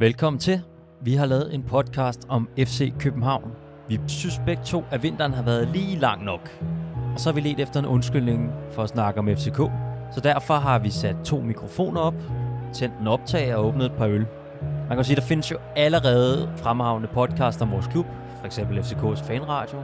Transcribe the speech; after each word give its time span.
Velkommen 0.00 0.40
til. 0.40 0.62
Vi 1.00 1.14
har 1.14 1.26
lavet 1.26 1.54
en 1.54 1.62
podcast 1.62 2.26
om 2.28 2.48
FC 2.58 2.92
København. 2.98 3.52
Vi 3.88 4.00
synes 4.06 4.40
begge 4.46 4.62
to, 4.64 4.84
at 4.90 5.02
vinteren 5.02 5.32
har 5.32 5.42
været 5.42 5.68
lige 5.68 5.98
lang 5.98 6.24
nok. 6.24 6.50
Og 7.14 7.20
så 7.20 7.28
har 7.28 7.34
vi 7.34 7.40
let 7.40 7.60
efter 7.60 7.80
en 7.80 7.86
undskyldning 7.86 8.52
for 8.70 8.82
at 8.82 8.88
snakke 8.88 9.20
om 9.20 9.28
FCK. 9.28 9.56
Så 10.14 10.20
derfor 10.22 10.54
har 10.54 10.78
vi 10.78 10.90
sat 10.90 11.16
to 11.24 11.40
mikrofoner 11.40 12.00
op, 12.00 12.14
tændt 12.72 12.94
en 13.00 13.06
optag 13.06 13.54
og 13.54 13.66
åbnet 13.66 13.86
et 13.86 13.92
par 13.92 14.06
øl. 14.06 14.26
Man 14.88 14.96
kan 14.96 15.04
sige, 15.04 15.16
at 15.16 15.22
der 15.22 15.28
findes 15.28 15.50
jo 15.50 15.58
allerede 15.76 16.50
fremragende 16.56 17.08
podcast 17.08 17.62
om 17.62 17.72
vores 17.72 17.86
klub, 17.86 18.06
for 18.38 18.46
eksempel 18.46 18.78
FCK's 18.78 19.24
fanradio. 19.24 19.82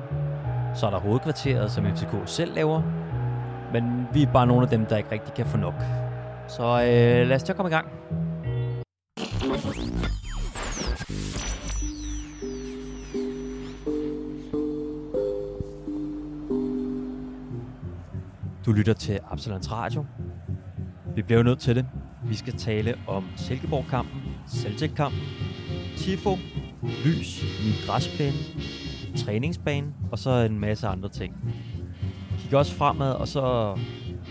Så 0.74 0.86
er 0.86 0.90
der 0.90 0.98
hovedkvarteret, 0.98 1.70
som 1.70 1.84
FCK 1.84 2.14
selv 2.26 2.54
laver. 2.54 2.82
Men 3.72 4.06
vi 4.12 4.22
er 4.22 4.32
bare 4.32 4.46
nogle 4.46 4.62
af 4.62 4.68
dem, 4.68 4.86
der 4.86 4.96
ikke 4.96 5.12
rigtig 5.12 5.34
kan 5.34 5.46
få 5.46 5.56
nok. 5.56 5.74
Så 6.48 6.62
øh, 6.62 7.28
lad 7.28 7.36
os 7.36 7.42
til 7.42 7.52
at 7.52 7.56
komme 7.56 7.70
i 7.70 7.74
gang. 7.74 7.86
Du 9.44 9.48
lytter 18.72 18.92
til 18.92 19.20
Absalons 19.30 19.72
Radio. 19.72 20.04
Vi 21.14 21.22
bliver 21.22 21.38
jo 21.38 21.42
nødt 21.42 21.58
til 21.58 21.76
det. 21.76 21.86
Vi 22.28 22.34
skal 22.34 22.52
tale 22.52 22.94
om 23.06 23.24
Silkeborg-kampen, 23.36 24.22
Celtic-kampen, 24.48 25.20
Tifo, 25.96 26.36
lys, 27.04 27.42
ny 27.42 27.86
græsplæne, 27.86 28.36
træningsbane 29.16 29.94
og 30.12 30.18
så 30.18 30.30
en 30.30 30.58
masse 30.58 30.86
andre 30.86 31.08
ting. 31.08 31.34
Vi 32.30 32.36
kigger 32.38 32.58
også 32.58 32.74
fremad, 32.74 33.12
og 33.12 33.28
så 33.28 33.78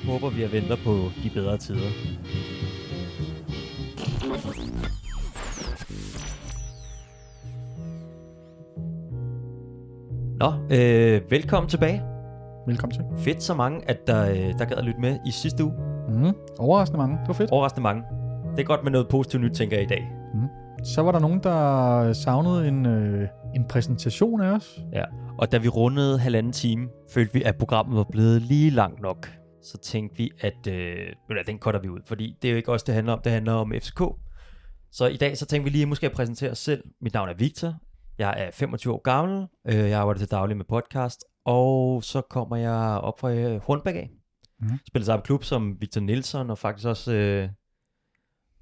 håber 0.05 0.29
vi 0.29 0.43
at 0.43 0.51
vente 0.51 0.77
på 0.83 1.09
de 1.23 1.29
bedre 1.29 1.57
tider. 1.57 1.89
Nå, 10.43 10.53
øh, 10.71 11.31
velkommen 11.31 11.69
tilbage. 11.69 12.03
Velkommen 12.67 12.95
til. 12.95 13.23
Fedt 13.23 13.43
så 13.43 13.53
mange, 13.53 13.89
at 13.89 14.07
der, 14.07 14.29
øh, 14.29 14.37
der 14.37 14.65
gad 14.65 14.77
at 14.77 14.83
lytte 14.83 14.99
med 14.99 15.19
i 15.25 15.31
sidste 15.31 15.63
uge. 15.63 15.73
Mm. 16.09 16.33
Overraskende 16.59 16.97
mange. 16.97 17.17
Det 17.17 17.27
var 17.27 17.33
fedt. 17.33 17.51
Overraskende 17.51 17.81
mange. 17.81 18.03
Det 18.51 18.59
er 18.59 18.63
godt 18.63 18.83
med 18.83 18.91
noget 18.91 19.07
positivt 19.09 19.43
nyt, 19.43 19.51
tænker 19.51 19.77
jeg 19.77 19.83
i 19.83 19.87
dag. 19.87 20.11
Så 20.83 21.01
var 21.01 21.11
der 21.11 21.19
nogen, 21.19 21.39
der 21.43 22.13
savnede 22.13 22.67
en, 22.67 22.85
øh, 22.85 23.27
en 23.55 23.67
præsentation 23.67 24.41
af 24.41 24.51
os. 24.51 24.79
Ja. 24.93 25.03
Og 25.37 25.51
da 25.51 25.57
vi 25.57 25.67
rundede 25.67 26.19
halvanden 26.19 26.51
time, 26.51 26.87
følte 27.13 27.33
vi, 27.33 27.43
at 27.43 27.55
programmet 27.55 27.97
var 27.97 28.05
blevet 28.11 28.41
lige 28.41 28.69
langt 28.69 29.01
nok. 29.01 29.29
Så 29.61 29.77
tænkte 29.77 30.17
vi, 30.17 30.31
at 30.39 30.67
øh, 30.67 31.45
den 31.47 31.59
cutter 31.59 31.81
vi 31.81 31.89
ud, 31.89 31.99
fordi 32.05 32.37
det 32.41 32.47
er 32.47 32.51
jo 32.51 32.57
ikke 32.57 32.71
også 32.71 32.83
det 32.87 32.95
handler 32.95 33.13
om. 33.13 33.21
Det 33.23 33.31
handler 33.31 33.53
om 33.53 33.73
FCK. 33.81 34.01
Så 34.91 35.07
i 35.07 35.17
dag 35.17 35.37
så 35.37 35.45
tænkte 35.45 35.63
vi 35.63 35.69
lige, 35.69 35.81
at 35.81 35.87
måske 35.87 36.05
at 36.05 36.11
præsentere 36.11 36.51
os 36.51 36.59
selv. 36.59 36.83
Mit 37.01 37.13
navn 37.13 37.29
er 37.29 37.33
Victor. 37.33 37.73
Jeg 38.17 38.33
er 38.37 38.51
25 38.51 38.93
år 38.93 39.01
gammel. 39.01 39.47
Øh, 39.67 39.75
Jeg 39.75 39.99
arbejder 39.99 40.17
til 40.19 40.31
daglig 40.31 40.57
med 40.57 40.65
podcast. 40.65 41.25
Og 41.45 42.03
så 42.03 42.21
kommer 42.21 42.55
jeg 42.55 42.99
op 42.99 43.19
fra 43.19 43.31
øh, 43.33 43.61
Hornbæk 43.61 43.95
af. 43.95 44.09
Mhm. 44.59 44.79
Spiller 44.87 45.05
samme 45.05 45.23
klub 45.23 45.43
som 45.43 45.81
Victor 45.81 46.01
Nielsen, 46.01 46.49
og 46.49 46.57
faktisk 46.57 46.87
også 46.87 47.13
øh, 47.13 47.49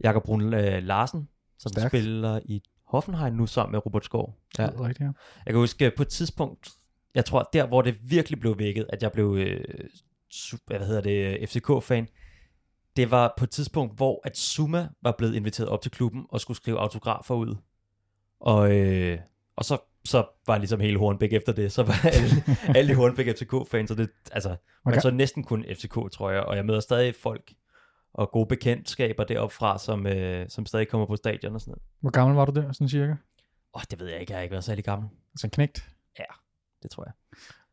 Jakob 0.04 0.24
Brun 0.24 0.54
øh, 0.54 0.84
Larsen, 0.84 1.30
som 1.60 1.72
Stærkt. 1.72 1.88
spiller 1.92 2.40
i 2.46 2.62
Hoffenheim 2.88 3.34
nu 3.34 3.48
sammen 3.48 3.72
med 3.72 3.86
Robert 3.86 4.06
Skov. 4.06 4.38
Ja. 4.58 4.66
Det 4.66 4.74
er 4.74 4.80
rigtigt, 4.82 5.00
ja. 5.00 5.12
Jeg 5.46 5.54
kan 5.54 5.56
huske 5.56 5.86
øh, 5.86 5.92
på 5.98 6.02
et 6.02 6.08
tidspunkt, 6.08 6.70
jeg 7.16 7.26
tror 7.26 7.50
der, 7.54 7.68
hvor 7.68 7.82
det 7.82 7.96
virkelig 8.12 8.40
blev 8.40 8.60
vækket, 8.60 8.86
at 8.90 9.04
jeg 9.04 9.12
blev, 9.12 9.36
øh, 9.40 9.64
su- 10.34 10.64
hvad 10.68 10.80
hedder 10.80 11.02
det, 11.02 11.40
øh, 11.42 11.48
FCK-fan, 11.48 12.08
det 12.96 13.12
var 13.12 13.34
på 13.38 13.44
et 13.44 13.50
tidspunkt, 13.50 13.96
hvor 13.96 14.22
at 14.24 14.38
Zuma 14.38 14.90
var 15.02 15.16
blevet 15.18 15.36
inviteret 15.36 15.70
op 15.70 15.82
til 15.82 15.92
klubben 15.92 16.26
og 16.30 16.42
skulle 16.42 16.58
skrive 16.58 16.80
autografer 16.80 17.36
ud. 17.36 17.56
Og, 18.40 18.72
øh, 18.78 19.20
og 19.56 19.66
så, 19.66 19.78
så 20.06 20.26
var 20.48 20.58
ligesom 20.58 20.80
hele 20.80 21.00
Hornbæk 21.00 21.34
efter 21.34 21.54
det. 21.54 21.72
Så 21.72 21.84
var 21.84 22.06
alle, 22.14 22.30
alle 22.78 22.92
i 22.92 22.96
Hornbæk 22.96 23.28
FCK-fans, 23.38 23.88
så 23.90 23.96
det, 23.96 24.10
altså, 24.32 24.50
man 24.50 24.58
Okay. 24.94 25.02
så 25.02 25.12
næsten 25.12 25.44
kun 25.44 25.66
FCK, 25.76 26.12
tror 26.12 26.32
jeg. 26.32 26.42
Og 26.44 26.56
jeg 26.56 26.66
møder 26.66 26.80
stadig 26.80 27.16
folk 27.16 27.54
og 28.14 28.32
gode 28.32 28.46
bekendtskaber 28.46 29.24
deroppe 29.24 29.56
fra, 29.56 29.78
som, 29.78 30.08
øh, 30.08 30.50
som 30.50 30.66
stadig 30.66 30.88
kommer 30.88 31.08
på 31.08 31.16
stadion 31.16 31.56
og 31.56 31.62
sådan 31.62 31.72
noget. 31.72 31.82
Hvor 32.00 32.10
gammel 32.10 32.36
var 32.36 32.46
du 32.46 32.62
der, 32.62 32.72
sådan 32.72 32.90
cirka? 32.90 33.16
Åh, 33.76 33.82
det 33.92 34.00
ved 34.00 34.08
jeg 34.08 34.20
ikke, 34.20 34.32
jeg 34.32 34.38
har 34.38 34.44
ikke 34.44 34.52
været 34.52 34.64
særlig 34.64 34.84
gammel. 34.84 35.10
Altså 35.34 35.48
en 35.48 35.52
knægt. 35.52 35.90
Det 36.84 36.92
tror 36.92 37.04
jeg. 37.04 37.14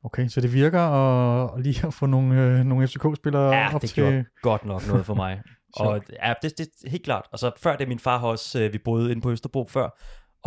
Okay, 0.04 0.28
så 0.28 0.40
det 0.40 0.52
virker 0.52 0.80
at, 0.80 1.62
lige 1.62 1.86
at 1.86 1.94
få 1.94 2.06
nogle, 2.06 2.42
øh, 2.42 2.64
nogle 2.64 2.88
FCK-spillere 2.88 3.54
Ja, 3.56 3.74
op 3.74 3.82
det 3.82 3.90
til... 3.90 4.02
gjorde 4.02 4.24
godt 4.42 4.64
nok 4.64 4.86
noget 4.86 5.06
for 5.06 5.14
mig. 5.14 5.42
og 5.80 6.02
ja, 6.22 6.34
det, 6.42 6.58
det 6.58 6.68
er 6.84 6.90
helt 6.90 7.04
klart. 7.04 7.26
Og 7.32 7.38
så 7.38 7.50
før 7.56 7.76
det, 7.76 7.88
min 7.88 7.98
far 7.98 8.18
har 8.18 8.26
også, 8.28 8.60
øh, 8.60 8.72
vi 8.72 8.78
boede 8.78 9.10
inde 9.10 9.22
på 9.22 9.30
Østerbro 9.30 9.66
før, 9.68 9.98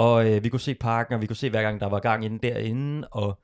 og 0.02 0.32
øh, 0.32 0.44
vi 0.44 0.50
kunne 0.50 0.60
se 0.60 0.76
parken, 0.76 1.16
og 1.16 1.22
vi 1.22 1.28
kunne 1.28 1.36
se 1.36 1.50
hver 1.50 1.62
gang, 1.62 1.80
der 1.80 1.86
var 1.86 2.00
gang 2.00 2.26
inde 2.26 2.48
derinde, 2.48 3.08
og 3.08 3.40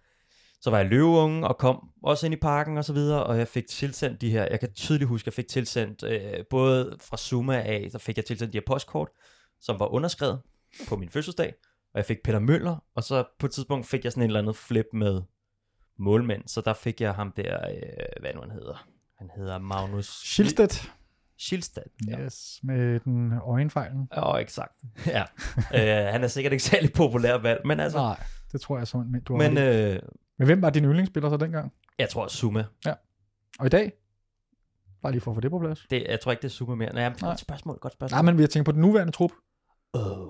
så 0.61 0.69
var 0.69 0.77
jeg 0.77 0.87
løveunge, 0.87 1.47
og 1.47 1.57
kom 1.57 1.89
også 2.03 2.25
ind 2.25 2.33
i 2.33 2.37
parken 2.37 2.77
og 2.77 2.85
så 2.85 2.93
videre, 2.93 3.23
og 3.23 3.37
jeg 3.37 3.47
fik 3.47 3.67
tilsendt 3.67 4.21
de 4.21 4.31
her, 4.31 4.47
jeg 4.51 4.59
kan 4.59 4.73
tydeligt 4.73 5.07
huske, 5.07 5.27
jeg 5.27 5.33
fik 5.33 5.47
tilsendt, 5.47 6.03
øh, 6.03 6.45
både 6.49 6.97
fra 7.01 7.17
Zuma 7.17 7.61
af, 7.61 7.87
så 7.91 7.97
fik 7.97 8.17
jeg 8.17 8.25
tilsendt 8.25 8.53
de 8.53 8.57
her 8.57 8.63
postkort, 8.67 9.09
som 9.61 9.79
var 9.79 9.87
underskrevet 9.87 10.41
på 10.87 10.95
min 10.95 11.09
fødselsdag, 11.09 11.53
og 11.93 11.97
jeg 11.97 12.05
fik 12.05 12.17
Peter 12.23 12.39
Møller, 12.39 12.83
og 12.95 13.03
så 13.03 13.23
på 13.39 13.45
et 13.45 13.51
tidspunkt 13.51 13.87
fik 13.87 14.03
jeg 14.03 14.11
sådan 14.11 14.23
en 14.23 14.29
eller 14.29 14.39
anden 14.39 14.53
flip 14.53 14.87
med 14.93 15.21
målmænd, 15.99 16.47
så 16.47 16.61
der 16.61 16.73
fik 16.73 17.01
jeg 17.01 17.13
ham 17.13 17.31
der, 17.31 17.69
øh, 17.69 18.21
hvad 18.21 18.33
nu 18.33 18.41
han 18.41 18.51
hedder, 18.51 18.87
han 19.17 19.29
hedder 19.35 19.57
Magnus 19.57 20.05
Schildstedt. 20.05 20.91
Schilstad. 21.39 21.83
Ja. 22.07 22.19
Yes, 22.19 22.59
med 22.63 22.99
den 22.99 23.33
øjenfejlen. 23.33 24.07
Ja, 24.15 24.33
oh, 24.33 24.41
exakt. 24.41 24.73
Ja. 25.05 25.23
øh, 25.73 26.11
han 26.13 26.23
er 26.23 26.27
sikkert 26.27 26.53
ikke 26.53 26.63
særlig 26.63 26.93
populær 26.93 27.37
valg, 27.37 27.61
men 27.65 27.79
altså, 27.79 27.97
Nej, 27.97 28.23
det 28.51 28.61
tror 28.61 28.77
jeg 28.77 28.87
simpelthen, 28.87 29.21
du 29.23 29.33
har 29.41 29.49
men 29.49 29.57
øh, 29.57 29.99
Men 30.37 30.45
hvem 30.45 30.61
var 30.61 30.69
din 30.69 30.83
yndlingsspiller 30.85 31.29
så 31.29 31.37
dengang? 31.37 31.73
jeg 31.99 32.09
tror 32.09 32.27
Zuma. 32.27 32.65
Og 33.59 33.65
i 33.65 33.69
dag? 33.69 33.91
Bare 35.01 35.11
lige 35.11 35.21
for 35.21 35.31
at 35.31 35.35
få 35.35 35.41
det 35.41 35.51
på 35.51 35.59
plads. 35.59 35.85
Det, 35.89 36.05
jeg 36.09 36.19
tror 36.19 36.31
ikke, 36.31 36.41
det 36.41 36.47
er 36.47 36.51
Zuma 36.51 36.75
mere. 36.75 36.93
Nej, 36.93 37.09
men 37.09 37.17
Nej. 37.21 37.29
godt 37.29 37.39
spørgsmål, 37.39 37.77
godt 37.79 37.93
spørgsmål. 37.93 38.15
Nej, 38.17 38.21
men 38.31 38.37
vi 38.37 38.43
har 38.43 38.47
tænkt 38.47 38.65
på 38.65 38.71
den 38.71 38.81
nuværende 38.81 39.13
trup. 39.13 39.31
Oh, 39.93 40.27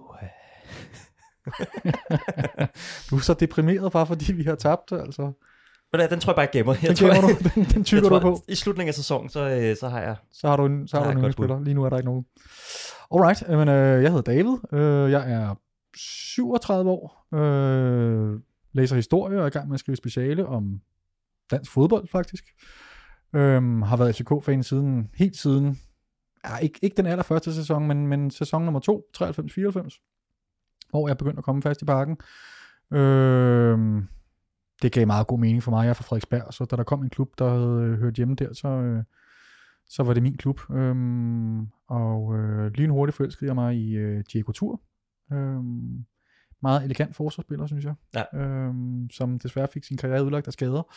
Du 3.10 3.16
er 3.16 3.20
så 3.20 3.34
deprimeret, 3.40 3.92
bare 3.92 4.08
fordi 4.08 4.34
vi 4.34 4.44
har 4.44 4.56
tabt, 4.56 4.92
altså. 4.92 5.32
Men 5.92 6.02
ja, 6.02 6.08
den 6.08 6.20
tror 6.20 6.32
jeg 6.32 6.36
bare, 6.36 6.42
jeg 6.42 6.52
gemmer. 6.52 6.74
Jeg 6.82 6.90
Den, 6.90 6.96
tror, 6.96 7.14
gemmer 7.14 7.28
du, 7.28 7.50
den, 7.56 7.64
den 7.64 7.84
tykker 7.84 8.10
tror, 8.10 8.20
du 8.20 8.36
på. 8.36 8.44
I 8.48 8.56
slutningen 8.56 8.90
af 8.90 8.94
sæsonen, 8.96 9.30
så, 9.30 9.40
øh, 9.40 9.76
så 9.78 9.88
har 9.90 10.02
jeg... 10.02 10.16
Så 10.32 10.48
har 10.48 10.58
du 10.58 10.66
en, 10.66 10.88
så 10.88 10.98
har 10.98 11.04
du 11.04 11.10
en 11.10 11.18
yndlingsspiller. 11.18 11.60
Lige 11.64 11.74
nu 11.74 11.84
er 11.84 11.90
der 11.90 11.98
ikke 11.98 12.10
nogen. 12.10 12.26
Alright, 13.14 13.50
men, 13.50 13.68
øh, 13.68 14.04
jeg 14.04 14.12
hedder 14.12 14.34
David. 14.34 14.58
Øh, 14.74 15.12
jeg 15.12 15.32
er 15.32 15.56
37 15.98 16.90
år. 16.90 17.28
Øh, 17.36 18.40
læser 18.74 18.96
historie 18.96 19.38
og 19.38 19.44
er 19.44 19.48
i 19.48 19.50
gang 19.50 19.68
med 19.68 19.74
at 19.74 19.80
skrive 19.80 19.96
speciale 19.96 20.46
om 20.46 20.82
dansk 21.52 21.72
fodbold, 21.72 22.08
faktisk. 22.08 22.44
Øh, 23.36 23.82
har 23.82 23.98
været 23.98 24.16
FCK-fan 24.16 24.64
siden, 24.64 25.10
helt 25.16 25.38
siden, 25.38 25.80
ja, 26.46 26.58
ikke, 26.58 26.80
ikke 26.82 26.98
den 26.98 27.06
allerførste 27.06 27.54
sæson, 27.54 27.88
men, 27.88 28.08
men 28.08 28.32
sæson 28.32 28.64
nummer 28.64 28.80
2, 28.80 29.04
93-94, 29.18 30.88
hvor 30.90 31.08
jeg 31.08 31.18
begyndte 31.18 31.38
at 31.38 31.44
komme 31.44 31.62
fast 31.62 31.82
i 31.82 31.86
parken. 31.86 32.18
Øh, 32.94 34.04
det 34.82 34.92
gav 34.92 35.08
meget 35.08 35.28
god 35.28 35.40
mening 35.40 35.64
for 35.64 35.72
mig. 35.72 35.84
Jeg 35.84 35.90
er 35.90 35.94
fra 35.94 36.04
Frederiksberg, 36.04 36.54
så 36.54 36.66
da 36.66 36.76
der 36.76 36.84
kom 36.84 37.04
en 37.04 37.10
klub, 37.10 37.30
der 37.38 37.50
havde 37.50 37.92
øh, 37.92 38.00
hørt 38.00 38.14
hjemme 38.14 38.36
der, 38.36 38.54
så, 38.54 38.68
øh, 38.68 39.04
så 39.90 40.04
var 40.04 40.14
det 40.14 40.24
min 40.24 40.38
klub. 40.38 40.62
Øhm, 40.72 41.68
og 41.88 42.36
øh, 42.36 42.72
lynhurtigt 42.72 43.16
forelskede 43.18 43.48
jeg 43.48 43.56
mig 43.56 43.76
i 43.76 43.96
øh, 43.96 44.24
Diego 44.34 44.52
Tur. 44.52 44.82
Øhm, 45.34 46.06
meget 46.62 46.84
elegant 46.84 47.16
forsvarsspiller, 47.16 47.68
synes 47.68 47.86
jeg. 47.86 47.94
Ja. 48.16 48.40
Øhm, 48.40 49.10
som 49.10 49.40
desværre 49.40 49.68
fik 49.74 49.84
sin 49.84 49.98
karriere 49.98 50.26
udlagt 50.26 50.48
af 50.48 50.54
skader. 50.54 50.94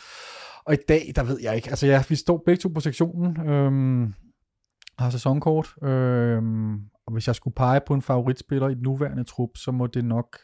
Og 0.65 0.73
i 0.73 0.77
dag, 0.87 1.11
der 1.15 1.23
ved 1.23 1.39
jeg 1.41 1.55
ikke. 1.55 1.69
Altså, 1.69 1.87
ja, 1.87 2.03
vi 2.09 2.15
står 2.15 2.43
begge 2.45 2.61
to 2.61 2.69
på 2.69 2.79
sektionen. 2.79 3.49
Øhm, 3.49 4.13
har 4.99 5.09
sæsonkort. 5.09 5.75
Øhm, 5.83 6.73
og 7.05 7.13
hvis 7.13 7.27
jeg 7.27 7.35
skulle 7.35 7.53
pege 7.53 7.81
på 7.87 7.93
en 7.93 8.01
favoritspiller 8.01 8.69
i 8.69 8.73
den 8.73 8.83
nuværende 8.83 9.23
trup, 9.23 9.57
så 9.57 9.71
må 9.71 9.87
det 9.87 10.05
nok 10.05 10.37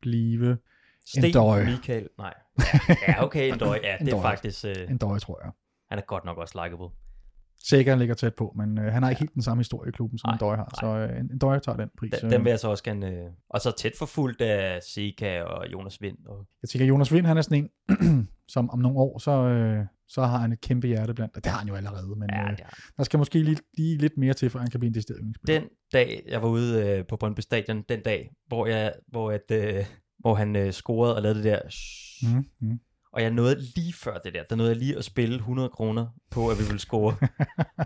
blive 0.00 0.56
Sten, 1.06 1.32
døje. 1.32 1.64
Michael, 1.64 2.08
nej. 2.18 2.34
Ja, 3.08 3.24
okay, 3.24 3.52
en 3.52 3.58
døj. 3.58 3.80
Ja, 3.82 3.96
En 4.00 4.06
det 4.06 4.14
er 4.14 4.22
faktisk... 4.22 4.64
Øh, 4.64 4.90
en 4.90 4.98
døje, 4.98 5.18
tror 5.18 5.40
jeg. 5.44 5.52
han 5.90 5.98
er 5.98 6.02
godt 6.02 6.24
nok 6.24 6.38
også 6.38 6.64
likeable. 6.64 6.88
Sikkert 7.64 7.98
ligger 7.98 8.14
tæt 8.14 8.34
på, 8.34 8.52
men 8.56 8.78
øh, 8.78 8.92
han 8.92 9.02
har 9.02 9.10
ikke 9.10 9.20
helt 9.20 9.34
den 9.34 9.42
samme 9.42 9.60
historie 9.60 9.88
i 9.88 9.92
klubben, 9.92 10.18
som 10.18 10.28
Nej, 10.28 10.34
en 10.34 10.38
døje 10.38 10.56
har. 10.56 10.76
Så 10.80 10.86
øh, 10.86 11.20
en, 11.20 11.30
en 11.32 11.38
døje 11.38 11.60
tager 11.60 11.76
den 11.76 11.88
pris. 11.98 12.12
Den, 12.20 12.30
den 12.30 12.44
vil 12.44 12.50
jeg 12.50 12.60
så 12.60 12.68
også 12.68 12.84
gerne... 12.84 13.10
Øh, 13.10 13.26
og 13.50 13.60
så 13.60 13.70
tæt 13.78 13.92
forfulgt 13.98 14.40
af 14.40 14.82
Sika 14.82 15.42
og 15.42 15.72
Jonas 15.72 16.00
Vind. 16.02 16.16
Og, 16.26 16.46
Jeg 16.62 16.68
tænker, 16.68 16.86
Jonas 16.86 17.12
Vind, 17.12 17.26
han 17.26 17.36
er 17.36 17.42
sådan 17.42 17.70
en, 17.88 18.28
som 18.54 18.70
om 18.70 18.78
nogle 18.78 18.98
år, 18.98 19.18
så, 19.18 19.30
øh, 19.30 19.84
så 20.08 20.22
har 20.22 20.38
han 20.38 20.52
et 20.52 20.60
kæmpe 20.60 20.86
hjerte 20.86 21.14
blandt. 21.14 21.34
Det 21.34 21.46
har 21.46 21.58
han 21.58 21.68
jo 21.68 21.74
allerede, 21.74 22.16
men 22.16 22.30
ja, 22.32 22.42
øh, 22.44 22.50
er 22.52 22.56
der 22.96 23.04
skal 23.04 23.18
måske 23.18 23.38
lige, 23.42 23.58
lige 23.78 23.98
lidt 23.98 24.16
mere 24.16 24.34
til, 24.34 24.50
for 24.50 24.58
han 24.58 24.70
kan 24.70 24.80
blive 24.80 24.88
en 24.88 24.94
decideret 24.94 25.36
den 25.46 25.62
dag, 25.92 26.22
jeg 26.28 26.42
var 26.42 26.48
ude 26.48 26.86
øh, 26.86 27.06
på 27.06 27.16
Brøndby 27.16 27.40
Stadion, 27.40 27.82
den 27.88 28.00
dag, 28.02 28.30
hvor, 28.46 28.66
jeg, 28.66 28.92
hvor, 29.08 29.30
at, 29.30 29.50
øh, 29.50 29.84
hvor 30.24 30.34
han 30.34 30.56
øh, 30.56 30.72
scorede 30.72 31.16
og 31.16 31.22
lavede 31.22 31.38
det 31.38 31.44
der, 31.44 31.58
Mm, 32.22 32.44
mm. 32.60 32.78
Og 33.12 33.22
jeg 33.22 33.30
nåede 33.30 33.60
lige 33.76 33.92
før 33.92 34.18
det 34.24 34.34
der, 34.34 34.42
der 34.50 34.56
nåede 34.56 34.70
jeg 34.70 34.78
lige 34.78 34.98
at 34.98 35.04
spille 35.04 35.36
100 35.36 35.68
kroner 35.68 36.06
på, 36.30 36.48
at 36.48 36.58
vi 36.58 36.62
ville 36.64 36.78
score. 36.80 37.16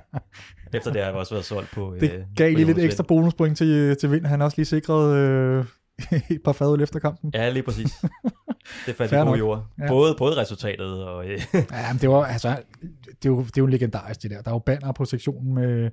Efter 0.74 0.92
det 0.92 1.02
har 1.02 1.08
jeg 1.08 1.18
også 1.18 1.34
været 1.34 1.44
solgt 1.44 1.70
på. 1.70 1.94
Det 2.00 2.12
øh, 2.12 2.20
gav 2.36 2.52
lige 2.54 2.64
lidt 2.66 2.78
ekstra 2.78 3.02
bonuspoint 3.08 3.58
til, 3.58 3.96
til 3.96 4.10
Vind. 4.10 4.26
Han 4.26 4.40
har 4.40 4.44
også 4.44 4.56
lige 4.58 4.66
sikret 4.66 5.16
øh, 5.16 5.64
et 6.30 6.40
par 6.44 6.52
fadøl 6.52 6.80
efter 6.80 6.98
kampen. 7.00 7.30
Ja, 7.34 7.50
lige 7.50 7.62
præcis. 7.62 7.92
Det 8.86 8.94
faldt 8.94 9.12
i 9.12 9.14
Fair 9.14 9.18
god 9.18 9.26
nok. 9.30 9.38
jord. 9.38 9.66
Ja. 9.78 9.88
Både, 9.88 10.14
både 10.18 10.36
resultatet 10.36 11.04
og... 11.04 11.28
Øh, 11.28 11.40
Ja, 11.54 11.92
men 11.92 12.00
det 12.00 12.08
var, 12.08 12.24
altså, 12.24 12.48
det 13.04 13.24
er 13.24 13.30
jo, 13.30 13.38
det 13.40 13.56
er 13.58 13.62
jo 13.62 13.66
legendarisk, 13.66 14.22
det 14.22 14.30
der. 14.30 14.42
Der 14.42 14.50
er 14.50 14.54
jo 14.54 14.58
banner 14.58 14.92
på 14.92 15.04
sektionen 15.04 15.54
med, 15.54 15.90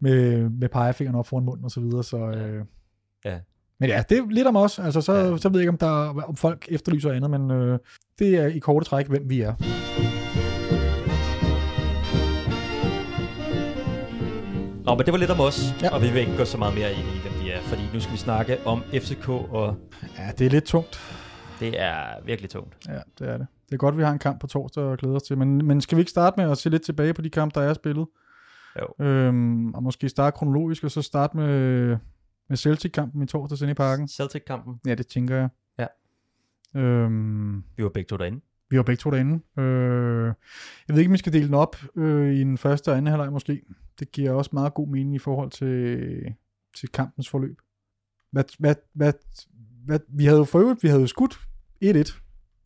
med, 0.00 0.48
med 0.48 0.68
pegefingeren 0.68 1.16
op 1.18 1.26
foran 1.26 1.44
munden 1.44 1.64
og 1.64 1.70
så 1.70 1.80
videre, 1.80 2.04
så... 2.04 2.16
Øh, 2.18 2.64
Ja. 3.24 3.38
Men 3.80 3.88
ja, 3.90 4.02
det 4.08 4.18
er 4.18 4.26
lidt 4.30 4.46
om 4.46 4.56
os. 4.56 4.78
Altså, 4.78 5.00
så, 5.00 5.12
Ja. 5.14 5.36
så 5.36 5.48
ved 5.48 5.60
jeg 5.60 5.62
ikke, 5.62 5.70
om, 5.70 5.78
der, 5.78 6.08
er- 6.08 6.22
om 6.28 6.36
folk 6.36 6.66
efterlyser 6.70 7.12
andet, 7.12 7.30
men 7.30 7.50
øh, 7.50 7.78
det 8.18 8.34
er 8.36 8.46
i 8.46 8.58
korte 8.58 8.86
træk, 8.86 9.06
hvem 9.08 9.30
vi 9.30 9.40
er. 9.40 9.54
Nå, 14.84 14.94
men 14.94 15.04
det 15.06 15.12
var 15.12 15.18
lidt 15.18 15.30
om 15.30 15.40
os, 15.40 15.74
Ja. 15.82 15.94
og 15.94 16.02
vi 16.02 16.06
vil 16.08 16.16
ikke 16.20 16.36
gå 16.36 16.44
så 16.44 16.58
meget 16.58 16.74
mere 16.74 16.90
ind 16.92 17.00
i, 17.16 17.18
hvem 17.22 17.32
de 17.42 17.50
er, 17.52 17.60
fordi 17.60 17.82
nu 17.94 18.00
skal 18.00 18.12
vi 18.12 18.18
snakke 18.18 18.58
om 18.66 18.82
FCK, 18.92 19.28
og 19.28 19.76
Ja, 20.18 20.30
det 20.38 20.46
er 20.46 20.50
lidt 20.50 20.64
tungt. 20.64 21.00
det 21.60 21.80
er 21.82 21.96
virkelig 22.24 22.50
tungt. 22.50 22.76
Ja, 22.88 22.98
det 23.18 23.28
er 23.28 23.38
det. 23.38 23.46
Det 23.68 23.74
er 23.74 23.76
godt, 23.78 23.96
vi 23.98 24.02
har 24.02 24.12
en 24.12 24.18
kamp 24.18 24.40
på 24.40 24.46
torsdag 24.46 24.82
og 24.84 24.98
glæder 24.98 25.16
os 25.16 25.22
til. 25.22 25.38
Men, 25.38 25.66
men 25.66 25.80
skal 25.80 25.96
vi 25.96 26.00
ikke 26.00 26.10
starte 26.10 26.40
med 26.40 26.50
at 26.50 26.58
se 26.58 26.70
lidt 26.70 26.82
tilbage 26.82 27.14
på 27.14 27.22
de 27.22 27.30
kampe, 27.30 27.60
der 27.60 27.66
er 27.66 27.74
spillet? 27.74 28.06
Jo. 28.80 29.04
Øhm, 29.04 29.74
og 29.74 29.82
måske 29.82 30.08
starte 30.08 30.34
kronologisk, 30.36 30.84
og 30.84 30.90
så 30.90 31.02
starte 31.02 31.36
med, 31.36 31.96
med 32.48 32.56
Celtic-kampen 32.56 33.22
i 33.22 33.26
torsdags 33.26 33.60
inde 33.60 33.70
i 33.70 33.74
parken. 33.74 34.08
Celtic-kampen, 34.08 34.80
Ja, 34.86 34.94
det 34.94 35.06
tænker 35.06 35.36
jeg. 35.36 35.48
Ja. 35.78 35.86
Øhm, 36.80 37.64
vi 37.76 37.82
var 37.82 37.88
begge 37.88 38.08
to 38.08 38.16
derinde. 38.16 38.40
vi 38.70 38.76
var 38.76 38.82
begge 38.82 39.00
to 39.00 39.10
derinde. 39.10 39.40
Øh, 39.58 40.26
jeg 40.88 40.94
ved 40.94 40.98
ikke, 40.98 41.08
om 41.08 41.12
vi 41.12 41.18
skal 41.18 41.32
dele 41.32 41.46
den 41.46 41.54
op 41.54 41.76
øh, 41.96 42.34
i 42.34 42.40
den 42.40 42.58
første 42.58 42.88
og 42.90 42.96
anden 42.96 43.10
halvleg 43.10 43.32
måske. 43.32 43.62
Det 43.98 44.12
giver 44.12 44.30
også 44.32 44.50
meget 44.52 44.74
god 44.74 44.88
mening 44.88 45.14
i 45.14 45.18
forhold 45.18 45.50
til, 45.50 46.34
til 46.76 46.88
kampens 46.88 47.28
forløb. 47.28 47.58
Hvad, 48.30 48.44
hvad, 48.58 48.74
hvad, 48.92 49.12
hvad, 49.84 49.98
vi 50.08 50.24
havde 50.24 50.38
jo 50.38 50.44
for 50.44 50.58
øvrigt, 50.58 50.82
vi 50.82 50.88
havde 50.88 51.00
jo 51.00 51.06
skudt 51.06 51.40
1-1 51.84 52.24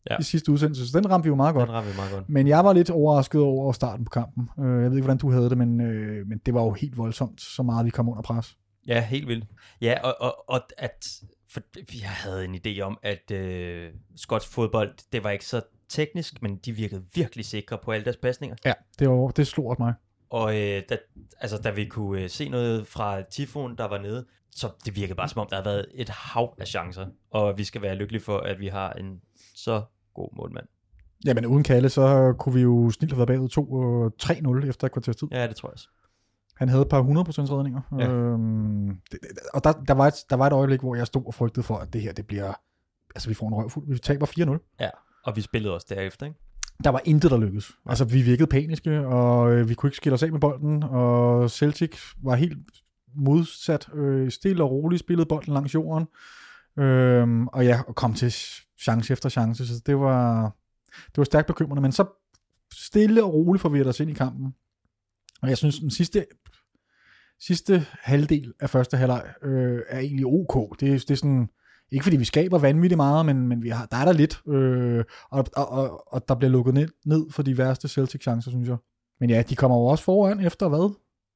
Ja. 0.09 0.17
i 0.19 0.23
sidste 0.23 0.51
udsendelse, 0.51 0.87
så 0.91 0.99
den 0.99 1.09
ramte 1.09 1.23
vi 1.23 1.27
jo 1.29 1.35
meget 1.35 1.55
godt. 1.55 1.67
Den 1.67 1.75
ramte 1.75 1.89
vi 1.89 1.95
meget 1.95 2.11
godt. 2.11 2.29
Men 2.29 2.47
jeg 2.47 2.65
var 2.65 2.73
lidt 2.73 2.89
overrasket 2.89 3.41
over 3.41 3.71
starten 3.71 4.05
på 4.05 4.09
kampen. 4.09 4.49
Øh, 4.59 4.65
Jeg 4.81 4.89
ved 4.89 4.97
ikke, 4.97 5.05
hvordan 5.05 5.17
du 5.17 5.31
havde 5.31 5.49
det, 5.49 5.57
men, 5.57 5.81
øh, 5.81 6.27
men 6.27 6.37
det 6.45 6.53
var 6.53 6.61
jo 6.63 6.71
helt 6.71 6.97
voldsomt, 6.97 7.41
så 7.41 7.63
meget 7.63 7.85
vi 7.85 7.89
kom 7.89 8.09
under 8.09 8.21
pres. 8.21 8.57
Ja, 8.87 9.05
helt 9.05 9.27
vildt. 9.27 9.45
Ja, 9.81 10.01
og, 10.03 10.15
og, 10.19 10.49
og 10.49 10.61
at, 10.77 11.21
for 11.49 11.61
vi 11.91 11.97
havde 11.97 12.45
en 12.45 12.55
idé 12.55 12.81
om, 12.81 12.99
at 13.03 13.31
øh, 13.31 13.91
skotsk 14.15 14.49
fodbold, 14.49 14.93
det 15.11 15.23
var 15.23 15.29
ikke 15.29 15.45
så 15.45 15.61
teknisk, 15.89 16.41
men 16.41 16.55
de 16.55 16.71
virkede 16.71 17.03
virkelig 17.15 17.45
sikre 17.45 17.77
på 17.77 17.91
alle 17.91 18.03
deres 18.03 18.17
pasninger. 18.17 18.55
Ja, 18.65 18.73
det, 18.99 19.09
var, 19.09 19.27
det 19.27 19.47
slog 19.47 19.75
mig. 19.79 19.93
Og 20.29 20.61
øh, 20.61 20.81
da, 20.89 20.97
altså, 21.39 21.57
da 21.57 21.71
vi 21.71 21.85
kunne 21.85 22.21
øh, 22.21 22.29
se 22.29 22.49
noget 22.49 22.87
fra 22.87 23.21
Tifon, 23.21 23.77
der 23.77 23.87
var 23.87 23.97
nede, 23.97 24.25
så 24.51 24.69
det 24.85 24.95
virkede 24.95 25.15
bare 25.15 25.29
som 25.29 25.41
om, 25.41 25.47
der 25.49 25.55
havde 25.55 25.65
været 25.65 25.85
et 25.93 26.09
hav 26.09 26.55
af 26.59 26.67
chancer. 26.67 27.07
Og 27.31 27.57
vi 27.57 27.63
skal 27.63 27.81
være 27.81 27.95
lykkelige 27.95 28.21
for, 28.21 28.37
at 28.37 28.59
vi 28.59 28.67
har 28.67 28.93
en 28.93 29.21
så 29.55 29.83
god 30.13 30.29
målmand. 30.35 30.65
Ja, 31.25 31.33
men 31.33 31.45
uden 31.45 31.63
Kalle, 31.63 31.89
så 31.89 32.35
kunne 32.39 32.55
vi 32.55 32.61
jo 32.61 32.91
snilt 32.91 33.13
have 33.13 33.17
været 33.17 33.27
bagud 33.27 33.49
2 33.49 33.71
og 33.71 34.13
3-0 34.23 34.69
efter 34.69 34.87
kvarters 34.87 35.15
tid. 35.15 35.27
Ja, 35.31 35.47
det 35.47 35.55
tror 35.55 35.69
jeg 35.69 35.73
også. 35.73 35.87
Han 36.55 36.69
havde 36.69 36.81
et 36.81 36.89
par 36.89 37.01
100% 37.01 37.05
redninger. 37.53 37.81
Ja. 37.99 38.07
Øhm, 38.09 38.87
det, 39.11 39.19
det- 39.21 39.29
og 39.53 39.63
der, 39.63 39.71
der, 39.71 39.93
var 39.93 40.07
et, 40.07 40.13
der 40.29 40.35
var 40.35 40.47
et 40.47 40.53
øjeblik, 40.53 40.79
hvor 40.79 40.95
jeg 40.95 41.07
stod 41.07 41.25
og 41.25 41.33
frygtede 41.33 41.63
for, 41.63 41.75
at 41.77 41.93
det 41.93 42.01
her, 42.01 42.13
det 42.13 42.27
bliver... 42.27 42.53
Altså, 43.15 43.29
vi 43.29 43.33
får 43.33 43.47
en 43.47 43.53
røvfuld. 43.53 43.87
Vi 43.87 43.97
taber 43.99 44.25
4-0. 44.69 44.75
Ja, 44.79 44.89
og 45.23 45.35
vi 45.35 45.41
spillede 45.41 45.73
også 45.73 45.87
derefter, 45.89 46.25
ikke? 46.25 46.37
Der 46.83 46.89
var 46.89 47.01
intet, 47.05 47.31
der 47.31 47.37
lykkedes. 47.37 47.71
Altså, 47.85 48.05
vi 48.05 48.21
virkede 48.21 48.47
paniske, 48.47 49.07
og 49.07 49.51
øh, 49.53 49.69
vi 49.69 49.73
kunne 49.73 49.87
ikke 49.87 49.97
skille 49.97 50.13
os 50.13 50.23
af 50.23 50.31
med 50.31 50.39
bolden, 50.39 50.83
og 50.83 51.49
Celtic 51.51 51.97
var 52.23 52.35
helt 52.35 52.57
modsat, 53.15 53.89
øh, 53.93 54.31
stille 54.31 54.63
og 54.63 54.71
roligt, 54.71 54.99
spillede 54.99 55.25
bolden 55.27 55.53
langs 55.53 55.73
jorden, 55.75 56.07
øhm, 56.83 57.47
og 57.47 57.65
ja, 57.65 57.81
og 57.87 57.95
kom 57.95 58.13
til 58.13 58.33
chance 58.81 59.13
efter 59.13 59.29
chance, 59.29 59.67
så 59.67 59.81
det 59.85 59.99
var, 59.99 60.41
det 61.07 61.17
var 61.17 61.23
stærkt 61.23 61.47
bekymrende, 61.47 61.81
men 61.81 61.91
så 61.91 62.05
stille 62.73 63.23
og 63.23 63.33
roligt 63.33 63.61
får 63.61 63.69
vi 63.69 63.81
os 63.83 63.99
ind 63.99 64.09
i 64.09 64.13
kampen, 64.13 64.55
og 65.43 65.49
jeg 65.49 65.57
synes, 65.57 65.79
den 65.79 65.91
sidste, 65.91 66.25
sidste 67.39 67.85
halvdel 68.01 68.53
af 68.59 68.69
første 68.69 68.97
halvleg 68.97 69.33
øh, 69.41 69.81
er 69.89 69.99
egentlig 69.99 70.25
ok. 70.25 70.79
Det, 70.79 70.89
er- 70.89 70.93
det 70.99 71.11
er 71.11 71.15
sådan, 71.15 71.49
ikke 71.91 72.03
fordi 72.03 72.17
vi 72.17 72.25
skaber 72.25 72.59
vanvittigt 72.59 72.97
meget, 72.97 73.25
men, 73.25 73.47
men 73.47 73.63
vi 73.63 73.69
har, 73.69 73.85
der 73.85 73.97
er 73.97 74.05
der 74.05 74.13
lidt, 74.13 74.41
øh, 74.47 75.03
og, 75.31 75.45
og, 75.55 75.69
og, 75.69 76.13
og 76.13 76.27
der 76.27 76.35
bliver 76.35 76.51
lukket 76.51 76.73
ned, 76.73 76.87
ned 77.05 77.31
for 77.31 77.43
de 77.43 77.57
værste 77.57 77.87
Celtic-chancer, 77.87 78.49
synes 78.49 78.69
jeg. 78.69 78.77
Men 79.19 79.29
ja, 79.29 79.41
de 79.41 79.55
kommer 79.55 79.77
jo 79.77 79.83
også 79.85 80.03
foran 80.03 80.39
efter 80.39 80.69
hvad? 80.69 80.79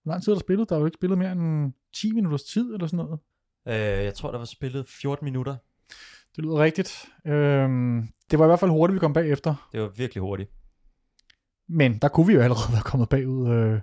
Hvor 0.03 0.11
lang 0.13 0.23
tid 0.23 0.31
er 0.31 0.35
der 0.35 0.39
spillet? 0.39 0.69
Der 0.69 0.75
er 0.75 0.79
jo 0.79 0.85
ikke 0.85 0.97
spillet 0.99 1.17
mere 1.17 1.31
end 1.31 1.73
10 1.95 2.11
minutters 2.11 2.43
tid, 2.43 2.73
eller 2.73 2.87
sådan 2.87 3.05
noget. 3.05 3.19
Øh, 3.67 4.05
jeg 4.05 4.13
tror, 4.13 4.31
der 4.31 4.37
var 4.37 4.45
spillet 4.45 4.85
14 5.01 5.25
minutter. 5.25 5.55
Det 6.35 6.43
lyder 6.43 6.57
rigtigt. 6.59 7.05
Øhm, 7.27 8.07
det 8.31 8.39
var 8.39 8.45
i 8.45 8.47
hvert 8.47 8.59
fald 8.59 8.71
hurtigt, 8.71 8.93
vi 8.95 8.99
kom 8.99 9.13
bagefter. 9.13 9.69
Det 9.71 9.81
var 9.81 9.87
virkelig 9.97 10.21
hurtigt. 10.21 10.51
Men 11.69 11.97
der 11.97 12.07
kunne 12.07 12.27
vi 12.27 12.33
jo 12.33 12.41
allerede 12.41 12.73
være 12.73 12.81
kommet 12.81 13.09
bagud. 13.09 13.49
Øh. 13.49 13.79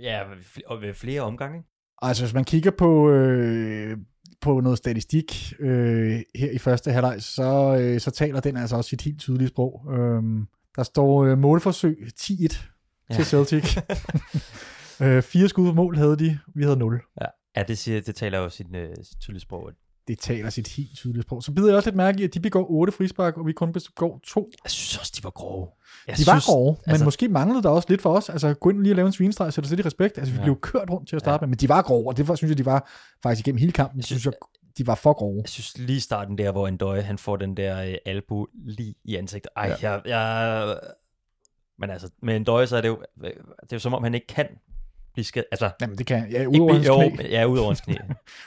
Ja, 0.00 0.22
og 0.66 0.82
ved 0.82 0.94
flere 0.94 1.20
omgange. 1.20 1.64
Altså, 2.02 2.24
hvis 2.24 2.34
man 2.34 2.44
kigger 2.44 2.70
på, 2.70 3.10
øh, 3.10 3.96
på 4.40 4.60
noget 4.60 4.78
statistik 4.78 5.52
øh, 5.60 6.20
her 6.34 6.50
i 6.50 6.58
første 6.58 6.92
halvleg, 6.92 7.22
så, 7.22 7.78
øh, 7.80 8.00
så 8.00 8.10
taler 8.10 8.40
den 8.40 8.56
altså 8.56 8.76
også 8.76 8.88
sit 8.88 9.02
helt 9.02 9.20
tydelige 9.20 9.48
sprog. 9.48 9.92
Øhm, 9.92 10.46
der 10.76 10.82
står 10.82 11.24
øh, 11.24 11.38
målforsøg 11.38 11.96
10-1 12.20 12.30
ja. 12.30 12.46
Ja. 13.10 13.14
til 13.14 13.24
Celtic. 13.24 13.76
øh, 15.02 15.22
fire 15.22 15.48
skud 15.48 15.66
på 15.66 15.74
mål 15.74 15.96
havde 15.96 16.16
de, 16.16 16.38
vi 16.54 16.62
havde 16.62 16.76
0. 16.76 17.00
Ja, 17.56 17.62
det, 17.62 17.78
siger, 17.78 18.00
det 18.00 18.14
taler 18.14 18.38
jo 18.38 18.48
sin, 18.48 18.74
øh, 18.74 18.96
sit 19.02 19.20
tydelige 19.20 19.40
sprog. 19.40 19.70
Det 20.08 20.18
taler 20.18 20.50
sit 20.50 20.68
helt 20.68 20.96
tydelige 20.96 21.22
sprog. 21.22 21.42
Så 21.42 21.52
bider 21.52 21.68
jeg 21.68 21.76
også 21.76 21.88
lidt 21.90 21.96
mærke 21.96 22.20
i, 22.20 22.24
at 22.24 22.34
de 22.34 22.40
begår 22.40 22.66
8 22.70 22.92
frispark, 22.92 23.36
og 23.38 23.46
vi 23.46 23.52
kun 23.52 23.72
begår 23.72 24.20
2. 24.24 24.50
Jeg 24.64 24.70
synes 24.70 24.98
også, 24.98 25.12
de 25.16 25.24
var 25.24 25.30
grove. 25.30 25.68
Jeg 26.08 26.16
De 26.18 26.26
var 26.26 26.42
grove, 26.46 26.76
men 26.86 26.90
altså- 26.90 27.04
måske 27.04 27.28
manglede 27.28 27.62
der 27.62 27.68
også 27.68 27.86
lidt 27.88 28.02
for 28.02 28.16
os. 28.16 28.28
Altså, 28.28 28.54
gå 28.54 28.70
ind 28.70 28.80
lige 28.82 28.92
og 28.92 28.96
lave 28.96 29.06
en 29.06 29.12
svinestreg, 29.12 29.52
sætte 29.52 29.66
os 29.66 29.70
lidt 29.70 29.80
i 29.80 29.86
respekt. 29.86 30.18
Altså, 30.18 30.32
vi 30.32 30.38
Ja. 30.38 30.44
blev 30.44 30.60
kørt 30.60 30.90
rundt 30.90 31.08
til 31.08 31.16
at 31.16 31.22
starte 31.22 31.42
med, 31.42 31.48
men 31.48 31.58
de 31.58 31.68
var 31.68 31.82
grove, 31.82 32.08
og 32.08 32.16
det 32.16 32.28
var, 32.28 32.34
synes 32.34 32.48
jeg, 32.50 32.58
de 32.58 32.64
var 32.66 32.90
faktisk 33.22 33.46
igennem 33.46 33.58
hele 33.58 33.72
kampen, 33.72 33.98
Jeg 33.98 34.04
synes, 34.04 34.22
synes- 34.22 34.34
synes 34.34 34.34
jeg, 34.62 34.76
de 34.78 34.86
var 34.86 34.94
for 34.94 35.12
grove. 35.12 35.40
Jeg 35.42 35.48
synes 35.48 35.78
lige 35.78 36.00
starten 36.00 36.38
der, 36.38 36.52
hvor 36.52 36.68
Endøje, 36.68 37.02
han 37.02 37.18
får 37.18 37.36
den 37.36 37.56
der 37.56 37.82
øh, 37.82 37.94
albu 38.06 38.46
lige 38.54 38.94
i 39.04 39.16
ansigtet. 39.16 39.50
Ej, 39.56 39.66
Ja. 39.82 39.90
ja. 39.90 39.92
jeg, 39.92 40.02
jeg... 40.06 40.78
Men 41.78 41.90
altså, 41.90 42.08
med 42.22 42.36
Endøje, 42.36 42.66
så 42.66 42.76
er 42.76 42.80
det 42.80 42.88
jo, 42.88 42.98
det 43.22 43.32
er 43.62 43.66
jo 43.72 43.78
som 43.78 43.94
om, 43.94 44.02
han 44.02 44.14
ikke 44.14 44.26
kan 44.26 44.46
blive 45.14 45.24
skadet. 45.24 45.46
Altså, 45.52 45.70
Jamen, 45.80 45.98
det 45.98 46.06
kan 46.06 46.30
ja, 46.30 46.46
udover 46.46 46.72
hans 46.72 46.86
jo, 46.86 46.96
knæ. 46.96 47.08
men- 47.16 47.26
ja, 47.26 47.44
ud 47.44 47.58
over 47.58 47.68
hans 47.68 47.80
knæ. 47.80 47.94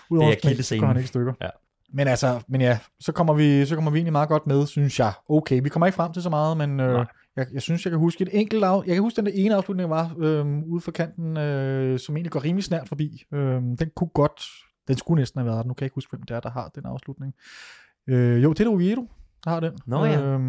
Udover 0.10 0.28
er 0.28 0.32
hans 0.32 0.42
knæ, 0.42 0.48
så 0.48 0.48
akillescenen. 0.50 0.80
går 0.82 0.88
han 0.88 0.98
ikke 0.98 1.08
stykker. 1.08 1.34
Ja. 1.42 1.50
Men 1.94 2.08
altså, 2.08 2.40
men 2.48 2.62
ja, 2.62 2.80
så 3.00 3.12
kommer, 3.12 3.34
vi, 3.34 3.66
så 3.66 3.76
kommer 3.76 3.92
vi 3.92 3.98
egentlig 3.98 4.12
meget 4.12 4.30
godt 4.30 4.48
med, 4.48 4.68
synes 4.68 5.00
jeg. 5.00 5.14
Okay, 5.30 5.62
vi 5.64 5.70
kommer 5.70 5.86
ikke 5.88 5.96
frem 5.96 6.14
til 6.14 6.22
så 6.22 6.30
meget, 6.30 6.58
men 6.58 6.80
øh, 6.80 7.06
jeg, 7.36 7.46
jeg, 7.54 7.62
synes, 7.62 7.86
jeg 7.86 7.92
kan 7.92 8.00
huske 8.00 8.22
et 8.22 8.30
enkelt 8.32 8.64
af, 8.64 8.82
jeg 8.86 8.94
kan 8.96 9.04
huske 9.04 9.16
den 9.18 9.26
der 9.26 9.32
ene 9.36 9.56
afslutning, 9.56 9.90
var 9.90 10.16
øh, 10.20 10.46
ude 10.66 10.82
for 10.82 10.92
kanten, 10.92 11.38
øh, 11.38 12.00
som 12.00 12.16
egentlig 12.16 12.32
går 12.32 12.44
rimelig 12.44 12.64
snært 12.64 12.88
forbi. 12.88 13.24
Øh, 13.34 13.62
den 13.62 13.90
kunne 13.96 14.10
godt, 14.14 14.42
den 14.88 14.98
skulle 14.98 15.20
næsten 15.22 15.40
have 15.40 15.46
været 15.46 15.58
der. 15.64 15.68
Nu 15.68 15.74
kan 15.74 15.84
jeg 15.84 15.86
ikke 15.86 15.96
huske, 15.96 16.10
hvem 16.10 16.24
det 16.24 16.36
er, 16.36 16.40
der 16.40 16.50
har 16.50 16.72
den 16.76 16.86
afslutning. 16.86 17.34
Øh, 18.10 18.44
jo, 18.44 18.54
det 18.54 18.66
er 18.68 18.70
Oviedo, 18.70 19.08
der 19.44 19.50
har 19.50 19.60
den. 19.60 19.74
Nå 19.86 20.06
ja. 20.06 20.22
Øh, 20.22 20.40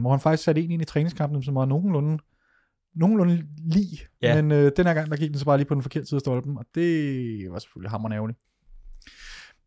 hvor 0.00 0.10
han 0.10 0.20
faktisk 0.20 0.44
satte 0.44 0.60
en 0.62 0.70
ind 0.70 0.82
i 0.82 0.84
træningskampen, 0.84 1.42
som 1.42 1.54
var 1.54 1.64
nogenlunde, 1.64 2.18
nogenlunde 2.96 3.46
lige. 3.58 3.98
Ja. 4.22 4.42
Men 4.42 4.52
øh, 4.52 4.72
den 4.76 4.86
her 4.86 4.94
gang, 4.94 5.10
der 5.10 5.16
gik 5.16 5.30
den 5.30 5.38
så 5.38 5.44
bare 5.44 5.56
lige 5.58 5.68
på 5.68 5.74
den 5.74 5.82
forkerte 5.82 6.06
side 6.06 6.16
af 6.16 6.20
stolpen, 6.20 6.58
og 6.58 6.64
det 6.74 7.50
var 7.50 7.58
selvfølgelig 7.58 7.90
hammerende 7.90 8.14
ærgerligt. 8.14 8.38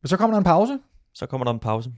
Men 0.01 0.07
så 0.07 0.17
kommer 0.17 0.33
der 0.33 0.37
en 0.37 0.43
pause, 0.43 0.79
Så 1.13 1.25
kommer 1.25 1.45
der 1.45 1.51
en 1.53 1.59
pause. 1.59 1.91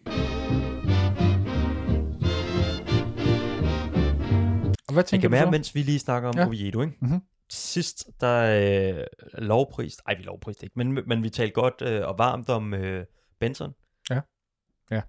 Og 4.87 4.93
hvad 4.93 5.03
tænker 5.03 5.21
kan 5.29 5.31
du 5.31 5.37
så? 5.37 5.43
være, 5.43 5.51
mens 5.51 5.75
vi 5.75 5.81
lige 5.81 5.99
snakker 5.99 6.29
om 6.29 6.35
Ja. 6.37 6.47
Oviedo, 6.47 6.81
ikke? 6.81 6.97
Mhm. 7.01 7.19
Sidst, 7.49 8.07
der 8.21 8.97
øh, 8.97 9.03
lovprist, 9.33 10.01
ej, 10.07 10.17
vi 10.17 10.23
lovpriste 10.23 10.63
ikke, 10.65 10.73
men, 10.75 10.99
men 11.07 11.23
vi 11.23 11.29
talte 11.29 11.53
godt 11.53 11.81
øh, 11.81 12.07
og 12.07 12.17
varmt 12.17 12.49
om 12.49 12.73
øh, 12.73 13.05
Benson. 13.39 13.73
Ja. 14.09 14.21
Ja. 14.91 15.01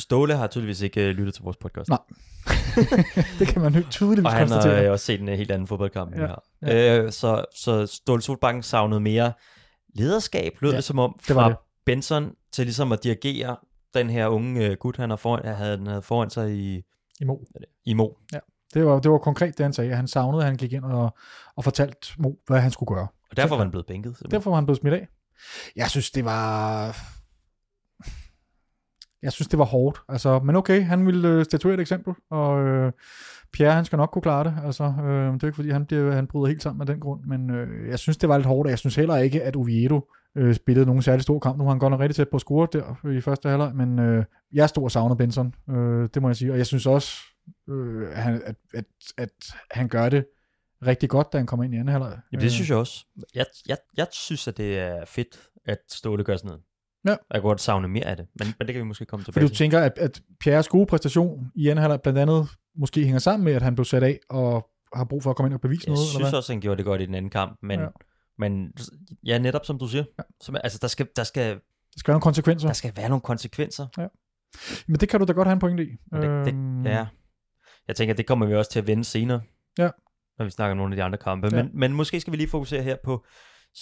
Ståle 0.00 0.34
har 0.34 0.46
tydeligvis 0.46 0.80
ikke 0.80 1.08
øh, 1.08 1.10
lyttet 1.10 1.34
til 1.34 1.42
vores 1.44 1.56
podcast. 1.56 1.88
Nej. 1.88 1.98
det 3.38 3.48
kan 3.48 3.62
man 3.62 3.74
jo 3.74 3.82
tydeligt 3.90 4.26
Og 4.26 4.32
han 4.32 4.48
har 4.48 4.82
øh, 4.82 4.90
også 4.90 5.04
set 5.04 5.20
en 5.20 5.28
øh, 5.28 5.38
helt 5.38 5.50
anden 5.50 5.66
fodboldkamp, 5.66 6.14
Ja, 6.16 6.26
har. 6.26 6.44
Ja. 6.62 6.98
Øh, 6.98 7.12
så, 7.12 7.44
så 7.56 7.86
Ståle 7.86 8.22
Solbakken 8.22 8.62
savnede 8.62 9.00
mere 9.00 9.32
lederskab, 9.94 10.52
lød 10.60 10.70
Ja, 10.70 10.74
ja, 10.74 10.76
det 10.76 10.84
som 10.84 10.98
om, 10.98 11.18
det 11.28 11.36
var 11.36 11.42
fra 11.42 11.48
det. 11.48 11.56
Benson 11.86 12.32
til 12.52 12.64
ligesom 12.64 12.92
at 12.92 13.04
dirigere 13.04 13.56
den 13.94 14.10
her 14.10 14.26
unge 14.26 14.66
øh, 14.66 14.76
gut, 14.76 14.96
han, 14.96 15.10
har 15.10 15.16
foran, 15.16 15.54
havde, 15.54 15.76
han 15.76 15.86
havde 15.86 16.02
foran 16.02 16.30
sig 16.30 16.54
i, 16.54 16.82
I 17.20 17.24
Mo. 17.24 17.36
i 17.84 17.94
Mo. 17.94 18.08
Det 18.74 18.86
var, 18.86 19.00
det 19.00 19.10
var 19.10 19.18
konkret 19.18 19.58
det, 19.58 19.64
han 19.64 19.72
sagde. 19.72 19.94
Han 19.94 20.08
savnede, 20.08 20.44
han 20.44 20.56
gik 20.56 20.72
ind 20.72 20.84
og, 20.84 21.16
og 21.56 21.64
fortalte 21.64 22.08
Mo, 22.18 22.32
hvad 22.46 22.60
han 22.60 22.70
skulle 22.70 22.94
gøre. 22.94 23.06
Og 23.30 23.36
derfor 23.36 23.56
var 23.56 23.62
han 23.64 23.70
blevet 23.70 23.86
bænket. 23.86 24.10
simpelthen. 24.10 24.30
Derfor 24.30 24.50
var 24.50 24.54
han 24.54 24.66
blevet 24.66 24.78
smidt 24.80 24.94
af. 24.94 25.08
Jeg 25.76 25.90
synes, 25.90 26.10
det 26.10 26.24
var... 26.24 26.96
jeg 29.22 29.32
synes, 29.32 29.48
det 29.48 29.58
var 29.58 29.64
hårdt. 29.64 30.00
Altså, 30.08 30.38
men 30.38 30.56
okay, 30.56 30.82
han 30.82 31.06
ville 31.06 31.28
øh, 31.28 31.44
statuere 31.44 31.74
et 31.74 31.80
eksempel, 31.80 32.14
og 32.30 32.66
øh, 32.66 32.92
Pierre, 33.52 33.72
han 33.72 33.84
skal 33.84 33.96
nok 33.96 34.10
kunne 34.10 34.22
klare 34.22 34.44
det. 34.44 34.54
Altså, 34.64 34.84
øh, 34.84 35.34
det 35.34 35.42
er 35.42 35.46
ikke, 35.46 35.56
fordi 35.56 35.70
han, 35.70 35.86
bliver, 35.86 36.12
han 36.12 36.26
bryder 36.26 36.46
helt 36.46 36.62
sammen 36.62 36.80
af 36.80 36.86
den 36.86 37.00
grund, 37.00 37.24
men 37.24 37.50
øh, 37.50 37.88
jeg 37.88 37.98
synes, 37.98 38.16
det 38.16 38.28
var 38.28 38.36
lidt 38.36 38.46
hårdt, 38.46 38.66
og 38.66 38.70
jeg 38.70 38.78
synes 38.78 38.96
heller 38.96 39.16
ikke, 39.16 39.42
at 39.42 39.56
Oviedo 39.56 40.00
øh, 40.36 40.54
spillede 40.54 40.86
nogen 40.86 41.02
særlig 41.02 41.22
stor 41.22 41.38
kamp. 41.38 41.58
Nu 41.58 41.64
har 41.64 41.70
han 41.70 41.78
godt 41.78 41.90
nok 41.90 42.00
rigtig 42.00 42.16
tæt 42.16 42.28
på 42.28 42.36
at 42.36 42.40
score 42.40 42.68
der 42.72 43.10
i 43.10 43.20
første 43.20 43.48
halvleg, 43.48 43.74
men 43.74 43.98
øh, 43.98 44.24
jeg 44.52 44.68
stod 44.68 44.84
og 44.84 44.90
savnede 44.90 45.16
Benson, 45.16 45.54
øh, 45.70 46.08
det 46.14 46.22
må 46.22 46.28
jeg 46.28 46.36
sige. 46.36 46.52
Og 46.52 46.58
jeg 46.58 46.66
synes 46.66 46.86
også, 46.86 47.12
øh, 47.68 48.08
at, 48.10 48.22
han, 48.22 48.42
at, 48.44 48.54
at, 48.74 48.84
at 49.18 49.30
han 49.70 49.88
gør 49.88 50.08
det 50.08 50.24
rigtig 50.86 51.08
godt, 51.08 51.32
da 51.32 51.38
han 51.38 51.46
kommer 51.46 51.64
ind 51.64 51.74
i 51.74 51.76
anden 51.76 51.92
halvleg. 51.92 52.18
Jamen, 52.32 52.42
det 52.42 52.52
synes 52.52 52.70
jeg 52.70 52.78
også. 52.78 53.06
Jeg, 53.34 53.46
jeg, 53.68 53.76
jeg 53.96 54.06
synes, 54.12 54.48
at 54.48 54.56
det 54.56 54.78
er 54.78 55.04
fedt, 55.06 55.40
at 55.66 55.78
Ståle 55.88 56.24
gør 56.24 56.36
sådan 56.36 56.48
noget. 56.48 56.62
Ja. 57.04 57.10
Jeg 57.10 57.18
kan 57.34 57.42
godt 57.42 57.60
savne 57.60 57.88
mere 57.88 58.04
af 58.04 58.16
det, 58.16 58.26
men, 58.38 58.48
men 58.58 58.66
det 58.66 58.74
kan 58.74 58.82
vi 58.82 58.86
måske 58.88 59.04
komme 59.06 59.24
Fordi 59.24 59.32
tilbage 59.34 59.48
du 59.48 59.54
tænker, 59.54 59.80
at, 59.80 59.98
at 59.98 60.20
Pierres 60.40 60.68
gode 60.68 60.86
præstation 60.86 61.46
i 61.54 61.68
anden 61.68 61.82
halvleg 61.82 62.00
blandt 62.02 62.18
andet 62.18 62.48
måske 62.76 63.04
hænger 63.04 63.18
sammen 63.18 63.44
med, 63.44 63.52
at 63.52 63.62
han 63.62 63.74
blev 63.74 63.84
sat 63.84 64.02
af 64.02 64.18
og 64.30 64.68
har 64.96 65.04
brug 65.04 65.22
for 65.22 65.30
at 65.30 65.36
komme 65.36 65.46
ind 65.48 65.54
og 65.54 65.60
bevise 65.60 65.82
Jeg 65.86 65.90
noget, 65.90 65.98
synes 65.98 66.14
eller 66.14 66.28
hvad? 66.30 66.36
også, 66.38 66.52
han 66.52 66.60
gjorde 66.60 66.76
det 66.78 66.84
godt 66.84 67.00
i 67.00 67.06
den 67.06 67.14
anden 67.14 67.30
kamp, 67.30 67.58
men, 67.62 67.78
Ja. 67.80 67.84
ja. 67.84 67.90
men 68.38 68.72
ja, 69.26 69.38
netop 69.38 69.64
som 69.64 69.78
du 69.78 69.86
siger, 69.88 70.02
Ja. 70.18 70.22
ja. 70.22 70.22
som, 70.40 70.56
altså, 70.64 70.78
der, 70.82 70.88
skal, 70.88 71.08
der, 71.16 71.24
skal, 71.24 71.54
Det 71.54 71.60
skal 72.00 72.10
være 72.12 72.14
nogle 72.14 72.22
konsekvenser. 72.22 72.68
der 72.68 72.72
skal 72.74 72.92
være 72.96 73.08
nogle 73.08 73.20
konsekvenser. 73.22 73.86
Men 74.86 75.00
det 75.00 75.08
kan 75.08 75.20
du 75.20 75.26
da 75.26 75.32
godt 75.32 75.48
have 75.48 75.52
en 75.52 75.58
pointe 75.58 75.82
i. 75.84 75.88
Og 76.12 76.22
det, 76.22 76.28
Øhm, 76.28 76.82
det, 76.84 76.90
ja. 76.90 77.06
Jeg 77.88 77.96
tænker, 77.96 78.14
det 78.14 78.26
kommer 78.26 78.46
vi 78.46 78.54
også 78.54 78.70
til 78.70 78.78
at 78.78 78.86
vende 78.86 79.04
senere, 79.04 79.40
Ja. 79.78 79.90
når 80.38 80.44
vi 80.44 80.50
snakker 80.50 80.70
om 80.70 80.76
nogle 80.76 80.92
af 80.92 80.96
de 80.96 81.02
andre 81.02 81.18
kampe. 81.18 81.48
Ja. 81.52 81.62
Men, 81.62 81.70
men 81.74 81.92
måske 81.92 82.20
skal 82.20 82.30
vi 82.32 82.36
lige 82.36 82.48
fokusere 82.48 82.82
her 82.82 82.96
på 83.04 83.24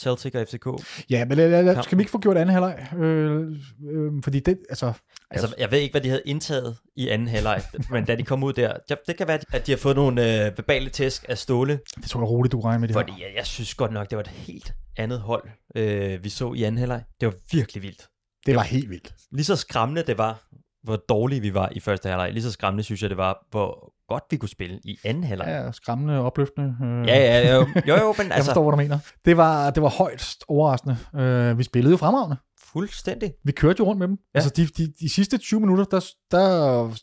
Celtic 0.02 0.34
og 0.34 0.46
FCK. 0.48 0.66
Ja, 1.10 1.24
men 1.24 1.36
lad, 1.36 1.64
lad, 1.64 1.82
skal 1.82 1.98
vi 1.98 2.02
ikke 2.02 2.10
få 2.10 2.18
gjort 2.18 2.36
anden 2.36 2.52
halvleg? 2.52 2.86
Øh, 2.98 3.46
øh, 3.92 4.12
fordi 4.24 4.40
det, 4.40 4.58
altså... 4.68 4.92
Altså, 5.30 5.54
jeg 5.58 5.70
ved 5.70 5.78
ikke, 5.78 5.92
hvad 5.92 6.00
de 6.00 6.08
havde 6.08 6.22
indtaget 6.26 6.76
i 6.96 7.08
anden 7.08 7.28
halvleg, 7.28 7.62
men 7.92 8.04
da 8.04 8.14
de 8.14 8.22
kom 8.22 8.42
ud 8.42 8.52
der, 8.52 8.72
det 9.06 9.16
kan 9.16 9.28
være, 9.28 9.38
at 9.52 9.66
de 9.66 9.72
har 9.72 9.76
fået 9.76 9.96
nogle 9.96 10.46
øh, 10.46 10.58
verbale 10.58 10.90
tæsk 10.90 11.24
af 11.28 11.38
Ståle, 11.38 11.80
Det 11.96 12.10
tror 12.10 12.20
jeg 12.20 12.28
roligt, 12.28 12.52
du 12.52 12.60
regner 12.60 12.78
med 12.78 12.88
det 12.88 12.94
fordi 12.94 13.12
her. 13.12 13.26
jeg, 13.26 13.36
jeg 13.36 13.46
synes 13.46 13.74
godt 13.74 13.92
nok, 13.92 14.10
det 14.10 14.16
var 14.16 14.22
et 14.22 14.28
helt 14.28 14.72
andet 14.96 15.20
hold, 15.20 15.48
øh, 15.76 16.24
vi 16.24 16.28
så 16.28 16.52
i 16.52 16.62
anden 16.62 16.78
halvleg. 16.78 17.04
Det 17.20 17.26
var 17.26 17.34
virkelig 17.52 17.82
vildt. 17.82 18.08
Det 18.46 18.54
var 18.54 18.62
helt 18.62 18.90
vildt. 18.90 19.14
Lige 19.32 19.44
så 19.44 19.56
skræmmende 19.56 20.02
det 20.02 20.18
var, 20.18 20.46
hvor 20.82 20.96
dårlige 20.96 21.40
vi 21.40 21.54
var 21.54 21.68
i 21.72 21.80
første 21.80 22.08
halvleg, 22.08 22.32
lige 22.32 22.42
så 22.42 22.52
skræmmende 22.52 22.84
synes 22.84 23.02
jeg, 23.02 23.10
det 23.10 23.16
var, 23.16 23.46
hvor 23.50 23.92
godt 24.08 24.24
vi 24.30 24.36
kunne 24.36 24.48
spille 24.48 24.80
i 24.84 24.98
anden 25.04 25.24
halvleg. 25.24 25.46
Ja, 25.48 25.72
skræmmende, 25.72 26.18
opløftende. 26.20 26.76
Øh, 26.82 27.06
Ja, 27.08 27.16
ja, 27.18 27.54
jo, 27.56 27.66
jo, 27.88 27.94
jo 27.96 28.14
men 28.18 28.26
Jeg 28.26 28.34
altså, 28.34 28.50
forstår, 28.50 28.62
hvad 28.62 28.70
du 28.72 28.76
mener. 28.76 28.98
Det 29.24 29.36
var, 29.36 29.70
det 29.70 29.82
var 29.82 29.88
højst 29.88 30.44
overraskende. 30.48 30.96
Øh, 31.16 31.58
vi 31.58 31.62
spillede 31.62 31.90
jo 31.90 31.96
fremragende. 31.96 32.36
fuldstændig. 32.72 33.32
Vi 33.44 33.52
kørte 33.52 33.76
jo 33.80 33.84
rundt 33.84 33.98
med 33.98 34.08
dem. 34.08 34.16
Ja. 34.34 34.38
Altså, 34.38 34.50
de, 34.56 34.66
de, 34.66 34.92
de 35.00 35.08
sidste 35.08 35.38
20 35.38 35.60
minutter, 35.60 35.84
der, 35.84 36.00
der 36.30 36.48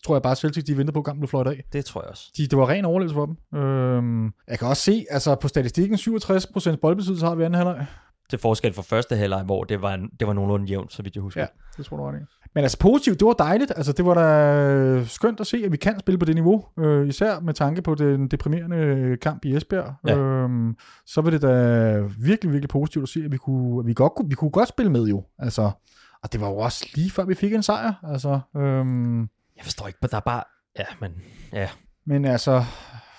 tror 0.05 0.15
jeg 0.15 0.21
bare, 0.21 0.31
at 0.31 0.37
Celtic 0.37 0.63
de 0.63 0.77
ventede 0.77 0.93
på, 0.93 0.99
at 0.99 1.05
kampen 1.05 1.19
blev 1.19 1.27
fløjt 1.29 1.47
af. 1.47 1.63
Det 1.73 1.85
tror 1.85 2.01
jeg 2.01 2.09
også. 2.09 2.23
De, 2.37 2.47
det 2.47 2.57
var 2.57 2.69
ren 2.69 2.85
overlevelse 2.85 3.13
for 3.13 3.25
dem. 3.25 3.59
Øhm, 3.59 4.25
jeg 4.47 4.59
kan 4.59 4.67
også 4.67 4.83
se, 4.83 5.05
altså 5.09 5.35
på 5.35 5.47
statistikken, 5.47 5.97
67% 5.97 6.75
boldbesiddelse 6.81 7.25
har 7.25 7.35
vi 7.35 7.43
i 7.43 7.45
anden 7.45 7.57
halvleg. 7.65 7.85
Til 8.29 8.39
forskel 8.39 8.73
fra 8.73 8.81
første 8.81 9.15
halvleg, 9.15 9.43
hvor 9.43 9.63
det 9.63 9.81
var, 9.81 9.95
det 10.19 10.27
var 10.27 10.33
nogenlunde 10.33 10.65
jævnt, 10.67 10.93
så 10.93 11.03
vidt 11.03 11.15
jeg 11.15 11.21
husker. 11.21 11.41
Ja. 11.41 11.47
Det 11.77 11.85
tror 11.85 11.97
du 11.97 12.03
ret 12.03 12.15
i. 12.15 12.23
Men 12.55 12.63
altså 12.63 12.79
positivt, 12.79 13.19
det 13.19 13.25
var 13.25 13.33
dejligt. 13.33 13.71
Altså 13.75 13.91
det 13.91 14.05
var 14.05 14.13
da 14.13 15.03
skønt 15.05 15.39
at 15.39 15.47
se, 15.47 15.61
at 15.65 15.71
vi 15.71 15.77
kan 15.77 15.99
spille 15.99 16.17
på 16.17 16.25
det 16.25 16.35
niveau. 16.35 16.65
Øh, 16.79 17.07
især 17.07 17.39
med 17.39 17.53
tanke 17.53 17.81
på 17.81 17.95
den 17.95 18.27
deprimerende 18.27 19.17
kamp 19.21 19.45
i 19.45 19.55
Esbjerg. 19.55 19.93
Ja. 20.07 20.17
Øhm, 20.17 20.75
så 21.05 21.21
var 21.21 21.29
det 21.29 21.41
da 21.41 21.99
virkelig, 22.19 22.51
virkelig 22.53 22.69
positivt 22.69 23.03
at 23.03 23.09
se, 23.09 23.21
at 23.25 23.31
vi 23.31 23.37
kunne, 23.37 23.79
at 23.79 23.87
vi 23.87 23.93
godt, 23.93 24.13
kunne- 24.15 24.29
vi 24.29 24.35
kunne 24.35 24.51
godt 24.51 24.69
spille 24.69 24.91
med 24.91 25.03
jo. 25.03 25.23
Altså, 25.39 25.71
og 26.23 26.33
det 26.33 26.41
var 26.41 26.47
jo 26.49 26.57
også 26.57 26.87
lige 26.95 27.11
før 27.11 27.25
vi 27.25 27.35
fik 27.35 27.53
en 27.53 27.63
sejr. 27.63 27.93
Altså, 28.03 28.39
øhm, 28.57 29.19
Jeg 29.57 29.63
forstår 29.63 29.87
ikke, 29.87 29.99
men 30.01 30.09
der 30.09 30.17
er 30.17 30.21
bare... 30.21 30.43
Ja, 30.79 30.85
men... 31.01 31.11
Ja, 31.53 31.69
men 32.05 32.25
altså, 32.25 32.63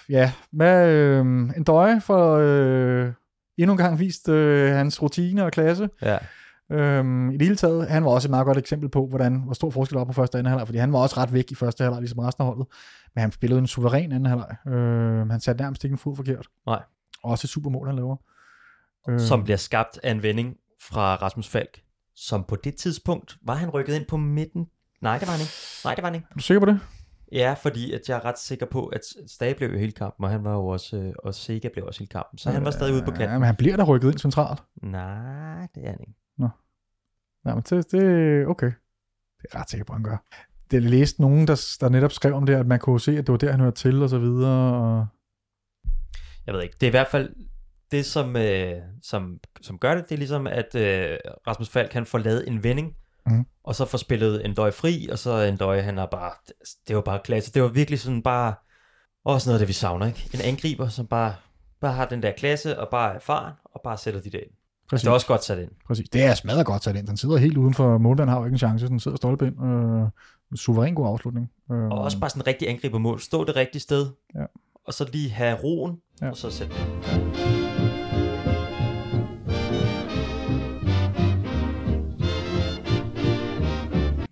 ja, 0.08 0.32
hvad, 0.52 0.88
øh, 0.88 1.20
en 1.56 1.64
døje 1.66 2.00
for 2.00 2.36
øh, 2.40 3.12
endnu 3.58 3.72
en 3.72 3.78
gang 3.78 3.98
vist 3.98 4.28
øh, 4.28 4.72
hans 4.74 5.02
rutine 5.02 5.44
og 5.44 5.52
klasse. 5.52 5.88
ja. 6.02 6.18
Øhm, 6.72 7.30
I 7.30 7.32
det 7.32 7.42
hele 7.42 7.56
taget, 7.56 7.88
han 7.88 8.04
var 8.04 8.10
også 8.10 8.28
et 8.28 8.30
meget 8.30 8.46
godt 8.46 8.58
eksempel 8.58 8.88
på, 8.88 9.06
hvordan, 9.06 9.36
hvor 9.44 9.54
stor 9.54 9.70
forskel 9.70 9.94
der 9.94 10.00
var 10.00 10.04
på 10.04 10.12
første 10.12 10.34
og 10.34 10.38
anden 10.38 10.50
halvleg, 10.50 10.66
fordi 10.68 10.78
han 10.78 10.92
var 10.92 10.98
også 10.98 11.16
ret 11.16 11.32
væk 11.32 11.50
i 11.50 11.54
første 11.54 11.84
halvleg, 11.84 12.00
ligesom 12.00 12.18
resten 12.18 12.42
af 12.42 12.46
holdet, 12.46 12.66
men 13.14 13.20
han 13.20 13.32
spillede 13.32 13.58
en 13.58 13.66
suveræn 13.66 14.12
anden 14.12 14.26
halvleg. 14.26 14.56
Øhm, 14.68 15.30
han 15.30 15.40
satte 15.40 15.62
nærmest 15.62 15.84
ikke 15.84 15.94
en 15.94 15.98
fod 15.98 16.16
forkert. 16.16 16.46
Nej. 16.66 16.82
Også 17.24 17.46
et 17.46 17.50
supermål, 17.50 17.86
han 17.86 17.96
laver. 17.96 18.16
Øh, 19.08 19.20
Som 19.20 19.44
bliver 19.44 19.56
skabt 19.56 19.98
af 20.02 20.10
en 20.10 20.22
vending 20.22 20.56
fra 20.82 21.14
Rasmus 21.14 21.48
Falk, 21.48 21.80
som 22.16 22.44
på 22.48 22.56
det 22.56 22.74
tidspunkt, 22.76 23.36
var 23.42 23.54
han 23.54 23.70
rykket 23.70 23.94
ind 23.94 24.04
på 24.06 24.16
midten? 24.16 24.66
Nej, 25.02 25.18
det 25.18 25.26
var 25.26 25.32
han 25.32 25.40
ikke. 25.40 25.52
Nej, 25.84 25.94
det 25.94 26.02
var 26.02 26.08
han 26.08 26.14
ikke. 26.14 26.26
Er 26.30 26.34
du 26.34 26.40
sikker 26.42 26.60
på 26.60 26.66
det? 26.66 26.80
Ja, 27.32 27.54
fordi 27.62 27.92
at 27.92 28.00
jeg 28.08 28.16
er 28.16 28.24
ret 28.24 28.38
sikker 28.38 28.66
på, 28.66 28.86
at 28.86 29.00
Stage 29.26 29.54
blev 29.54 29.70
jo 29.70 29.78
hele 29.78 29.92
kampen, 29.92 30.24
og 30.24 30.30
han 30.30 30.44
var 30.44 30.52
jo 30.52 30.66
også, 30.66 30.96
øh, 30.96 31.12
og 31.24 31.34
Sega 31.34 31.68
blev 31.72 31.84
også 31.86 32.00
hele 32.00 32.08
kampen, 32.08 32.38
så 32.38 32.50
han 32.50 32.64
var 32.64 32.70
stadig 32.70 32.94
ude 32.94 33.02
på 33.02 33.10
Ja, 33.10 33.16
kanten. 33.16 33.38
men 33.38 33.46
han 33.46 33.56
bliver 33.56 33.76
da 33.76 33.82
rykket 33.82 34.10
ind 34.10 34.18
centralt. 34.18 34.62
Nej, 34.82 35.66
det 35.74 35.84
er 35.84 35.90
han 35.90 36.00
ikke. 36.00 36.14
Ja, 37.46 37.54
men 37.54 37.62
det, 37.70 37.92
det 37.92 38.46
okay. 38.46 38.72
Det 39.42 39.46
er 39.52 39.58
ret 39.60 39.70
sikker 39.70 39.84
på, 39.84 39.92
han 39.92 40.02
gør. 40.02 40.16
Det 40.70 40.82
jeg 40.82 40.90
læste 40.90 41.20
nogen, 41.20 41.46
der, 41.46 41.76
der 41.80 41.88
netop 41.88 42.12
skrev 42.12 42.34
om 42.34 42.46
det, 42.46 42.54
at 42.54 42.66
man 42.66 42.78
kunne 42.78 43.00
se, 43.00 43.10
at 43.18 43.26
det 43.26 43.32
var 43.32 43.38
der, 43.38 43.50
han 43.50 43.60
hørte 43.60 43.76
til, 43.76 44.02
og 44.02 44.08
så 44.08 44.18
videre. 44.18 44.74
Og... 44.74 45.06
Jeg 46.46 46.54
ved 46.54 46.62
ikke. 46.62 46.74
Det 46.80 46.86
er 46.86 46.90
i 46.90 46.90
hvert 46.90 47.08
fald 47.10 47.34
det, 47.90 48.06
som, 48.06 48.36
øh, 48.36 48.74
som, 49.02 49.38
som 49.60 49.78
gør 49.78 49.94
det, 49.94 50.04
det 50.08 50.12
er 50.12 50.18
ligesom, 50.18 50.46
at 50.46 50.74
øh, 50.74 51.18
Rasmus 51.46 51.68
Falk 51.68 51.90
kan 51.90 52.06
få 52.06 52.18
lavet 52.18 52.48
en 52.48 52.62
vending, 52.64 52.96
Mhm. 53.26 53.44
og 53.64 53.74
så 53.74 53.84
får 53.86 53.98
spillet 53.98 54.44
en 54.44 54.54
døj 54.54 54.70
fri, 54.70 55.08
og 55.12 55.18
så 55.18 55.40
en 55.42 55.56
døj, 55.56 55.80
han 55.80 55.98
er 55.98 56.06
bare, 56.06 56.32
det 56.88 56.96
var 56.96 57.02
bare 57.02 57.20
klasse. 57.24 57.52
Det 57.52 57.62
var 57.62 57.68
virkelig 57.68 58.00
sådan 58.00 58.22
bare, 58.22 58.54
også 59.24 59.48
noget 59.50 59.58
af 59.58 59.60
det, 59.60 59.68
vi 59.68 59.72
savner, 59.72 60.06
ikke? 60.06 60.30
En 60.34 60.40
angriber, 60.40 60.88
som 60.88 61.06
bare, 61.06 61.34
bare 61.80 61.92
har 61.92 62.06
den 62.08 62.22
der 62.22 62.32
klasse, 62.32 62.78
og 62.80 62.88
bare 62.90 63.10
er 63.10 63.14
erfaren, 63.14 63.54
og 63.64 63.80
bare 63.84 63.98
sætter 63.98 64.20
de 64.20 64.30
der 64.30 64.38
ind. 64.38 64.50
Præcis. 64.94 65.02
Det 65.04 65.10
er 65.10 65.14
også 65.14 65.26
godt 65.26 65.44
sat 65.44 65.58
ind. 65.58 65.70
Præcis. 65.86 66.08
Det 66.08 66.22
er 66.24 66.34
smadret 66.34 66.66
godt 66.66 66.84
sat 66.84 66.96
ind. 66.96 67.06
Den 67.06 67.16
sidder 67.16 67.36
helt 67.36 67.56
uden 67.56 67.74
for 67.74 67.98
målmanden, 67.98 68.28
har 68.32 68.38
jo 68.38 68.44
ikke 68.44 68.54
en 68.54 68.58
chance. 68.58 68.88
Den 68.88 69.00
sidder 69.00 69.16
stolpe 69.16 69.46
ind. 69.46 69.64
Øh, 69.64 70.08
suveræn 70.58 70.94
god 70.94 71.06
afslutning. 71.06 71.50
Øh, 71.72 71.78
Og 71.88 71.98
også 71.98 72.20
bare 72.20 72.30
sådan 72.30 72.42
en 72.42 72.46
rigtig 72.46 72.68
angribermål. 72.68 73.20
Stå 73.20 73.44
det 73.44 73.56
rigtige 73.56 73.82
sted, 73.82 74.06
Ja. 74.34 74.44
og 74.86 74.94
så 74.94 75.08
lige 75.12 75.30
have 75.30 75.56
roen, 75.64 75.96
Ja. 76.22 76.30
og 76.30 76.36
så 76.36 76.50
sætte 76.50 76.74
den. 76.74 77.20
ind. 77.20 77.34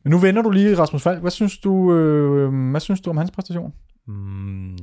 Men 0.05 0.11
nu 0.11 0.19
vender 0.19 0.43
du 0.43 0.51
lige 0.51 0.79
Rasmus 0.79 1.03
Falk. 1.03 1.21
Hvad 1.21 1.31
synes 1.31 1.59
du, 1.59 1.93
øh, 1.95 2.71
hvad 2.71 2.81
synes 2.81 3.01
du 3.01 3.11
om 3.11 3.17
hans 3.17 3.31
præstation? 3.31 3.73
Mm, 4.07 4.77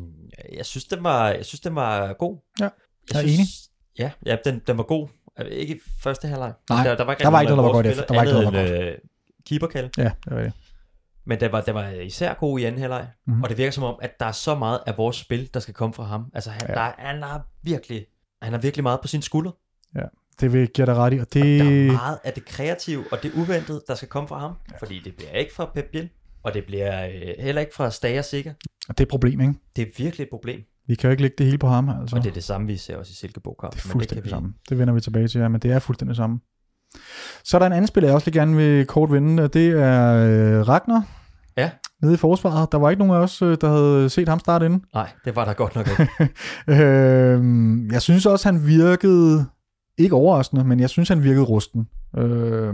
jeg 0.57 0.65
synes, 0.65 0.85
den 0.85 1.03
var, 1.03 1.29
jeg 1.29 1.45
synes, 1.45 1.61
den 1.61 1.75
var 1.75 2.13
god. 2.13 2.37
Ja, 2.59 2.63
jeg, 2.63 2.71
jeg 3.13 3.17
er 3.23 3.27
synes, 3.27 3.39
enig. 3.39 3.47
Ja, 3.99 4.11
ja 4.25 4.37
den, 4.45 4.61
den 4.67 4.77
var 4.77 4.83
god. 4.83 5.07
Ikke 5.45 5.75
i 5.75 5.79
første 5.99 6.27
halvleg. 6.27 6.53
Nej, 6.69 6.83
der, 6.83 6.95
der 6.95 7.03
var 7.03 7.13
ikke, 7.13 7.23
der 7.23 7.29
var 7.29 7.41
ikke 7.41 7.55
noget, 7.55 7.63
der 7.63 7.63
var 7.67 7.71
godt 7.73 7.85
efter. 7.85 8.05
Der 8.05 8.13
var 8.15 8.21
ikke 8.23 8.33
noget, 8.33 8.53
der 8.53 8.59
var 8.61 8.67
end, 8.77 8.85
øh, 8.89 8.97
keeperkald. 9.47 9.89
Ja, 9.97 10.03
det 10.25 10.33
er 10.33 10.41
det. 10.43 10.53
Men 11.25 11.39
den 11.39 11.51
var, 11.51 11.61
den 11.61 11.75
var 11.75 11.89
især 11.89 12.33
god 12.33 12.59
i 12.59 12.63
anden 12.63 12.81
halvleg. 12.81 13.01
Mhm. 13.01 13.11
Mm-hmm. 13.31 13.43
Og 13.43 13.49
det 13.49 13.57
virker 13.57 13.71
som 13.71 13.83
om, 13.83 13.95
at 14.01 14.19
der 14.19 14.25
er 14.25 14.31
så 14.31 14.55
meget 14.55 14.79
af 14.87 14.97
vores 14.97 15.15
spil, 15.15 15.49
der 15.53 15.59
skal 15.59 15.73
komme 15.73 15.93
fra 15.93 16.03
ham. 16.03 16.25
Altså, 16.33 16.49
han, 16.49 16.61
Ja. 16.69 16.79
ja. 16.81 16.85
der, 16.85 16.91
han 16.97 17.23
har 17.23 17.47
virkelig 17.63 18.05
han 18.41 18.53
har 18.53 18.59
virkelig 18.59 18.83
meget 18.83 18.99
på 19.01 19.07
sin 19.07 19.21
skulder. 19.21 19.51
Det 20.41 20.53
vil 20.53 20.67
give 20.67 20.85
dig 20.85 20.95
ret 20.95 21.13
i. 21.13 21.17
Og 21.17 21.33
det, 21.33 21.43
Der 21.59 21.65
er 21.65 21.91
meget 21.91 22.19
af 22.23 22.33
det 22.33 22.45
kreative 22.45 23.03
og 23.11 23.23
det 23.23 23.31
uventede, 23.33 23.83
der 23.87 23.95
skal 23.95 24.07
komme 24.07 24.27
fra 24.27 24.39
ham. 24.39 24.53
Ja. 24.71 24.77
Fordi 24.77 25.01
det 25.05 25.15
bliver 25.15 25.31
ikke 25.31 25.53
fra 25.53 25.65
Pep 25.75 25.85
Biel, 25.91 26.09
og 26.43 26.53
det 26.53 26.65
bliver 26.65 27.05
øh, 27.07 27.33
heller 27.39 27.61
ikke 27.61 27.75
fra 27.75 27.91
Stager 27.91 28.21
Sikker. 28.21 28.53
og 28.89 28.97
det 28.97 28.99
er 29.03 29.05
et 29.05 29.09
problem, 29.09 29.41
ikke? 29.41 29.53
Det 29.75 29.81
er 29.81 29.91
virkelig 29.97 30.23
et 30.23 30.29
problem. 30.29 30.61
Vi 30.89 30.95
kan 30.95 31.07
jo 31.07 31.11
ikke 31.11 31.21
lægge 31.21 31.35
det 31.37 31.45
hele 31.45 31.57
på 31.57 31.67
ham. 31.67 31.89
Altså. 31.89 32.15
Og 32.15 32.23
det 32.23 32.29
er 32.29 32.33
det 32.33 32.43
samme, 32.43 32.67
vi 32.67 32.77
ser 32.77 32.97
også 32.97 33.11
i 33.11 33.15
Silkeborg 33.15 33.57
kamp. 33.59 33.73
Det 33.73 33.79
er 33.79 33.89
fuldstændig 33.89 34.09
det 34.09 34.23
det 34.23 34.25
vi... 34.25 34.29
samme. 34.29 34.53
Det 34.69 34.79
vender 34.79 34.93
vi 34.93 35.01
tilbage 35.01 35.27
til, 35.27 35.41
ja, 35.41 35.47
men 35.47 35.61
det 35.61 35.71
er 35.71 35.79
fuldstændig 35.79 36.09
det 36.09 36.17
samme. 36.17 36.39
Så 37.43 37.57
er 37.57 37.59
der 37.59 37.65
en 37.65 37.73
anden 37.73 37.87
spiller, 37.87 38.07
jeg 38.07 38.15
også 38.15 38.27
lige 38.29 38.39
gerne 38.39 38.55
vil 38.55 38.85
kort 38.85 39.11
vende, 39.11 39.43
og 39.43 39.53
det 39.53 39.67
er 39.67 40.13
øh, 40.13 40.67
Ragnar. 40.67 41.07
Ja. 41.57 41.71
Nede 42.01 42.13
i 42.13 42.17
forsvaret. 42.17 42.71
Der 42.71 42.77
var 42.77 42.89
ikke 42.89 42.99
nogen 42.99 43.15
af 43.15 43.23
os, 43.23 43.41
øh, 43.41 43.57
der 43.61 43.69
havde 43.69 44.09
set 44.09 44.29
ham 44.29 44.39
starte 44.39 44.65
inden. 44.65 44.83
Nej, 44.93 45.09
det 45.25 45.35
var 45.35 45.45
der 45.45 45.53
godt 45.53 45.75
nok 45.75 45.87
ikke. 45.87 46.09
øh, 46.83 47.43
jeg 47.91 48.01
synes 48.01 48.25
også, 48.25 48.51
han 48.51 48.67
virkede, 48.67 49.45
ikke 49.97 50.15
overraskende, 50.15 50.63
men 50.63 50.79
jeg 50.79 50.89
synes, 50.89 51.09
han 51.09 51.23
virkede 51.23 51.45
rusten. 51.45 51.87
Øh, 52.17 52.73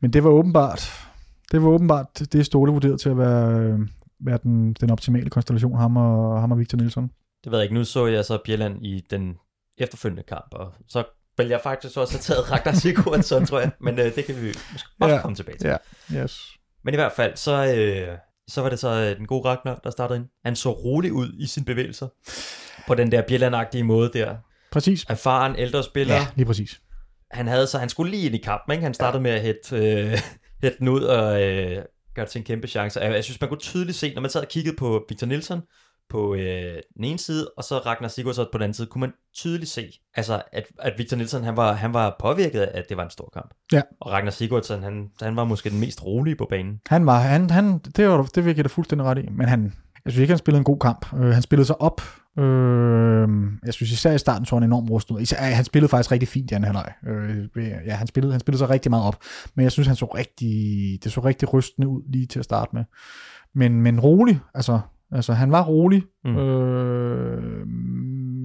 men 0.00 0.12
det 0.12 0.24
var 0.24 0.30
åbenbart, 0.30 1.08
det 1.52 1.62
var 1.62 1.68
åbenbart 1.68 2.22
det 2.32 2.46
Ståle 2.46 2.72
vurderet 2.72 3.00
til 3.00 3.08
at 3.08 3.18
være, 3.18 3.60
øh, 3.60 3.78
være 4.24 4.38
den, 4.42 4.72
den 4.72 4.90
optimale 4.90 5.30
konstellation, 5.30 5.78
ham 5.78 5.96
og, 5.96 6.40
ham 6.40 6.52
og 6.52 6.58
Victor 6.58 6.78
Nielsen. 6.78 7.10
Det 7.44 7.52
ved 7.52 7.58
jeg 7.58 7.64
ikke. 7.64 7.74
Nu 7.74 7.84
så 7.84 8.06
jeg 8.06 8.24
så 8.24 8.38
Bjelland 8.44 8.86
i 8.86 9.04
den 9.10 9.36
efterfølgende 9.78 10.22
kamp, 10.22 10.46
og 10.52 10.72
så 10.88 11.04
vil 11.36 11.48
jeg 11.48 11.60
faktisk 11.62 11.96
også 11.96 12.14
have 12.14 12.20
taget 12.20 12.50
Ragnar 12.50 12.72
Sigurdsson, 12.72 13.46
tror 13.46 13.60
jeg. 13.60 13.70
Men 13.80 13.98
øh, 13.98 14.14
det 14.14 14.24
kan 14.24 14.36
vi 14.42 14.46
måske 14.46 14.88
også 15.00 15.08
Ja. 15.10 15.14
ja. 15.14 15.20
komme 15.20 15.34
tilbage 15.36 15.58
til. 15.58 15.70
Ja. 16.12 16.22
Yes. 16.22 16.40
Men 16.84 16.94
i 16.94 16.96
hvert 16.96 17.12
fald, 17.12 17.36
så, 17.36 17.74
øh, 17.76 18.18
så 18.48 18.62
var 18.62 18.68
det 18.68 18.78
så 18.78 18.88
øh, 18.88 19.16
den 19.18 19.26
gode 19.26 19.48
Ragnar, 19.48 19.80
der 19.84 19.90
startede 19.90 20.18
ind. 20.18 20.26
Han 20.44 20.56
så 20.56 20.70
rolig 20.72 21.12
ud 21.12 21.32
i 21.38 21.46
sine 21.46 21.66
bevægelser. 21.66 22.08
På 22.86 22.94
den 22.94 23.12
der 23.12 23.22
Bjelland-agtige 23.22 23.82
måde 23.84 24.10
der. 24.14 24.36
Præcis. 24.72 25.04
Erfaren, 25.08 25.56
ældre 25.56 25.82
spiller. 25.82 26.14
Ja, 26.14 26.26
lige 26.36 26.46
præcis. 26.46 26.80
Han 27.30 27.46
havde 27.46 27.66
så, 27.66 27.78
han 27.78 27.88
skulle 27.88 28.10
lige 28.10 28.26
ind 28.26 28.34
i 28.34 28.38
kampen, 28.38 28.72
ikke? 28.72 28.82
Han 28.82 28.94
startede 28.94 29.22
med 29.22 29.30
at 29.30 29.40
hætte, 29.40 29.76
øh, 29.76 30.18
hætte 30.62 30.78
den 30.78 30.88
ud 30.88 31.02
og, 31.02 31.42
øh, 31.42 31.84
gør 32.14 32.22
det 32.22 32.30
til 32.30 32.38
en 32.38 32.44
kæmpe 32.44 32.66
chance. 32.66 33.00
Jeg, 33.00 33.12
jeg 33.12 33.24
synes, 33.24 33.40
man 33.40 33.48
kunne 33.48 33.60
tydeligt 33.60 33.98
se, 33.98 34.14
når 34.14 34.20
man 34.20 34.30
sad 34.30 34.40
og 34.40 34.48
kiggede 34.48 34.76
på 34.76 35.04
Victor 35.08 35.26
Nielsen 35.26 35.60
på 36.10 36.34
øh, 36.34 36.80
den 36.96 37.04
ene 37.04 37.18
side, 37.18 37.50
og 37.56 37.64
så 37.64 37.78
Ragnar 37.78 38.08
Sigurdsson 38.08 38.46
på 38.52 38.58
den 38.58 38.62
anden 38.62 38.74
side, 38.74 38.86
kunne 38.86 39.00
man 39.00 39.12
tydeligt 39.36 39.70
se, 39.70 39.92
altså, 40.14 40.42
at, 40.52 40.64
at 40.78 40.92
Victor 40.98 41.16
Nielsen, 41.16 41.44
han 41.44 41.56
var, 41.56 41.72
han 41.72 41.94
var 41.94 42.16
påvirket 42.20 42.60
af, 42.60 42.78
at 42.78 42.84
det 42.88 42.96
var 42.96 43.04
en 43.04 43.10
stor 43.10 43.30
kamp. 43.32 43.54
Ja. 43.72 43.82
Og 44.00 44.10
Ragnar 44.10 44.30
Sigurdsson, 44.30 44.82
han, 44.82 45.10
han 45.22 45.36
var 45.36 45.44
måske 45.44 45.70
den 45.70 45.80
mest 45.80 46.04
rolige 46.04 46.36
på 46.36 46.46
banen. 46.50 46.80
Han 46.88 47.06
var, 47.06 47.18
han, 47.18 47.50
han, 47.50 47.78
det, 47.78 48.08
var, 48.08 48.22
det 48.22 48.44
vil 48.44 48.56
jeg 48.56 48.64
da 48.64 48.68
fuldstændig 48.68 49.06
ret 49.06 49.18
i, 49.18 49.28
men 49.30 49.48
han, 49.48 49.72
jeg 50.04 50.12
synes 50.12 50.20
ikke, 50.20 50.32
han 50.32 50.38
spillede 50.38 50.58
en 50.58 50.64
god 50.64 50.78
kamp. 50.78 51.12
Øh, 51.14 51.20
han 51.20 51.42
spillede 51.42 51.66
sig 51.66 51.80
op. 51.80 52.02
Øh, 52.38 53.28
jeg 53.64 53.74
synes 53.74 53.92
især 53.92 54.12
i 54.12 54.18
starten 54.18 54.46
så 54.46 54.56
han 54.56 54.62
enormt 54.62 54.90
rustet 54.90 55.14
ud. 55.14 55.20
Især, 55.20 55.36
han 55.42 55.64
spillede 55.64 55.88
faktisk 55.88 56.12
rigtig 56.12 56.28
fint 56.28 56.50
i 56.50 56.54
anden 56.54 56.74
halvleg. 56.74 56.92
Øh, 57.06 57.68
ja, 57.86 57.94
han 57.94 58.06
spillede, 58.06 58.32
han 58.32 58.40
spillede 58.40 58.58
sig 58.58 58.70
rigtig 58.70 58.90
meget 58.90 59.04
op. 59.04 59.16
Men 59.54 59.62
jeg 59.62 59.72
synes, 59.72 59.86
han 59.86 59.96
så 59.96 60.06
rigtig, 60.06 60.98
det 61.04 61.12
så 61.12 61.20
rigtig 61.20 61.52
rystende 61.52 61.88
ud 61.88 62.02
lige 62.12 62.26
til 62.26 62.38
at 62.38 62.44
starte 62.44 62.70
med. 62.76 62.84
Men, 63.54 63.80
men 63.80 64.00
rolig, 64.00 64.40
altså, 64.54 64.80
altså 65.12 65.32
han 65.32 65.52
var 65.52 65.64
rolig, 65.64 66.02
mm. 66.24 66.36
øh, 66.36 67.66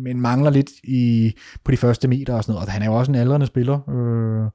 men 0.04 0.22
mangler 0.22 0.50
lidt 0.50 0.70
i, 0.84 1.34
på 1.64 1.72
de 1.72 1.78
første 1.78 2.08
meter 2.08 2.34
og 2.34 2.44
sådan 2.44 2.54
noget. 2.54 2.68
Og 2.68 2.74
han 2.74 2.82
er 2.82 2.86
jo 2.86 2.94
også 2.94 3.12
en 3.12 3.18
aldrende 3.18 3.46
spiller. 3.46 3.90
Øh, 3.90 4.52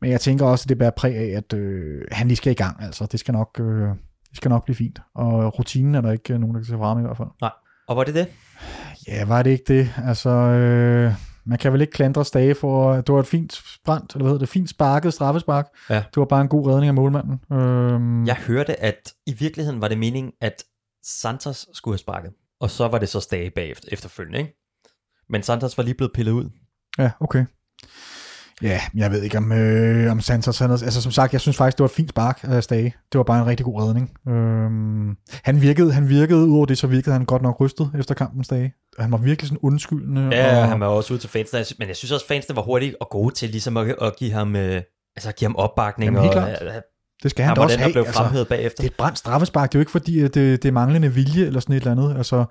men 0.00 0.10
jeg 0.10 0.20
tænker 0.20 0.46
også, 0.46 0.64
at 0.64 0.68
det 0.68 0.78
bærer 0.78 0.90
præg 0.90 1.16
af, 1.16 1.36
at 1.36 1.52
øh, 1.52 2.02
han 2.12 2.28
lige 2.28 2.36
skal 2.36 2.50
i 2.50 2.54
gang. 2.54 2.82
Altså, 2.82 3.06
det 3.12 3.20
skal 3.20 3.32
nok... 3.32 3.60
Øh, 3.60 3.88
det 4.30 4.36
skal 4.36 4.48
nok 4.48 4.64
blive 4.64 4.76
fint. 4.76 5.00
Og 5.14 5.58
rutinen 5.58 5.94
er 5.94 6.00
der 6.00 6.12
ikke 6.12 6.38
nogen, 6.38 6.54
der 6.54 6.60
kan 6.60 6.66
se 6.66 6.76
frem 6.76 6.98
i 6.98 7.02
hvert 7.02 7.16
fald. 7.16 7.28
Nej. 7.40 7.50
Og 7.88 7.96
var 7.96 8.04
det 8.04 8.14
det? 8.14 8.26
Ja, 9.08 9.24
var 9.24 9.42
det 9.42 9.50
ikke 9.50 9.64
det? 9.68 9.90
Altså, 10.04 10.30
øh, 10.30 11.12
man 11.44 11.58
kan 11.58 11.72
vel 11.72 11.80
ikke 11.80 11.90
klandre 11.92 12.24
Stage 12.24 12.54
for, 12.54 12.92
at 12.92 13.06
det 13.06 13.12
var 13.14 13.20
et 13.20 13.26
fint 13.26 13.62
brændt, 13.84 14.12
eller 14.12 14.22
hvad 14.24 14.30
hedder 14.32 14.38
det, 14.46 14.48
fint 14.48 14.70
sparket 14.70 15.14
straffespark. 15.14 15.66
Ja. 15.90 15.94
Det 15.94 16.16
var 16.16 16.24
bare 16.24 16.40
en 16.40 16.48
god 16.48 16.66
redning 16.70 16.88
af 16.88 16.94
målmanden. 16.94 17.40
Øh, 17.52 18.26
Jeg 18.28 18.36
hørte, 18.36 18.80
at 18.80 19.12
i 19.26 19.32
virkeligheden 19.32 19.80
var 19.80 19.88
det 19.88 19.98
meningen, 19.98 20.32
at 20.40 20.64
Santos 21.04 21.66
skulle 21.72 21.92
have 21.92 21.98
sparket. 21.98 22.30
Og 22.60 22.70
så 22.70 22.88
var 22.88 22.98
det 22.98 23.08
så 23.08 23.20
Stage 23.20 23.50
bagefter, 23.50 23.88
efterfølgende, 23.92 24.38
ikke? 24.38 24.56
Men 25.28 25.42
Santos 25.42 25.76
var 25.78 25.84
lige 25.84 25.94
blevet 25.94 26.12
pillet 26.14 26.32
ud. 26.32 26.50
Ja, 26.98 27.10
okay. 27.20 27.44
Ja, 28.62 28.80
jeg 28.94 29.10
ved 29.10 29.22
ikke 29.22 29.38
om, 29.38 29.52
øh, 29.52 30.12
om 30.12 30.20
Santos 30.20 30.58
han, 30.58 30.70
altså 30.70 31.02
som 31.02 31.12
sagt, 31.12 31.32
jeg 31.32 31.40
synes 31.40 31.56
faktisk, 31.56 31.78
det 31.78 31.82
var 31.82 31.88
et 31.88 31.94
fint 31.94 32.10
spark 32.10 32.40
af 32.42 32.62
Stage. 32.62 32.94
Det 33.12 33.18
var 33.18 33.24
bare 33.24 33.40
en 33.40 33.46
rigtig 33.46 33.64
god 33.64 33.82
redning. 33.82 34.18
Øhm, 34.28 35.16
han 35.44 35.62
virkede, 35.62 35.92
han 35.92 36.08
virkede, 36.08 36.46
udover 36.46 36.66
det, 36.66 36.78
så 36.78 36.86
virkede 36.86 37.12
han 37.12 37.24
godt 37.24 37.42
nok 37.42 37.60
rystet 37.60 37.90
efter 37.98 38.14
kampen 38.14 38.44
Stage. 38.44 38.74
Han 38.98 39.12
var 39.12 39.18
virkelig 39.18 39.48
sådan 39.48 39.58
undskyldende. 39.62 40.36
Ja, 40.36 40.62
og, 40.62 40.68
han 40.68 40.80
var 40.80 40.86
også 40.86 41.12
ude 41.12 41.22
til 41.22 41.30
fansene, 41.30 41.64
men 41.78 41.88
jeg 41.88 41.96
synes 41.96 42.12
også, 42.12 42.26
fansene 42.26 42.56
var 42.56 42.62
hurtige 42.62 43.02
og 43.02 43.08
gode 43.10 43.34
til 43.34 43.50
ligesom 43.50 43.76
at, 43.76 43.94
at 44.02 44.16
give 44.18 44.32
ham, 44.32 44.56
øh, 44.56 44.82
altså 45.16 45.32
give 45.32 45.48
ham 45.48 45.56
opbakning. 45.56 46.06
Jamen, 46.08 46.22
helt 46.22 46.34
og, 46.34 46.42
klart. 46.42 46.62
øh, 46.62 46.82
det 47.22 47.30
skal 47.30 47.44
han, 47.44 47.48
han 47.48 47.56
da 47.56 47.62
også 47.62 47.78
have. 47.78 47.92
blev 47.92 48.02
altså. 48.02 48.20
fremhævet 48.20 48.48
bagefter. 48.48 48.82
Det 48.82 48.88
er 48.88 48.92
et 48.92 48.96
brændt 48.96 49.18
straffespark, 49.18 49.72
det 49.72 49.74
er 49.74 49.78
jo 49.78 49.82
ikke 49.82 49.92
fordi, 49.92 50.20
at 50.20 50.34
det, 50.34 50.62
det 50.62 50.68
er 50.68 50.72
manglende 50.72 51.12
vilje 51.12 51.46
eller 51.46 51.60
sådan 51.60 51.76
et 51.76 51.80
eller 51.80 51.92
andet. 51.92 52.16
Altså, 52.16 52.44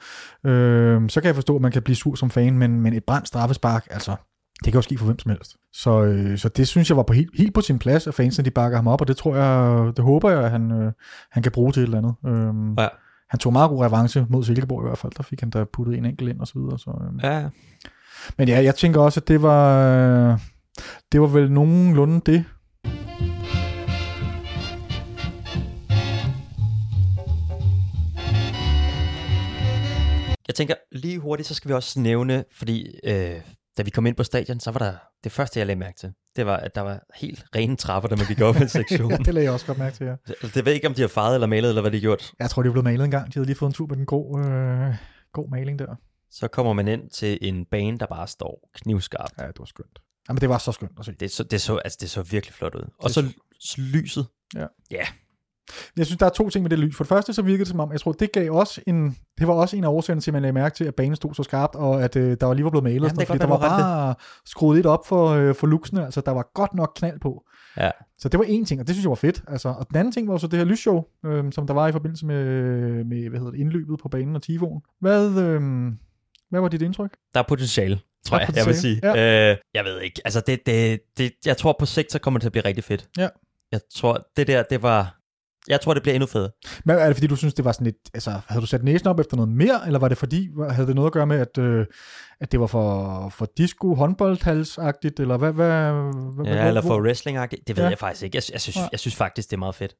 øh, 0.45 1.09
så 1.09 1.21
kan 1.21 1.27
jeg 1.27 1.35
forstå, 1.35 1.55
at 1.55 1.61
man 1.61 1.71
kan 1.71 1.81
blive 1.81 1.95
sur 1.95 2.15
som 2.15 2.31
fan, 2.31 2.57
men, 2.57 2.81
men 2.81 2.93
et 2.93 3.03
brændt 3.03 3.27
straffespark, 3.27 3.87
altså, 3.89 4.15
det 4.63 4.73
kan 4.73 4.77
jo 4.77 4.81
ske 4.81 4.97
for 4.97 5.05
hvem 5.05 5.19
som 5.19 5.29
helst. 5.31 5.55
Så, 5.73 6.03
øh, 6.03 6.37
så 6.37 6.49
det 6.49 6.67
synes 6.67 6.89
jeg 6.89 6.97
var 6.97 7.03
på 7.03 7.13
helt, 7.13 7.29
helt 7.37 7.53
på 7.53 7.61
sin 7.61 7.79
plads, 7.79 8.07
at 8.07 8.13
fansene 8.13 8.45
de 8.45 8.51
bakker 8.51 8.77
ham 8.77 8.87
op, 8.87 9.01
og 9.01 9.07
det 9.07 9.17
tror 9.17 9.35
jeg, 9.35 9.91
det 9.97 10.05
håber 10.05 10.29
jeg, 10.29 10.43
at 10.43 10.51
han, 10.51 10.71
øh, 10.71 10.91
han 11.31 11.43
kan 11.43 11.51
bruge 11.51 11.71
til 11.71 11.83
et 11.83 11.85
eller 11.85 11.97
andet. 11.97 12.15
Øh, 12.27 12.83
Ja. 12.83 12.87
Han 13.29 13.39
tog 13.39 13.53
meget 13.53 13.69
god 13.69 13.85
revanche 13.85 14.25
mod 14.29 14.43
Silkeborg 14.43 14.83
i 14.83 14.87
hvert 14.87 14.97
fald, 14.97 15.11
der 15.17 15.23
fik 15.23 15.39
han 15.39 15.49
da 15.49 15.63
puttet 15.73 15.97
en 15.97 16.05
enkelt 16.05 16.29
ind 16.29 16.39
og 16.39 16.47
så 16.47 16.53
videre. 16.59 16.79
Så, 16.79 16.89
øh. 16.89 17.23
Ja, 17.23 17.49
Men 18.37 18.47
ja, 18.47 18.63
jeg 18.63 18.75
tænker 18.75 19.01
også, 19.01 19.19
at 19.19 19.27
det 19.27 19.41
var, 19.41 19.87
øh, 20.31 20.39
det 21.11 21.21
var 21.21 21.27
vel 21.27 21.51
nogenlunde 21.51 22.21
det, 22.25 22.45
Jeg 30.47 30.55
tænker 30.55 30.73
lige 30.91 31.19
hurtigt, 31.19 31.47
så 31.47 31.53
skal 31.53 31.69
vi 31.69 31.73
også 31.73 31.99
nævne, 31.99 32.43
fordi 32.51 32.87
øh, 33.03 33.41
da 33.77 33.83
vi 33.83 33.89
kom 33.89 34.05
ind 34.05 34.15
på 34.15 34.23
stadion, 34.23 34.59
så 34.59 34.71
var 34.71 34.79
der 34.79 34.93
det 35.23 35.31
første, 35.31 35.59
jeg 35.59 35.67
lagde 35.67 35.79
mærke 35.79 35.97
til, 35.97 36.13
det 36.35 36.45
var, 36.45 36.57
at 36.57 36.75
der 36.75 36.81
var 36.81 36.99
helt 37.15 37.45
rene 37.55 37.75
trapper, 37.75 38.09
da 38.09 38.15
man 38.15 38.25
gik 38.27 38.41
op 38.41 38.55
i 38.55 38.59
ja, 38.61 38.67
sektionen. 38.67 39.25
det 39.25 39.33
lagde 39.33 39.45
jeg 39.45 39.53
også 39.53 39.65
godt 39.65 39.77
mærke 39.77 39.95
til, 39.95 40.05
ja. 40.05 40.15
det, 40.27 40.55
det 40.55 40.65
ved 40.65 40.73
ikke, 40.73 40.87
om 40.87 40.93
de 40.93 41.01
har 41.01 41.07
farvet 41.07 41.33
eller 41.33 41.47
malet, 41.47 41.69
eller 41.69 41.81
hvad 41.81 41.91
de 41.91 41.97
har 41.97 42.01
gjort. 42.01 42.31
Jeg 42.39 42.49
tror, 42.49 42.61
de 42.63 42.67
er 42.67 42.71
blevet 42.71 42.83
malet 42.83 43.05
en 43.05 43.11
gang. 43.11 43.27
De 43.27 43.33
havde 43.33 43.45
lige 43.45 43.55
fået 43.57 43.69
en 43.69 43.73
tur 43.73 43.87
med 43.87 43.95
den 43.97 44.05
grå, 44.05 44.39
øh, 44.39 44.95
grå 45.33 45.47
maling 45.51 45.79
der. 45.79 45.95
Så 46.31 46.47
kommer 46.47 46.73
man 46.73 46.87
ind 46.87 47.09
til 47.09 47.37
en 47.41 47.65
bane, 47.65 47.97
der 47.99 48.05
bare 48.05 48.27
står 48.27 48.69
knivskarpt. 48.75 49.33
Ja, 49.39 49.47
det 49.47 49.59
var 49.59 49.65
skønt. 49.65 49.99
Jamen, 50.29 50.41
det 50.41 50.49
var 50.49 50.57
så 50.57 50.71
skønt 50.71 50.91
at 50.99 51.05
se. 51.05 51.11
Det 51.11 51.31
så, 51.31 51.43
det 51.43 51.61
så, 51.61 51.75
altså, 51.77 51.97
det 52.01 52.09
så 52.09 52.21
virkelig 52.21 52.53
flot 52.53 52.75
ud. 52.75 52.89
Og 52.99 53.09
så 53.09 53.21
l- 53.21 53.81
lyset. 53.81 54.27
Ja. 54.55 54.65
Ja. 54.91 55.05
Jeg 55.97 56.05
synes, 56.05 56.19
der 56.19 56.25
er 56.25 56.29
to 56.29 56.49
ting 56.49 56.63
med 56.63 56.69
det 56.69 56.79
lys. 56.79 56.95
For 56.95 57.03
det 57.03 57.09
første, 57.09 57.33
så 57.33 57.41
virkede 57.41 57.59
det 57.59 57.67
som 57.67 57.79
om, 57.79 57.91
jeg 57.91 58.01
tror, 58.01 58.11
det 58.11 58.31
gav 58.31 58.51
også 58.51 58.81
en, 58.87 59.17
det 59.39 59.47
var 59.47 59.53
også 59.53 59.77
en 59.77 59.83
af 59.83 59.87
årsagerne 59.87 60.21
til, 60.21 60.31
at 60.31 60.33
man 60.33 60.41
lagde 60.41 60.53
mærke 60.53 60.75
til, 60.75 60.83
at 60.85 60.95
banen 60.95 61.15
stod 61.15 61.33
så 61.33 61.43
skarpt, 61.43 61.75
og 61.75 62.03
at 62.03 62.15
øh, 62.15 62.37
der 62.39 62.45
var 62.45 62.53
lige 62.53 62.63
var 62.63 62.69
blevet 62.69 62.83
malet. 62.83 62.95
Jamen, 62.95 63.09
det 63.09 63.27
fordi 63.27 63.39
godt, 63.39 63.41
der 63.41 63.57
var 63.57 63.59
bare 63.59 64.15
skruet 64.45 64.75
lidt 64.75 64.85
op 64.85 65.07
for, 65.07 65.29
øh, 65.29 65.55
for 65.55 65.67
luksene. 65.67 66.05
Altså, 66.05 66.21
der 66.21 66.31
var 66.31 66.51
godt 66.53 66.73
nok 66.73 66.91
knald 66.95 67.19
på. 67.19 67.43
Ja. 67.77 67.91
Så 68.17 68.29
det 68.29 68.39
var 68.39 68.45
en 68.45 68.65
ting, 68.65 68.81
og 68.81 68.87
det 68.87 68.95
synes 68.95 69.03
jeg 69.03 69.09
var 69.09 69.15
fedt. 69.15 69.43
Altså, 69.47 69.69
og 69.69 69.87
den 69.89 69.97
anden 69.97 70.11
ting 70.11 70.27
var 70.27 70.37
så 70.37 70.47
det 70.47 70.59
her 70.59 70.65
lysshow, 70.65 71.03
øh, 71.25 71.51
som 71.51 71.67
der 71.67 71.73
var 71.73 71.87
i 71.87 71.91
forbindelse 71.91 72.25
med, 72.25 72.43
med 73.03 73.29
hvad 73.29 73.39
hedder 73.39 73.51
det, 73.51 73.59
indløbet 73.59 73.99
på 73.99 74.09
banen 74.09 74.35
og 74.35 74.41
Tifon. 74.41 74.81
Hvad, 75.01 75.29
øh, 75.29 75.61
hvad 76.49 76.61
var 76.61 76.67
dit 76.67 76.81
indtryk? 76.81 77.11
Der 77.33 77.39
er 77.39 77.43
potentiale, 77.47 77.99
tror 78.25 78.39
jeg, 78.39 78.55
jeg 78.55 78.65
vil 78.65 78.75
sige. 78.75 79.01
potentiale, 79.01 79.51
Øh, 79.51 79.57
jeg 79.73 79.85
ved 79.85 80.01
ikke. 80.01 80.21
Altså, 80.25 80.41
det, 80.47 80.65
det, 80.65 81.01
det, 81.17 81.31
jeg 81.45 81.57
tror 81.57 81.75
på 81.79 81.85
sigt, 81.85 82.11
så 82.11 82.19
kommer 82.19 82.37
det 82.37 82.41
til 82.41 82.47
at 82.47 82.51
blive 82.51 82.65
rigtig 82.65 82.83
fedt. 82.83 83.07
Ja. 83.17 83.27
Jeg 83.71 83.79
tror, 83.95 84.27
det 84.37 84.47
der, 84.47 84.63
det 84.63 84.81
var... 84.81 85.19
Jeg 85.67 85.81
tror, 85.81 85.93
det 85.93 86.03
bliver 86.03 86.15
endnu 86.15 86.27
federe. 86.27 86.49
Men 86.85 86.95
er 86.95 87.05
det 87.07 87.15
fordi, 87.15 87.27
du 87.27 87.35
synes, 87.35 87.53
det 87.53 87.65
var 87.65 87.71
sådan 87.71 87.85
lidt, 87.85 87.97
altså, 88.13 88.39
havde 88.47 88.61
du 88.61 88.67
sat 88.67 88.83
næsen 88.83 89.07
op 89.07 89.19
efter 89.19 89.37
noget 89.37 89.51
mere, 89.51 89.81
eller 89.85 89.99
var 89.99 90.07
det 90.07 90.17
fordi, 90.17 90.49
havde 90.69 90.87
det 90.87 90.95
noget 90.95 91.07
at 91.07 91.13
gøre 91.13 91.27
med, 91.27 91.39
at, 91.39 91.57
øh, 91.57 91.85
at 92.41 92.51
det 92.51 92.59
var 92.59 92.67
for, 92.67 93.29
for 93.29 93.47
disco, 93.57 93.93
håndboldhalsagtigt, 93.95 95.19
eller 95.19 95.37
hvad, 95.37 95.51
hvad, 95.53 95.67
hvad 95.67 96.45
Ja, 96.45 96.53
hvad, 96.55 96.67
eller 96.67 96.81
for 96.81 97.01
wrestling 97.01 97.37
Det 97.37 97.77
ved 97.77 97.83
Ja. 97.83 97.89
jeg 97.89 97.97
faktisk 97.99 98.23
ikke. 98.23 98.35
Jeg, 98.35 98.43
jeg, 98.53 98.61
synes, 98.61 98.75
Ja. 98.77 98.87
jeg 98.91 98.99
synes 98.99 99.15
faktisk, 99.15 99.49
det 99.49 99.55
er 99.55 99.59
meget 99.59 99.75
fedt. 99.75 99.95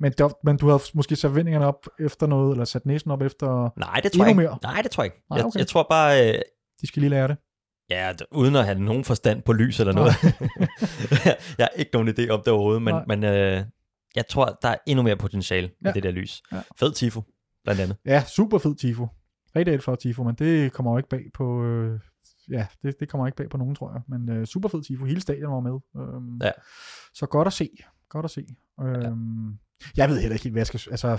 Men, 0.00 0.12
der, 0.18 0.28
men 0.44 0.56
du 0.56 0.66
havde 0.68 0.80
måske 0.94 1.16
sat 1.16 1.28
forventningerne 1.28 1.66
op 1.66 1.86
efter 2.00 2.26
noget, 2.26 2.52
eller 2.52 2.64
sat 2.64 2.86
næsen 2.86 3.10
op 3.10 3.22
efter, 3.22 3.78
Nej, 3.78 4.00
det 4.02 4.12
tror 4.12 4.24
Endnu 4.24 4.24
jeg 4.24 4.30
ikke. 4.30 4.40
mere? 4.62 4.72
Nej, 4.72 4.82
det 4.82 4.90
tror 4.90 5.02
jeg 5.02 5.06
ikke. 5.12 5.22
Nej, 5.30 5.36
jeg, 5.36 5.46
okay. 5.46 5.58
jeg 5.58 5.66
tror 5.66 5.86
bare... 5.90 6.28
Øh, 6.28 6.40
de 6.80 6.86
skal 6.86 7.00
lige 7.00 7.10
lære 7.10 7.28
det. 7.28 7.36
Ja, 7.90 8.12
uden 8.32 8.56
at 8.56 8.64
have 8.64 8.78
nogen 8.78 9.04
forstand 9.04 9.42
på 9.42 9.52
lys 9.52 9.80
eller 9.80 9.92
noget. 9.92 10.12
jeg 11.58 11.64
har 11.64 11.68
ikke 11.76 11.90
nogen 11.92 12.08
idé 12.08 12.28
om 12.28 12.40
det 12.44 12.48
overhovedet, 12.48 12.82
men, 12.82 12.94
Nej. 12.94 13.04
men 13.08 13.24
øh, 13.24 13.62
jeg 14.16 14.26
tror, 14.28 14.58
der 14.62 14.68
er 14.68 14.76
endnu 14.86 15.02
mere 15.02 15.16
potentiale 15.16 15.70
Ja. 15.84 15.92
det 15.92 16.02
der 16.02 16.10
lys. 16.10 16.42
Ja. 16.52 16.60
Fed 16.78 16.92
tifo, 16.92 17.22
blandt 17.64 17.80
andet. 17.80 17.96
Ja, 18.04 18.24
super 18.24 18.58
fed 18.58 18.74
tifo. 18.74 19.06
Rigtig 19.56 19.82
flot 19.82 19.98
tifo, 19.98 20.22
men 20.24 20.34
det 20.34 20.72
kommer 20.72 20.92
jo 20.92 20.96
ikke 20.96 21.08
bag 21.08 21.24
på, 21.34 21.64
øh, 21.64 22.00
ja, 22.50 22.66
det, 22.82 23.00
det 23.00 23.08
kommer 23.08 23.26
ikke 23.26 23.36
bag 23.36 23.48
på 23.50 23.56
nogen, 23.56 23.74
tror 23.74 23.92
jeg. 23.92 24.00
Men 24.08 24.28
øh, 24.36 24.46
super 24.46 24.68
fed 24.68 24.82
tifo, 24.82 25.04
hele 25.04 25.20
stadion 25.20 25.52
var 25.52 25.60
med. 25.60 26.04
Øhm, 26.04 26.38
Ja. 26.42 26.50
Så 27.14 27.26
godt 27.26 27.46
at 27.46 27.52
se, 27.52 27.68
godt 28.08 28.24
at 28.24 28.30
se. 28.30 28.46
Øhm, 28.82 29.58
Jeg 29.96 30.08
ved 30.08 30.20
heller 30.20 30.34
ikke 30.34 30.44
helt, 30.44 30.54
hvad 30.54 30.60
jeg 30.60 30.66
skal, 30.66 30.80
altså, 30.90 31.18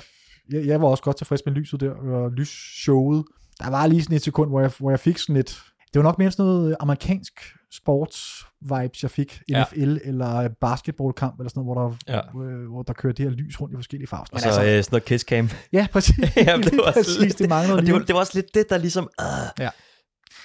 jeg, 0.50 0.66
jeg 0.66 0.82
var 0.82 0.88
også 0.88 1.04
godt 1.04 1.18
tilfreds 1.18 1.42
med 1.46 1.54
lyset 1.54 1.80
der, 1.80 1.92
og 1.92 2.32
lysshowet. 2.32 3.26
Der 3.60 3.70
var 3.70 3.88
lige 3.88 4.04
sådan 4.04 4.16
et 4.16 4.22
sekund, 4.22 4.50
hvor 4.50 4.62
jeg, 4.62 4.72
hvor 4.80 4.90
jeg 4.90 5.00
fik 5.00 5.18
sådan 5.18 5.36
lidt, 5.36 5.60
det 5.94 6.00
var 6.00 6.04
nok 6.04 6.18
mere 6.20 6.32
sådan 6.32 6.46
noget 6.46 6.76
amerikansk 6.80 7.34
sports 7.74 8.46
vibes, 8.62 9.04
jeg 9.04 9.12
fik. 9.12 9.42
Ja. 9.50 9.64
NFL 9.64 9.98
eller 10.04 10.50
basketballkamp 10.62 11.40
eller 11.40 11.50
sådan 11.50 11.64
noget, 11.64 11.78
hvor 11.78 11.96
der, 12.08 12.22
Ja. 12.38 12.44
øh, 12.46 12.70
hvor 12.72 12.84
der 12.84 12.94
kører 12.94 13.14
det 13.14 13.26
her 13.26 13.32
lys 13.32 13.62
rundt 13.62 13.74
i 13.74 13.76
forskellige 13.78 14.08
farver. 14.08 14.26
Og 14.32 14.40
så 14.40 14.46
altså, 14.46 14.62
øh, 14.62 14.68
sådan 14.68 14.86
noget 14.92 15.06
kiss 15.06 15.24
cam. 15.26 15.50
ja, 15.74 15.88
præcis. 15.92 16.36
Jamen, 16.48 16.66
det 16.66 16.78
var 16.86 16.92
præcis, 16.98 17.20
lidt- 17.20 17.40
det 17.40 17.50
manglede 17.50 17.78
Og 17.80 17.86
det 17.86 17.94
var, 17.94 18.00
det 18.00 18.14
var 18.14 18.20
også 18.20 18.32
lidt 18.36 18.54
det, 18.56 18.70
der 18.70 18.78
ligesom... 18.78 19.10
Øh, 19.22 19.26
Ja. 19.60 19.70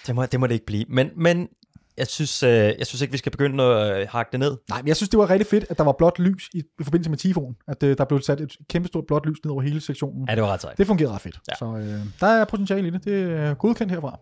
det, 0.07 0.15
må, 0.15 0.27
det 0.27 0.41
må 0.41 0.47
det 0.47 0.55
ikke 0.55 0.67
blive. 0.67 0.85
Men, 0.89 1.11
men 1.17 1.49
jeg, 1.99 2.07
synes, 2.07 2.43
øh, 2.43 2.51
jeg 2.51 2.87
synes 2.87 3.01
ikke, 3.03 3.13
vi 3.13 3.19
skal 3.19 3.33
begynde 3.33 3.65
at 3.65 4.01
øh, 4.01 4.07
hakke 4.11 4.31
det 4.33 4.41
ned. 4.41 4.57
Nej, 4.69 4.83
men 4.83 4.89
jeg 4.89 4.97
synes, 4.97 5.09
det 5.11 5.19
var 5.19 5.31
rigtig 5.31 5.47
fedt, 5.47 5.65
at 5.71 5.79
der 5.79 5.85
var 5.85 5.93
blåt 5.99 6.19
lys 6.19 6.49
i, 6.55 6.59
i 6.81 6.85
forbindelse 6.85 7.11
med 7.11 7.19
tifon. 7.19 7.57
At 7.69 7.83
øh, 7.83 7.99
der 7.99 8.05
blev 8.05 8.21
sat 8.21 8.41
et 8.41 8.53
kæmpestort 8.71 9.05
blåt 9.07 9.27
lys 9.27 9.37
ned 9.45 9.53
over 9.53 9.63
hele 9.63 9.81
sektionen. 9.81 10.27
Ja, 10.29 10.35
det 10.35 10.43
var 10.43 10.49
ret 10.49 10.61
sejt. 10.61 10.79
Det 10.79 10.87
fungerede 10.87 11.15
ret 11.15 11.21
fedt. 11.21 11.39
Ja. 11.49 11.55
Så 11.59 11.65
øh, 11.77 12.01
der 12.21 12.27
er 12.27 12.45
potentiale 12.45 12.89
i 12.89 12.91
det. 12.91 13.05
Det 13.05 13.23
er 13.33 13.55
godkendt 13.55 13.93
herfra. 13.93 14.19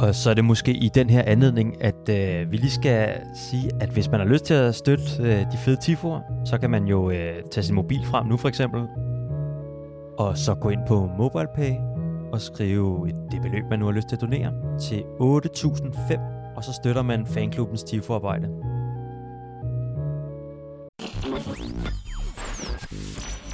Og 0.00 0.14
så 0.14 0.30
er 0.30 0.34
det 0.34 0.44
måske 0.44 0.72
i 0.72 0.88
den 0.88 1.10
her 1.10 1.22
anledning, 1.22 1.82
at 1.82 2.08
øh, 2.08 2.50
vi 2.50 2.56
lige 2.56 2.70
skal 2.70 3.20
sige, 3.34 3.70
at 3.80 3.88
hvis 3.88 4.10
man 4.10 4.20
har 4.20 4.26
lyst 4.26 4.44
til 4.44 4.54
at 4.54 4.74
støtte 4.74 5.04
øh, 5.20 5.52
de 5.52 5.58
fede 5.64 5.76
tifoer, 5.76 6.20
så 6.44 6.58
kan 6.58 6.70
man 6.70 6.84
jo 6.84 7.10
øh, 7.10 7.42
tage 7.50 7.64
sin 7.64 7.74
mobil 7.74 8.06
frem 8.06 8.26
nu 8.26 8.36
for 8.36 8.48
eksempel, 8.48 8.80
og 10.18 10.38
så 10.38 10.54
gå 10.54 10.68
ind 10.68 10.80
på 10.88 11.10
MobilePay 11.18 11.72
og 12.32 12.40
skrive 12.40 13.08
det 13.30 13.42
beløb, 13.42 13.64
man 13.70 13.78
nu 13.78 13.84
har 13.84 13.92
lyst 13.92 14.08
til 14.08 14.16
at 14.16 14.22
donere, 14.22 14.52
til 14.80 15.00
8.005, 15.00 16.20
og 16.56 16.64
så 16.64 16.72
støtter 16.72 17.02
man 17.02 17.26
fanklubbens 17.26 17.82
tifoarbejde. 17.82 18.48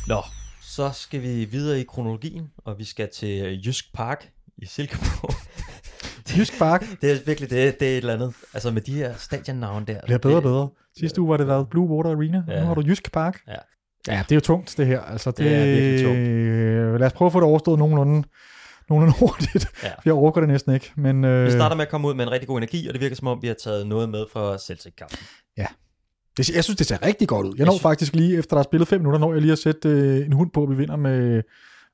Nå, 0.09 0.23
så 0.63 0.91
skal 0.93 1.23
vi 1.23 1.45
videre 1.45 1.81
i 1.81 1.85
kronologien, 1.85 2.51
og 2.65 2.79
vi 2.79 2.85
skal 2.85 3.09
til 3.15 3.63
Jysk 3.67 3.95
Park 3.95 4.31
i 4.59 4.67
Silkeborg. 4.67 5.35
Jysk 6.39 6.59
Park 6.59 6.85
Det 7.03 7.12
er 7.12 7.17
virkelig, 7.27 7.51
det, 7.51 7.81
det 7.81 7.89
er 7.89 7.93
et 7.93 7.97
eller 7.97 8.15
andet. 8.15 8.35
Altså 8.55 8.71
med 8.71 8.83
de 8.83 8.93
her 8.95 9.15
stadionnavne 9.17 9.87
der. 9.87 10.01
bliver 10.05 10.19
bedre 10.19 10.37
og 10.37 10.43
det, 10.43 10.49
bedre. 10.49 10.69
Sidste 10.99 11.21
uge 11.21 11.31
var 11.31 11.37
det 11.37 11.47
været 11.47 11.69
Blue 11.71 11.89
Water 11.89 12.11
Arena, 12.11 12.43
ja. 12.49 12.55
Ja. 12.55 12.61
nu 12.61 12.67
har 12.67 12.75
du 12.75 12.81
Jysk 12.87 13.12
Park. 13.12 13.39
Ja. 13.49 13.53
Ja, 14.09 14.23
det 14.29 14.33
er 14.33 14.37
jo 14.37 14.41
tungt, 14.41 14.75
det 14.79 14.87
her. 14.87 15.01
Altså, 15.01 15.31
det, 15.31 15.39
Det 15.39 15.53
er 15.55 15.65
virkelig 15.65 16.05
tungt. 16.05 17.01
Lad 17.01 17.07
os 17.07 17.12
prøve 17.12 17.27
at 17.27 17.33
få 17.33 17.41
det 17.41 17.47
overstået 17.49 17.79
nogenlunde, 17.79 18.29
nogenlunde 18.89 19.19
hurtigt. 19.27 19.67
Ja. 19.83 19.89
Jeg 20.05 20.12
overgår 20.15 20.41
det 20.41 20.49
næsten 20.51 20.75
ikke. 20.75 20.93
Men, 20.97 21.25
øh, 21.25 21.47
Vi 21.47 21.51
starter 21.51 21.77
med 21.77 21.85
at 21.85 21.91
komme 21.91 22.09
ud 22.09 22.15
med 22.15 22.25
en 22.27 22.31
rigtig 22.33 22.49
god 22.49 22.57
energi, 22.59 22.89
og 22.89 22.95
det 22.95 23.01
virker 23.01 23.17
som 23.17 23.27
om, 23.27 23.39
vi 23.43 23.47
har 23.47 23.55
taget 23.65 23.87
noget 23.87 24.09
med 24.09 24.25
fra 24.33 24.59
Celtic-kampen. 24.59 25.19
det, 26.37 26.51
jeg 26.55 26.65
synes, 26.65 26.77
det 26.77 26.87
ser 26.87 27.03
rigtig 27.07 27.29
godt 27.29 27.47
ud. 27.47 27.55
Jeg 27.59 27.65
når 27.67 27.73
synes- 27.73 27.83
faktisk 27.83 28.15
lige, 28.15 28.39
efter 28.39 28.57
der 28.57 28.59
er 28.59 28.65
spillet 28.65 28.89
fem 28.89 29.01
minutter, 29.01 29.19
når 29.21 29.33
jeg 29.33 29.41
lige 29.41 29.49
har 29.51 29.57
sætte 29.57 29.89
øh, 29.89 30.27
en 30.27 30.33
hund 30.33 30.51
på, 30.51 30.62
at 30.62 30.71
vi 30.71 30.75
vinder 30.75 30.97
med, 30.97 31.43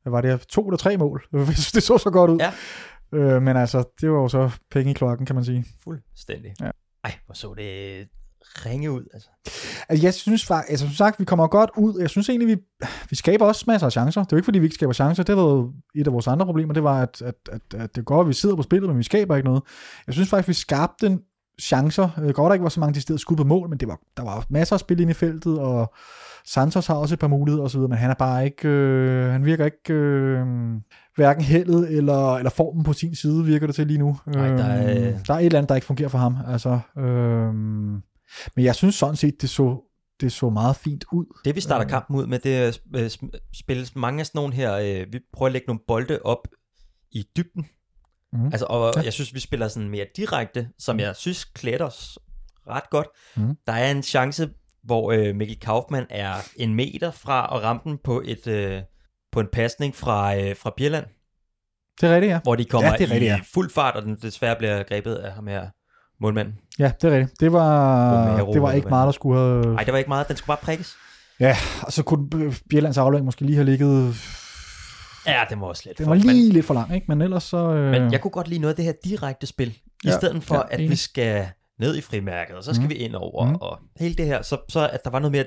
hvad 0.03 0.11
var 0.11 0.21
det 0.21 0.41
to 0.41 0.67
eller 0.69 0.77
tre 0.77 0.97
mål. 0.97 1.25
Jeg 1.33 1.45
synes, 1.45 1.73
det 1.73 1.83
så 1.83 1.99
så 1.99 2.11
godt 2.11 2.31
ud. 2.31 2.39
Ja. 2.41 2.53
Øh, 3.15 3.43
men 3.43 3.57
altså, 3.57 3.85
det 4.01 4.11
var 4.11 4.19
jo 4.19 4.29
så 4.29 4.51
penge 4.71 4.91
i 4.91 4.95
kloakken, 4.95 5.27
kan 5.27 5.35
man 5.35 5.45
sige. 5.45 5.65
Fuldstændig. 5.85 6.55
Ja. 6.61 6.71
Ej, 7.05 7.15
hvor 7.27 7.35
så 7.35 7.55
det 7.57 8.09
ringe 8.45 8.91
ud, 8.91 9.05
altså. 9.15 9.29
Altså, 9.89 10.07
jeg 10.07 10.15
synes 10.15 10.47
faktisk, 10.47 10.71
altså, 10.71 10.87
som 10.87 10.95
sagt, 10.95 11.21
vi 11.21 11.25
kommer 11.25 11.47
godt 11.47 11.71
ud. 11.77 12.01
Jeg 12.01 12.11
synes 12.11 12.29
egentlig, 12.29 12.49
vi, 12.49 12.87
vi 13.11 13.17
skaber 13.17 13.47
også 13.47 13.65
masser 13.67 13.87
af 13.87 13.93
chancer. 13.93 14.21
Det 14.21 14.33
er 14.33 14.37
jo 14.37 14.39
ikke, 14.39 14.45
fordi 14.45 14.59
vi 14.59 14.67
ikke 14.67 14.75
skaber 14.75 14.93
chancer. 14.93 15.23
Det 15.23 15.37
var 15.37 15.73
et 15.95 16.07
af 16.07 16.13
vores 16.13 16.27
andre 16.27 16.47
problemer. 16.47 16.75
Det 16.75 16.83
var, 16.83 17.03
at, 17.03 17.23
at, 17.23 17.35
at, 17.53 17.81
at 17.81 17.97
det 17.97 18.05
går, 18.05 18.21
at 18.21 18.29
vi 18.29 18.33
sidder 18.33 18.57
på 18.57 18.63
spillet, 18.63 18.89
men 18.89 18.99
vi 18.99 19.03
skaber 19.03 19.37
ikke 19.37 19.49
noget. 19.49 19.63
Jeg 20.07 20.15
synes 20.15 20.31
faktisk, 20.31 20.49
vi 20.49 20.55
skabte 20.55 21.07
en 21.07 21.21
chancer. 21.63 22.09
Øh, 22.23 22.29
Godt, 22.31 22.51
der 22.51 22.55
ikke 22.55 22.63
var 22.63 22.69
så 22.69 22.81
mange 22.81 22.95
de 22.95 23.01
steder 23.01 23.19
skud 23.19 23.37
på 23.37 23.45
mål, 23.45 23.69
men 23.69 23.79
det 23.79 23.89
var, 23.89 23.99
der 24.17 24.23
var 24.25 24.47
masser 24.51 24.77
af 24.77 24.81
spil 24.81 25.01
ind 25.01 25.11
i 25.11 25.15
feltet, 25.15 25.59
og 25.59 25.95
Santos 26.47 26.87
har 26.87 26.95
også 26.95 27.15
et 27.15 27.19
par 27.19 27.27
muligheder 27.29 27.65
osv., 27.65 27.81
men 27.81 27.93
han 27.93 28.11
er 28.11 28.15
bare 28.15 28.45
ikke, 28.45 28.69
øh, 28.69 29.31
han 29.33 29.45
virker 29.45 29.65
ikke 29.65 29.93
øh, 29.95 30.47
hverken 31.17 31.45
heldet 31.45 31.97
eller, 31.97 32.35
eller 32.37 32.51
formen 32.51 32.85
på 32.85 32.93
sin 32.93 33.15
side, 33.15 33.45
virker 33.45 33.67
det 33.67 33.75
til 33.75 33.87
lige 33.87 33.99
nu. 33.99 34.17
Nej, 34.27 34.49
der 34.49 34.65
er- 34.65 34.91
Øh, 35.09 35.15
der 35.27 35.35
er 35.35 35.39
et 35.39 35.45
eller 35.47 35.59
andet, 35.59 35.69
der 35.69 35.75
ikke 35.75 35.87
fungerer 35.87 36.09
for 36.09 36.19
ham. 36.19 36.37
Altså, 36.49 36.79
øh, 36.99 37.55
men 38.57 38.65
jeg 38.65 38.75
synes 38.75 38.95
sådan 38.95 39.17
set, 39.17 39.35
det 39.43 39.51
så, 39.51 39.81
det 40.21 40.33
så 40.33 40.51
meget 40.51 40.77
fint 40.77 41.05
ud. 41.13 41.25
Det 41.45 41.55
vi 41.57 41.61
starter 41.61 41.85
Øh. 41.85 41.91
kampen 41.91 42.17
ud 42.17 42.27
med, 42.27 42.39
det 42.39 42.79
øh, 42.97 43.07
sp- 43.07 43.51
spilles 43.61 43.97
mange 43.97 44.21
af 44.21 44.27
sådan 44.27 44.39
nogle 44.39 44.55
her, 44.55 44.75
øh, 44.75 45.13
vi 45.13 45.19
prøver 45.33 45.47
at 45.47 45.53
lægge 45.53 45.67
nogle 45.67 45.81
bolde 45.89 46.19
op 46.25 46.49
i 47.13 47.25
dybden. 47.37 47.67
Mhm. 48.33 48.47
Altså, 48.47 48.67
og 48.69 48.93
Ja. 48.97 49.03
jeg 49.03 49.13
synes, 49.13 49.35
vi 49.35 49.41
spiller 49.41 49.69
sådan 49.69 49.89
mere 49.89 50.07
direkte, 50.17 50.69
som 50.79 51.01
jeg 51.01 51.17
synes 51.17 51.45
klæder 51.45 51.85
os 51.85 52.19
ret 52.71 52.91
godt. 52.91 53.07
Mhm. 53.37 53.57
Der 53.67 53.73
er 53.73 53.91
en 53.91 54.03
chance, 54.03 54.51
hvor 54.85 55.13
øh, 55.13 55.35
Mikkel 55.35 55.61
Kaufmann 55.61 56.07
er 56.11 56.35
en 56.57 56.75
meter 56.75 57.11
fra 57.11 57.57
at 57.57 57.63
ramme 57.63 57.81
den 57.85 57.99
på 58.05 58.23
et 58.25 58.47
øh, 58.47 58.83
på 59.33 59.41
en 59.41 59.47
pasning 59.53 59.97
fra, 59.97 60.37
øh, 60.37 60.57
fra 60.57 60.73
Bjelland, 60.77 61.05
Det 62.01 62.11
er 62.11 62.15
rigtigt, 62.15 62.31
ja. 62.31 62.41
hvor 62.43 62.55
de 62.55 62.65
kommer 62.65 62.91
Ja, 62.91 62.97
det 62.97 63.01
er 63.05 63.11
rigtigt, 63.11 63.23
i 63.23 63.33
ja. 63.35 63.41
fuld 63.55 63.71
fart, 63.71 63.97
og 63.97 64.03
den 64.03 64.17
desværre 64.23 64.57
bliver 64.57 64.83
grebet 64.83 65.15
af 65.15 65.33
ham 65.33 65.47
her 65.47 65.67
målmanden. 66.21 66.55
Ja, 66.79 66.93
det 67.03 67.13
er 67.13 67.17
rigtigt. 67.19 67.41
Det 67.41 67.53
var, 67.53 68.31
Romero, 68.31 68.53
det 68.53 68.63
var 68.63 68.73
ikke 68.73 68.89
meget, 68.89 69.07
der 69.07 69.13
skulle 69.13 69.41
have... 69.41 69.75
Nej, 69.75 69.85
det 69.85 69.93
var 69.93 69.99
ikke 69.99 70.09
meget, 70.09 70.29
den 70.29 70.37
skulle 70.37 70.47
bare 70.49 70.57
prikkes. 70.63 70.95
Ja, 71.41 71.57
og 71.83 71.93
så 71.93 72.03
kunne 72.03 72.29
Bjellands 72.71 72.99
aflevering 72.99 73.25
måske 73.25 73.45
lige 73.45 73.57
have 73.57 73.65
ligget... 73.65 74.15
Ja, 75.27 75.45
det 75.51 75.61
var 75.61 75.67
også 75.67 75.83
lidt 75.87 75.99
Den 75.99 76.05
for- 76.07 76.15
var 76.15 76.25
men- 76.25 76.37
lige 76.37 76.53
lidt 76.53 76.67
for 76.67 76.75
lang, 76.75 76.95
ikke? 76.95 77.05
Men 77.09 77.23
ellers 77.23 77.43
så... 77.43 77.57
Øh... 77.75 77.91
Men 77.91 78.13
jeg 78.13 78.21
kunne 78.21 78.31
godt 78.31 78.49
lide 78.49 78.61
noget 78.61 78.73
af 78.73 78.77
det 78.77 78.85
her 78.85 78.93
direkte 79.05 79.47
spil, 79.47 79.69
i 79.71 79.81
Ja, 80.05 80.17
stedet 80.19 80.43
for, 80.45 80.55
ja, 80.55 80.63
at 80.71 80.79
enig. 80.79 80.91
vi 80.91 80.97
skal 80.97 81.49
ned 81.79 81.97
i 81.97 82.01
frimærket, 82.01 82.57
og 82.57 82.65
så 82.65 82.75
skal 82.75 82.81
Mhm. 82.83 82.91
vi 82.91 82.95
ind 82.95 83.15
over, 83.15 83.47
Mhm. 83.47 83.55
og 83.55 83.79
hele 84.01 84.15
det 84.15 84.27
her, 84.27 84.43
så, 84.43 84.59
så 84.69 84.89
at 84.89 85.05
der 85.05 85.11
var 85.11 85.19
noget 85.19 85.33
mere 85.33 85.45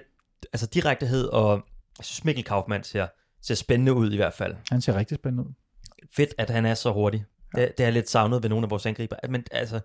altså 0.53 0.65
direktehed, 0.67 1.25
og 1.25 1.51
jeg 1.97 2.05
synes 2.05 2.23
Mikkel 2.25 2.43
Kaufmann 2.43 2.83
ser, 2.83 3.07
ser 3.41 3.55
spændende 3.55 3.93
ud 3.93 4.11
i 4.11 4.15
hvert 4.15 4.33
fald. 4.33 4.55
Han 4.71 4.81
ser 4.81 4.95
rigtig 4.95 5.15
spændende 5.15 5.43
ud. 5.47 5.53
Fedt, 6.15 6.29
at 6.37 6.49
han 6.49 6.65
er 6.65 6.73
så 6.73 6.91
hurtig. 6.93 7.25
Ja. 7.57 7.61
Det, 7.61 7.77
det 7.77 7.85
er 7.85 7.89
lidt 7.89 8.09
savnet 8.09 8.43
ved 8.43 8.49
nogle 8.49 8.65
af 8.65 8.69
vores 8.69 8.85
angriber, 8.85 9.15
men 9.29 9.43
altså, 9.51 9.79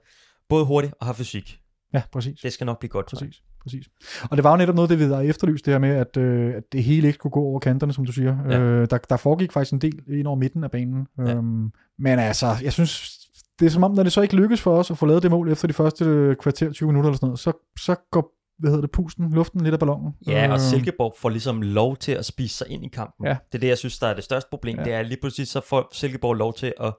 både 0.49 0.65
hurtig 0.65 0.93
og 1.01 1.07
har 1.07 1.13
fysik. 1.13 1.59
Ja, 1.95 2.03
præcis. 2.13 2.41
Det 2.41 2.53
skal 2.53 2.65
nok 2.65 2.79
blive 2.79 2.91
godt. 2.91 3.07
Præcis, 3.07 3.43
præcis. 3.63 3.87
Og 4.31 4.37
det 4.37 4.45
var 4.45 4.51
jo 4.51 4.57
netop 4.57 4.75
noget, 4.75 4.91
det 4.91 4.99
vi 4.99 5.05
har 5.05 5.21
efterlyst, 5.21 5.67
det 5.67 5.75
her 5.75 5.79
med, 5.79 5.89
at, 5.91 6.17
øh, 6.17 6.55
at 6.55 6.63
det 6.73 6.85
hele 6.85 7.07
ikke 7.07 7.17
skulle 7.17 7.33
gå 7.33 7.41
over 7.41 7.59
kanterne, 7.59 7.93
som 7.93 8.05
du 8.07 8.13
siger. 8.13 8.37
Ja. 8.51 8.59
Øh, 8.61 8.87
der, 8.91 8.99
der 8.99 9.17
foregik 9.17 9.53
faktisk 9.53 9.73
en 9.73 9.81
del 9.81 10.01
ind 10.09 10.27
over 10.27 10.37
midten 10.37 10.65
af 10.65 10.71
banen. 10.71 11.07
Ja. 11.19 11.35
Øhm, 11.35 11.73
men 11.99 12.19
altså, 12.19 12.47
jeg 12.63 12.73
synes, 12.73 13.19
det 13.61 13.67
er 13.67 13.71
som 13.71 13.85
om, 13.85 13.95
når 13.95 14.03
det 14.03 14.13
så 14.13 14.21
ikke 14.21 14.37
lykkes 14.37 14.61
for 14.61 14.79
os 14.79 14.91
at 14.91 14.99
få 14.99 15.07
lavet 15.07 15.23
det 15.23 15.31
mål 15.31 15.53
efter 15.53 15.69
de 15.69 15.75
første 15.75 16.05
øh, 16.05 16.37
kvarter, 16.37 16.73
20 16.73 16.87
minutter 16.87 17.11
eller 17.11 17.17
sådan 17.17 17.27
noget, 17.27 17.39
så, 17.39 17.53
så 17.79 17.95
går 18.11 18.37
hvad 18.59 18.71
hedder 18.71 18.81
det, 18.81 18.91
pusten, 18.91 19.31
luften 19.33 19.61
lidt 19.61 19.73
af 19.73 19.79
ballonen. 19.79 20.13
Ja, 20.27 20.47
og 20.49 20.55
Øh, 20.55 20.61
Silkeborg 20.61 21.15
får 21.19 21.29
ligesom 21.29 21.63
lov 21.63 21.97
til 21.97 22.13
at 22.13 22.25
spise 22.25 22.57
sig 22.57 22.69
ind 22.71 22.85
i 22.85 22.89
kampen. 22.89 23.27
Ja. 23.27 23.37
Det 23.53 23.55
er 23.55 23.61
det, 23.61 23.69
jeg 23.69 23.79
synes, 23.79 23.99
der 23.99 24.07
er 24.07 24.15
det 24.15 24.25
største 24.25 24.49
problem. 24.51 24.77
Ja. 24.77 24.83
Ja. 24.83 24.89
Det 24.89 24.95
er 24.95 25.03
lige 25.03 25.19
pludselig, 25.21 25.49
så 25.49 25.61
får 25.69 25.89
Silkeborg 25.93 26.35
lov 26.35 26.55
til 26.55 26.75
at 26.81 26.95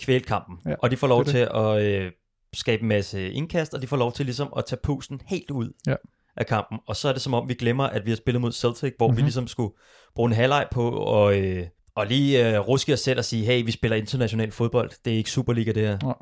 kvæle 0.00 0.24
kampen. 0.24 0.58
Ja, 0.66 0.74
Og 0.78 0.90
de 0.90 0.96
får 0.96 1.06
lov 1.06 1.24
det 1.24 1.30
til 1.30 1.48
at 1.54 1.82
øh, 1.82 2.10
skabe 2.54 2.82
en 2.82 2.88
masse 2.88 3.30
indkast, 3.32 3.74
og 3.74 3.82
de 3.82 3.86
får 3.86 3.96
lov 3.96 4.12
til 4.12 4.24
ligesom 4.26 4.52
at 4.56 4.64
tage 4.66 4.80
pusten 4.82 5.20
helt 5.26 5.50
ud 5.50 5.72
Ja. 5.86 5.94
af 6.36 6.46
kampen. 6.46 6.78
Og 6.86 6.96
så 6.96 7.08
er 7.08 7.12
det 7.12 7.22
som 7.22 7.34
om, 7.34 7.48
vi 7.48 7.54
glemmer, 7.54 7.84
at 7.84 8.04
vi 8.06 8.10
har 8.10 8.16
spillet 8.16 8.40
mod 8.40 8.52
Celtic, 8.52 8.94
hvor 8.96 9.06
mm-hmm. 9.06 9.16
vi 9.16 9.22
Mhm. 9.22 9.26
ligesom 9.26 9.46
skulle 9.46 9.72
bruge 10.14 10.26
en 10.30 10.32
halvleg 10.36 10.66
på 10.72 10.90
og, 10.90 11.38
øh, 11.40 11.66
og 11.94 12.06
lige 12.06 12.48
øh, 12.54 12.60
ruske 12.60 12.92
os 12.92 13.00
selv 13.00 13.18
og 13.18 13.24
sige, 13.24 13.44
hey, 13.44 13.64
vi 13.64 13.70
spiller 13.70 13.96
international 13.96 14.50
fodbold. 14.52 14.90
Det 15.04 15.12
er 15.12 15.16
ikke 15.16 15.30
Superliga, 15.30 15.72
det 15.72 15.86
her. 15.88 15.98
Nej. 16.02 16.14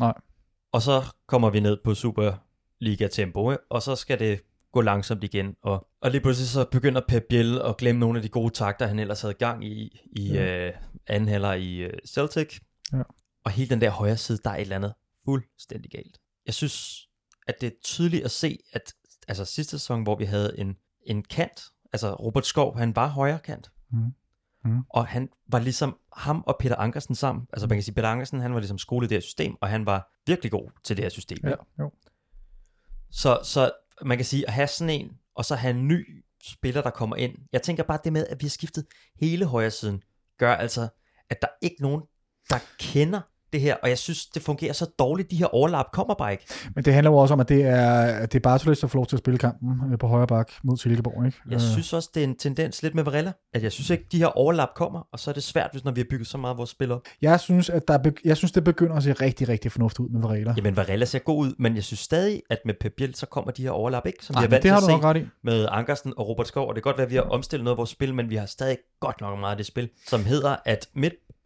Nej. 0.00 0.14
Og 0.72 0.82
så 0.82 1.02
kommer 1.28 1.50
vi 1.50 1.60
ned 1.60 1.76
på 1.84 1.94
Superliga-tempo, 1.94 3.52
og 3.70 3.82
så 3.82 3.96
skal 3.96 4.18
det 4.18 4.40
gå 4.72 4.80
langsomt 4.80 5.24
igen. 5.24 5.54
Og, 5.62 5.86
og 6.02 6.10
lige 6.10 6.20
pludselig 6.20 6.48
så 6.48 6.64
begynder 6.64 7.00
Pep 7.08 7.22
Biel 7.28 7.60
at 7.60 7.76
glemme 7.76 7.98
nogle 8.00 8.18
af 8.18 8.22
de 8.22 8.28
gode 8.28 8.54
takter, 8.54 8.86
han 8.86 8.98
ellers 8.98 9.20
havde 9.22 9.34
gang 9.34 9.64
i 9.64 10.00
i 10.16 10.32
ja. 10.32 10.66
øh, 10.66 10.72
anden 11.06 11.28
halvleg 11.28 11.60
i 11.60 11.76
øh, 11.76 11.92
Celtic. 12.08 12.58
Ja. 12.92 13.02
Og 13.44 13.50
hele 13.50 13.70
den 13.70 13.80
der 13.80 13.90
højre 13.90 14.16
side, 14.16 14.38
der 14.44 14.50
er 14.50 14.54
et 14.54 14.60
eller 14.60 14.76
andet 14.76 14.92
fuldstændig 15.26 15.90
galt. 15.90 16.20
Jeg 16.46 16.54
synes, 16.54 17.08
at 17.46 17.60
det 17.60 17.66
er 17.66 17.76
tydeligt 17.84 18.24
at 18.24 18.30
se, 18.30 18.58
at 18.72 18.94
altså 19.28 19.44
sidste 19.44 19.78
sæson, 19.78 20.02
hvor 20.02 20.16
vi 20.16 20.24
havde 20.24 20.58
en, 20.58 20.76
en 21.02 21.22
kant, 21.22 21.64
altså 21.92 22.14
Robert 22.14 22.46
Skov, 22.46 22.78
han 22.78 22.96
var 22.96 23.06
højre 23.06 23.38
kant. 23.38 23.70
Mhm. 23.92 24.14
Mhm. 24.64 24.82
Og 24.90 25.06
han 25.06 25.28
var 25.48 25.58
ligesom 25.58 25.98
ham 26.12 26.44
og 26.46 26.56
Peter 26.60 26.76
Ankersen 26.76 27.14
sammen. 27.14 27.46
Altså 27.52 27.66
man 27.66 27.76
kan 27.76 27.82
sige, 27.82 27.94
Peter 27.94 28.08
Ankersen, 28.08 28.40
han 28.40 28.54
var 28.54 28.60
ligesom 28.60 28.78
skolet 28.78 29.06
i 29.06 29.08
det 29.08 29.16
her 29.16 29.20
system, 29.20 29.56
og 29.60 29.68
han 29.68 29.86
var 29.86 30.20
virkelig 30.26 30.50
god 30.50 30.70
til 30.84 30.96
det 30.96 31.04
her 31.04 31.10
system. 31.10 31.38
Ja, 31.44 31.54
jo. 31.78 31.92
Så, 33.10 33.40
så 33.44 33.70
man 34.02 34.18
kan 34.18 34.24
sige, 34.24 34.46
at 34.46 34.52
have 34.52 34.66
sådan 34.66 34.90
en, 34.90 35.18
og 35.34 35.44
så 35.44 35.54
have 35.54 35.70
en 35.70 35.88
ny 35.88 36.24
spiller, 36.42 36.82
der 36.82 36.90
kommer 36.90 37.16
ind. 37.16 37.38
Jeg 37.52 37.62
tænker 37.62 37.82
bare 37.82 37.98
det 38.04 38.12
med, 38.12 38.26
at 38.26 38.40
vi 38.40 38.46
har 38.46 38.50
skiftet 38.50 38.86
hele 39.20 39.44
højre 39.46 39.70
siden, 39.70 40.02
gør 40.38 40.54
altså, 40.54 40.88
at 41.30 41.42
der 41.42 41.48
er 41.48 41.56
ikke 41.62 41.82
nogen, 41.82 42.02
der 42.50 42.58
kender 42.78 43.20
det 43.56 43.64
her, 43.64 43.76
og 43.82 43.88
jeg 43.88 43.98
synes, 43.98 44.26
det 44.26 44.42
fungerer 44.42 44.72
så 44.72 44.86
dårligt. 44.98 45.30
De 45.30 45.36
her 45.36 45.46
overlap 45.54 45.86
kommer 45.92 46.14
bare 46.14 46.32
ikke. 46.32 46.44
Men 46.74 46.84
det 46.84 46.94
handler 46.94 47.10
jo 47.10 47.16
også 47.16 47.34
om, 47.34 47.40
at 47.40 47.48
det 47.48 47.62
er, 47.64 48.02
at 48.02 48.32
det 48.32 48.38
er 48.38 48.42
Bartolis, 48.42 48.78
der 48.78 48.86
får 48.86 48.98
lov 48.98 49.06
til 49.06 49.16
at 49.16 49.18
spille 49.18 49.38
kampen 49.38 49.92
øh, 49.92 49.98
på 49.98 50.06
højre 50.06 50.26
bak 50.26 50.50
mod 50.64 50.76
Silkeborg. 50.76 51.26
Ikke? 51.26 51.38
Jeg 51.50 51.54
Øh, 51.54 51.60
synes 51.60 51.92
også, 51.92 52.10
det 52.14 52.20
er 52.20 52.24
en 52.24 52.36
tendens 52.36 52.82
lidt 52.82 52.94
med 52.94 53.04
Varela, 53.04 53.32
at 53.54 53.62
jeg 53.62 53.72
synes 53.72 53.90
ikke, 53.90 54.04
de 54.12 54.18
her 54.18 54.26
overlap 54.26 54.68
kommer, 54.74 55.06
og 55.12 55.18
så 55.20 55.30
er 55.30 55.34
det 55.34 55.42
svært, 55.42 55.68
hvis 55.72 55.84
når 55.84 55.92
vi 55.92 56.00
har 56.00 56.06
bygget 56.10 56.28
så 56.28 56.38
meget 56.38 56.52
af 56.54 56.58
vores 56.58 56.70
spil 56.70 56.92
op. 56.92 57.00
jeg, 57.22 57.40
synes, 57.40 57.70
at 57.70 57.88
der, 57.88 57.98
be- 57.98 58.12
jeg 58.24 58.36
synes, 58.36 58.52
det 58.52 58.64
begynder 58.64 58.96
at 58.96 59.02
se 59.02 59.12
rigtig, 59.12 59.48
rigtig 59.48 59.72
fornuftigt 59.72 60.00
ud 60.00 60.08
med 60.08 60.20
Varela. 60.20 60.54
Jamen, 60.56 60.76
Varela 60.76 61.04
ser 61.04 61.18
god 61.18 61.46
ud, 61.46 61.54
men 61.58 61.74
jeg 61.74 61.84
synes 61.84 62.00
stadig, 62.00 62.42
at 62.50 62.58
med 62.64 62.74
Pep 62.80 62.92
Biel, 62.96 63.14
så 63.14 63.26
kommer 63.26 63.50
de 63.50 63.62
her 63.62 63.70
overlap 63.70 64.06
ikke, 64.06 64.24
som 64.24 64.34
Nej, 64.34 64.40
vi 64.40 64.44
har 64.44 64.48
men 64.48 64.52
vant 64.52 64.62
det 64.62 64.68
til 64.68 64.70
har 64.70 64.76
at 65.10 65.16
du 65.16 65.20
se. 65.20 65.26
med 65.44 65.68
Ankersen 65.70 66.12
og 66.16 66.28
Robert 66.28 66.46
Skov, 66.48 66.68
og 66.68 66.74
det 66.74 66.82
kan 66.82 66.88
godt 66.90 66.96
være, 66.98 67.04
at 67.06 67.10
vi 67.10 67.16
har 67.16 67.22
omstillet 67.22 67.64
noget 67.64 67.74
af 67.74 67.78
vores 67.78 67.90
spil, 67.90 68.14
men 68.14 68.30
vi 68.30 68.36
har 68.36 68.46
stadig 68.46 68.76
godt 69.00 69.20
nok 69.20 69.38
meget 69.40 69.50
af 69.50 69.56
det 69.56 69.66
spil, 69.66 69.88
som 70.08 70.24
hedder, 70.24 70.56
at 70.64 70.86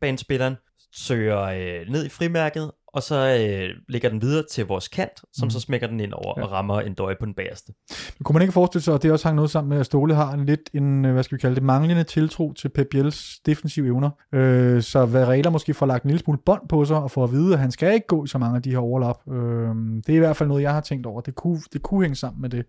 midtbanespilleren 0.02 0.54
søger 0.94 1.40
øh, 1.40 1.92
ned 1.92 2.06
i 2.06 2.08
frimærket, 2.08 2.70
og 2.86 3.02
så 3.02 3.16
øh, 3.40 3.68
lægger 3.88 4.08
den 4.08 4.22
videre 4.22 4.44
til 4.50 4.66
vores 4.66 4.88
kant, 4.88 5.20
som 5.32 5.46
Mhm. 5.46 5.50
så 5.50 5.60
smækker 5.60 5.86
den 5.86 6.00
ind 6.00 6.12
over 6.12 6.34
Ja. 6.36 6.44
og 6.44 6.52
rammer 6.52 6.80
en 6.80 6.94
døje 6.94 7.16
på 7.20 7.26
den 7.26 7.34
bagerste. 7.34 7.72
Men 8.18 8.24
kunne 8.24 8.34
man 8.34 8.42
ikke 8.42 8.52
forestille 8.52 8.82
sig, 8.82 8.94
at 8.94 9.02
det 9.02 9.12
også 9.12 9.28
hang 9.28 9.36
noget 9.36 9.50
sammen 9.50 9.68
med, 9.68 9.78
at 9.80 9.86
Ståle 9.86 10.14
har 10.14 10.32
en 10.32 10.46
lidt 10.46 10.70
en, 10.74 11.04
øh, 11.04 11.12
hvad 11.12 11.22
skal 11.22 11.36
vi 11.36 11.40
kalde 11.40 11.54
det, 11.54 11.62
manglende 11.62 12.04
tiltro 12.04 12.52
til 12.52 12.68
Pep 12.68 12.86
Biels 12.90 13.38
defensive 13.46 13.86
evner. 13.86 14.10
Øh, 14.34 14.82
så 14.82 15.06
Varela 15.06 15.50
måske 15.50 15.74
får 15.74 15.86
lagt 15.86 16.04
en 16.04 16.10
lille 16.10 16.20
smule 16.24 16.38
bånd 16.46 16.68
på 16.68 16.84
sig, 16.84 16.96
og 16.96 17.10
får 17.10 17.24
at 17.24 17.32
vide, 17.32 17.52
at 17.52 17.58
han 17.60 17.70
skal 17.70 17.94
ikke 17.94 18.06
gå 18.06 18.24
i 18.24 18.28
så 18.28 18.38
mange 18.38 18.56
af 18.56 18.62
de 18.62 18.70
her 18.70 18.78
overlap. 18.78 19.16
Øh, 19.32 19.74
det 20.06 20.08
er 20.08 20.16
i 20.16 20.18
hvert 20.18 20.36
fald 20.36 20.48
noget, 20.48 20.62
jeg 20.62 20.74
har 20.74 20.80
tænkt 20.80 21.06
over. 21.06 21.20
Det 21.20 21.34
kunne, 21.34 21.60
det 21.72 21.82
kunne 21.82 22.02
hænge 22.04 22.16
sammen 22.16 22.40
med 22.42 22.50
det. 22.50 22.66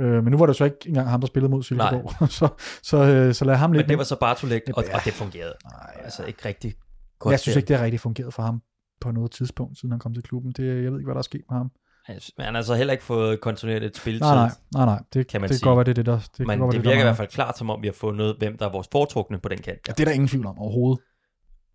Øh, 0.00 0.24
men 0.24 0.30
nu 0.30 0.38
var 0.38 0.46
det 0.46 0.56
så 0.56 0.64
ikke 0.64 0.76
engang 0.86 1.08
ham, 1.08 1.20
der 1.20 1.26
spillede 1.26 1.50
mod 1.50 1.62
Silkeborg. 1.62 2.30
så, 2.38 2.48
så, 2.82 2.96
øh, 3.04 3.34
så 3.34 3.44
lad 3.44 3.54
ham 3.56 3.72
lidt. 3.72 3.84
Men 3.86 3.88
det 3.88 3.98
var 3.98 4.04
så 4.04 4.16
bare 4.20 4.34
Bartolek, 4.34 4.62
og, 4.76 4.84
Ja. 4.86 4.94
og 4.96 5.00
det 5.04 5.12
fungerede. 5.12 5.54
Nej, 5.64 6.00
Altså 6.04 6.24
ikke 6.24 6.48
rigtig 6.48 6.74
godt. 7.18 7.32
jeg 7.32 7.40
synes 7.40 7.54
der. 7.54 7.58
ikke, 7.58 7.68
det 7.68 7.76
har 7.76 7.84
rigtig 7.84 8.00
fungeret 8.00 8.34
for 8.34 8.42
ham 8.42 8.62
på 9.00 9.10
noget 9.10 9.30
tidspunkt, 9.30 9.78
siden 9.78 9.90
han 9.90 9.98
kom 10.00 10.14
til 10.14 10.22
klubben. 10.22 10.52
Det, 10.52 10.64
jeg 10.84 10.92
ved 10.92 10.98
ikke, 10.98 11.04
hvad 11.04 11.14
der 11.14 11.18
er 11.18 11.22
sket 11.22 11.42
med 11.50 11.58
ham. 11.58 11.70
Men 12.08 12.44
han 12.46 12.54
har 12.54 12.62
så 12.62 12.74
heller 12.74 12.92
ikke 12.92 13.04
fået 13.04 13.40
kontinuerligt 13.40 13.96
spilletid. 13.96 14.26
Nej, 14.26 14.34
nej, 14.34 14.50
nej, 14.74 14.84
nej. 14.84 15.02
Det, 15.14 15.26
Kan 15.26 15.40
man 15.40 15.50
det 15.50 15.56
sige. 15.58 15.64
godt 15.68 15.76
være, 15.76 15.84
det 15.84 15.90
er 15.90 15.94
det, 15.94 16.06
der... 16.06 16.18
Det, 16.18 16.30
kan 16.36 16.46
Men 16.46 16.58
godt 16.58 16.72
det 16.72 16.78
der 16.78 16.82
virker 16.82 16.90
i 16.90 16.94
mangler. 16.94 17.04
hvert 17.04 17.16
fald 17.16 17.28
klart, 17.28 17.58
som 17.58 17.70
om 17.70 17.82
vi 17.82 17.86
har 17.86 17.92
fundet, 17.92 18.36
hvem 18.38 18.58
der 18.58 18.66
er 18.68 18.72
vores 18.72 18.88
foretrukne 18.92 19.38
på 19.38 19.48
den 19.48 19.58
kant. 19.58 19.78
Ja, 19.88 19.92
det 19.92 20.00
er 20.00 20.04
der 20.04 20.12
ingen 20.12 20.28
tvivl 20.28 20.46
om 20.46 20.58
overhovedet. 20.58 21.04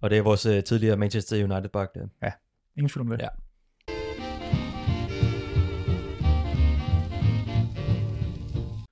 Og 0.01 0.09
det 0.09 0.17
er 0.17 0.21
vores 0.21 0.45
uh, 0.45 0.59
tidligere 0.65 0.97
Manchester 0.97 1.35
United 1.43 1.69
bak 1.69 1.89
der. 1.95 2.31
Ingen 2.77 2.89
tvivl 2.89 3.11
om 3.11 3.17
det. 3.17 3.23
Ja. 3.23 3.27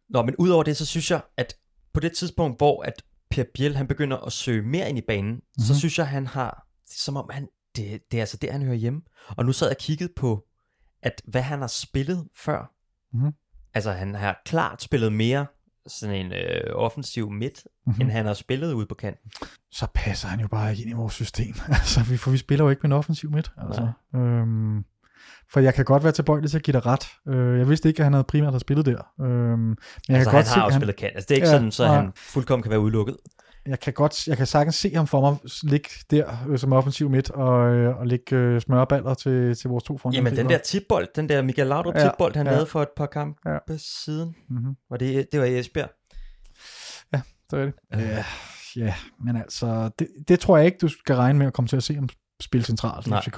Nå, 0.10 0.22
men 0.22 0.36
udover 0.40 0.64
det, 0.64 0.78
så 0.78 0.86
synes 0.86 1.12
jeg, 1.12 1.22
at 1.38 1.54
på 1.94 2.00
det 2.00 2.12
tidspunkt, 2.18 2.58
hvor 2.60 2.84
at 2.84 3.04
Per 3.32 3.44
Biel, 3.54 3.76
han 3.76 3.88
begynder 3.88 4.18
at 4.18 4.32
søge 4.34 4.62
mere 4.62 4.90
ind 4.90 4.98
i 4.98 5.02
banen, 5.08 5.32
mm-hmm. 5.32 5.64
så 5.64 5.74
Mhm. 5.74 5.78
synes 5.80 5.98
jeg, 5.98 6.08
han 6.08 6.28
har, 6.28 6.68
som 6.86 7.18
om 7.18 7.30
han, 7.34 7.48
det, 7.76 8.02
det 8.12 8.18
er 8.18 8.22
altså 8.22 8.38
der, 8.38 8.52
han 8.52 8.62
hører 8.62 8.76
hjemme. 8.76 9.02
Og 9.30 9.46
nu 9.46 9.52
sad 9.52 9.68
jeg 9.68 9.76
og 9.76 9.80
kiggede 9.82 10.14
på, 10.16 10.46
at 11.04 11.22
hvad 11.28 11.42
han 11.42 11.60
har 11.60 11.68
spillet 11.68 12.28
før. 12.38 12.72
Mhm. 13.14 13.32
Altså, 13.74 13.92
han 13.92 14.16
har 14.16 14.42
klart 14.46 14.82
spillet 14.82 15.14
mere 15.14 15.46
sådan 15.88 16.26
en 16.26 16.32
øh, 16.34 16.62
offensiv 16.74 17.32
midt, 17.32 17.64
Mhm. 17.66 17.92
mm-hmm. 17.92 18.02
end 18.02 18.12
han 18.12 18.26
har 18.26 18.34
spillet 18.34 18.74
ude 18.74 18.86
på 18.86 18.96
kanten. 18.96 19.32
Så 19.72 19.88
passer 19.96 20.28
han 20.28 20.40
jo 20.40 20.48
bare 20.48 20.72
ikke 20.72 20.82
ind 20.84 20.92
i 20.92 20.94
vores 20.94 21.14
system. 21.14 21.56
altså, 21.80 22.04
vi, 22.04 22.18
for 22.18 22.32
vi 22.32 22.38
spiller 22.38 22.64
jo 22.66 22.70
ikke 22.70 22.80
med 22.80 22.90
en 22.90 22.98
offensiv 22.98 23.32
midt. 23.32 23.52
Altså. 23.58 23.92
Øhm, 24.16 24.84
for 25.52 25.60
jeg 25.60 25.74
kan 25.74 25.86
godt 25.86 26.04
være 26.04 26.12
tilbøjelig 26.14 26.50
til 26.50 26.58
at 26.58 26.64
give 26.64 26.72
dig 26.74 26.86
ret. 26.86 27.08
Øh, 27.28 27.60
jeg 27.60 27.70
vidste 27.70 27.90
ikke, 27.90 28.00
at 28.00 28.04
han 28.04 28.14
havde 28.14 28.24
primært 28.24 28.52
har 28.54 28.60
spillet 28.60 28.86
der. 28.86 29.12
Øhm, 29.22 29.30
men 29.30 29.76
jeg 30.10 30.16
altså, 30.16 30.16
kan 30.16 30.16
han 30.18 30.26
godt 30.26 30.34
har 30.34 30.44
se, 30.44 30.64
også 30.64 30.74
han, 30.74 30.82
spillet 30.82 30.96
kant. 30.96 31.16
Altså, 31.16 31.26
det 31.30 31.32
er 31.32 31.36
ikke 31.36 31.48
Ja, 31.48 31.54
ja, 31.54 31.58
sådan, 31.58 31.72
så 31.72 31.86
nej. 31.86 31.96
han 31.96 32.12
fuldkommen 32.16 32.64
kan 32.64 32.70
være 32.70 32.80
udelukket. 32.80 33.18
jeg 33.68 33.80
kan 33.80 33.94
godt, 33.94 34.28
jeg 34.28 34.38
kan 34.38 34.46
sagtens 34.48 34.76
se 34.76 34.96
ham 34.96 35.08
for 35.08 35.22
mig 35.22 35.38
ligge 35.64 35.90
der 36.12 36.46
øh, 36.50 36.60
som 36.60 36.74
offensiv 36.74 37.10
midt 37.10 37.30
og, 37.30 37.74
øh, 37.76 37.98
og 37.98 38.08
lægge 38.08 38.36
øh, 38.36 38.62
smørballer 38.62 39.14
til, 39.14 39.56
til 39.56 39.70
vores 39.70 39.84
to 39.84 39.98
frontangriber. 39.98 40.30
Jamen, 40.30 40.38
den 40.46 40.50
der 40.50 40.58
tipbold, 40.58 41.08
den 41.16 41.30
der 41.30 41.42
Michael 41.42 41.68
Laudrup 41.68 41.96
Ja, 41.96 42.00
ja, 42.04 42.10
tipbold, 42.10 42.36
han 42.36 42.46
ja. 42.46 42.52
ja. 42.52 42.56
lavede 42.56 42.70
for 42.70 42.82
et 42.82 42.90
par 42.98 43.06
kampe 43.06 43.40
Ja. 43.46 43.58
ja. 43.70 43.78
siden, 43.78 44.36
Mm-hmm. 44.50 44.76
var 44.90 44.98
det, 44.98 45.28
det 45.32 45.40
var 45.40 45.46
i 45.46 45.60
Esbjerg. 45.60 45.90
Det 47.52 47.60
er 47.60 47.66
det. 47.66 47.74
Ja, 47.98 48.24
ja, 48.76 48.94
men 49.26 49.38
altså, 49.38 49.90
det, 50.00 50.08
det 50.28 50.40
tror 50.40 50.58
jeg 50.58 50.66
ikke, 50.66 50.78
du 50.82 50.88
skal 50.88 51.16
regne 51.16 51.40
med 51.40 51.48
at 51.48 51.54
komme 51.54 51.68
til 51.68 51.78
at 51.78 51.84
se 51.84 51.96
ham 51.96 52.10
spille 52.42 52.66
centralt 52.66 53.08
i. 53.08 53.10
FCK. 53.10 53.38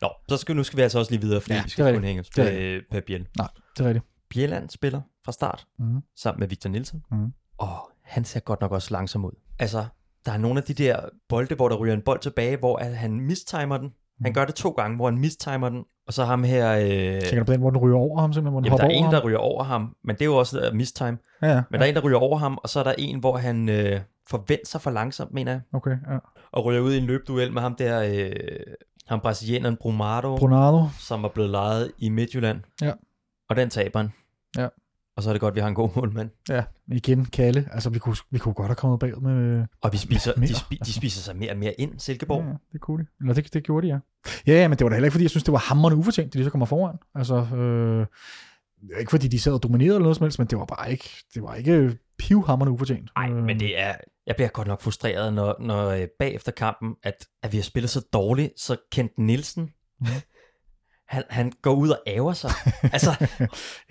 Nå, 0.00 0.08
så 0.28 0.36
skal, 0.36 0.56
nu 0.56 0.62
skal 0.62 0.76
vi 0.76 0.82
altså 0.82 0.98
også 0.98 1.10
lige 1.12 1.20
videre, 1.20 1.40
fordi 1.40 1.54
Ja, 1.54 1.62
vi 1.62 1.70
skal 1.70 1.94
kun 1.94 2.04
hænge 2.04 2.24
er 2.38 2.80
på, 2.90 2.94
på 2.96 3.00
Biel. 3.06 3.26
Nej, 3.38 3.48
det 3.76 3.84
er 3.84 3.88
rigtigt. 3.88 4.04
Bjelland 4.30 4.70
spiller 4.70 5.00
fra 5.24 5.32
start, 5.32 5.66
Mm-hmm. 5.78 6.00
sammen 6.16 6.40
med 6.40 6.48
Victor 6.48 6.70
Nielsen. 6.70 7.02
Mhm. 7.10 7.32
Og 7.58 7.90
han 8.04 8.24
ser 8.24 8.40
godt 8.40 8.60
nok 8.60 8.72
også 8.72 8.88
langsom 8.94 9.24
ud. 9.24 9.30
Altså, 9.58 9.84
der 10.26 10.32
er 10.32 10.38
nogle 10.38 10.58
af 10.60 10.64
de 10.64 10.74
der 10.74 11.00
bolde, 11.28 11.54
hvor 11.54 11.68
der 11.68 11.76
ryger 11.76 11.94
en 11.94 12.02
bold 12.02 12.18
tilbage, 12.20 12.56
hvor 12.56 12.76
at 12.76 12.96
han 12.96 13.20
mistimer 13.20 13.76
den. 13.78 13.86
Mhm. 13.86 14.24
Han 14.24 14.32
gør 14.34 14.44
det 14.44 14.54
to 14.54 14.70
gange, 14.70 14.96
hvor 14.96 15.04
han 15.10 15.18
mistimer 15.18 15.68
den. 15.68 15.84
Og 16.06 16.12
så 16.12 16.24
ham 16.24 16.44
her... 16.44 16.72
Øh, 16.76 16.80
Tænker 17.20 17.38
du 17.38 17.44
på 17.44 17.52
den, 17.52 17.60
hvor 17.60 17.70
den 17.70 17.78
ryger 17.78 17.96
over 17.96 18.20
ham, 18.20 18.32
simpelthen, 18.32 18.52
hvor 18.52 18.60
den 18.60 18.66
jamen, 18.66 18.78
der 18.78 18.84
er 18.84 18.88
en, 18.90 19.04
der 19.04 19.20
ham? 19.20 19.26
ryger 19.26 19.38
over 19.38 19.64
ham, 19.64 19.96
men 20.04 20.16
det 20.16 20.22
er 20.22 20.26
jo 20.26 20.36
også 20.36 20.56
der 20.60 20.72
mistime. 20.72 21.18
Ja, 21.42 21.48
ja. 21.48 21.62
Men 21.70 21.80
der 21.80 21.86
er 21.86 21.90
en, 21.90 21.94
der 21.94 22.00
ryger 22.00 22.18
over 22.18 22.38
ham, 22.38 22.58
og 22.62 22.68
så 22.68 22.80
er 22.80 22.84
der 22.84 22.94
en, 22.98 23.18
hvor 23.18 23.36
han 23.36 23.68
øh, 23.68 24.00
forventer 24.30 24.66
sig 24.66 24.80
for 24.80 24.90
langsomt, 24.90 25.32
mener 25.32 25.52
jeg, 25.52 25.60
Okay, 25.72 25.90
ja. 26.10 26.18
og 26.52 26.64
ryger 26.64 26.80
ud 26.80 26.92
i 26.92 26.98
en 26.98 27.04
løbduel 27.04 27.52
med 27.52 27.62
ham 27.62 27.74
der, 27.74 28.02
øh, 28.02 28.32
ham 29.06 29.20
brasilianeren 29.20 29.76
Brumado, 29.76 30.36
Bronado. 30.36 30.84
som 30.98 31.24
er 31.24 31.28
blevet 31.28 31.50
lejet 31.50 31.92
i 31.98 32.08
Midtjylland. 32.08 32.60
Ja. 32.82 32.92
Og 33.48 33.56
den 33.56 33.70
taber 33.70 33.98
han. 33.98 34.12
Ja. 34.56 34.68
Og 35.16 35.22
så 35.22 35.30
er 35.30 35.34
det 35.34 35.40
godt, 35.40 35.52
at 35.52 35.56
vi 35.56 35.60
har 35.60 35.68
en 35.68 35.74
god 35.74 35.90
målmand. 35.96 36.30
Ja, 36.48 36.64
igen, 36.88 37.24
Kalle. 37.24 37.68
Altså, 37.72 37.90
vi 37.90 37.98
kunne, 37.98 38.16
vi 38.30 38.38
kunne 38.38 38.54
godt 38.54 38.68
have 38.68 38.74
kommet 38.74 39.00
bagud 39.00 39.20
med... 39.20 39.66
Og 39.80 39.92
vi 39.92 39.96
spiser, 39.96 40.32
mere, 40.36 40.48
de, 40.48 40.54
spi, 40.54 40.78
de 40.84 40.92
spiser 40.92 41.20
sig 41.20 41.36
mere 41.36 41.50
og 41.50 41.58
mere 41.58 41.80
ind, 41.80 41.98
Silkeborg. 41.98 42.44
Ja, 42.44 42.52
det 42.72 42.80
kunne 42.80 43.02
de. 43.04 43.08
Eller 43.20 43.34
det, 43.34 43.54
det 43.54 43.64
gjorde 43.64 43.86
de, 43.86 43.92
ja. 43.92 43.98
Ja, 44.46 44.52
ja, 44.52 44.68
men 44.68 44.78
det 44.78 44.84
var 44.84 44.88
da 44.88 44.94
heller 44.96 45.06
ikke, 45.06 45.12
fordi 45.12 45.24
jeg 45.24 45.30
synes, 45.30 45.44
det 45.44 45.52
var 45.52 45.58
hammerende 45.58 45.96
ufortjent, 45.98 46.26
at 46.26 46.38
de 46.38 46.44
så 46.44 46.50
kommer 46.50 46.66
foran. 46.66 46.96
Altså, 47.14 47.34
øh, 47.56 48.06
ikke 49.00 49.10
fordi 49.10 49.28
de 49.28 49.40
sad 49.40 49.52
og 49.52 49.62
dominerede 49.62 49.94
eller 49.94 50.02
noget 50.02 50.16
som 50.16 50.24
helst, 50.24 50.38
men 50.38 50.48
det 50.48 50.58
var 50.58 50.64
bare 50.64 50.90
ikke, 50.90 51.10
det 51.34 51.42
var 51.42 51.54
ikke 51.54 51.98
pivhammerende 52.20 52.72
ufortjent. 52.72 53.10
Nej, 53.16 53.28
men 53.30 53.60
det 53.60 53.80
er, 53.80 53.94
jeg 54.26 54.36
bliver 54.36 54.48
godt 54.48 54.68
nok 54.68 54.82
frustreret, 54.82 55.32
når, 55.32 55.56
når 55.60 55.88
øh, 55.88 56.06
bagefter 56.18 56.52
kampen, 56.52 56.94
at, 57.02 57.26
at 57.42 57.52
vi 57.52 57.56
har 57.56 57.62
spillet 57.64 57.90
så 57.90 58.00
dårligt, 58.12 58.60
så 58.60 58.76
Kent 58.92 59.12
Nielsen, 59.18 59.70
Mhm. 60.00 60.08
han, 61.08 61.22
han 61.30 61.52
går 61.62 61.74
ud 61.74 61.88
og 61.88 61.98
æver 62.06 62.32
sig. 62.32 62.50
altså, 62.82 63.26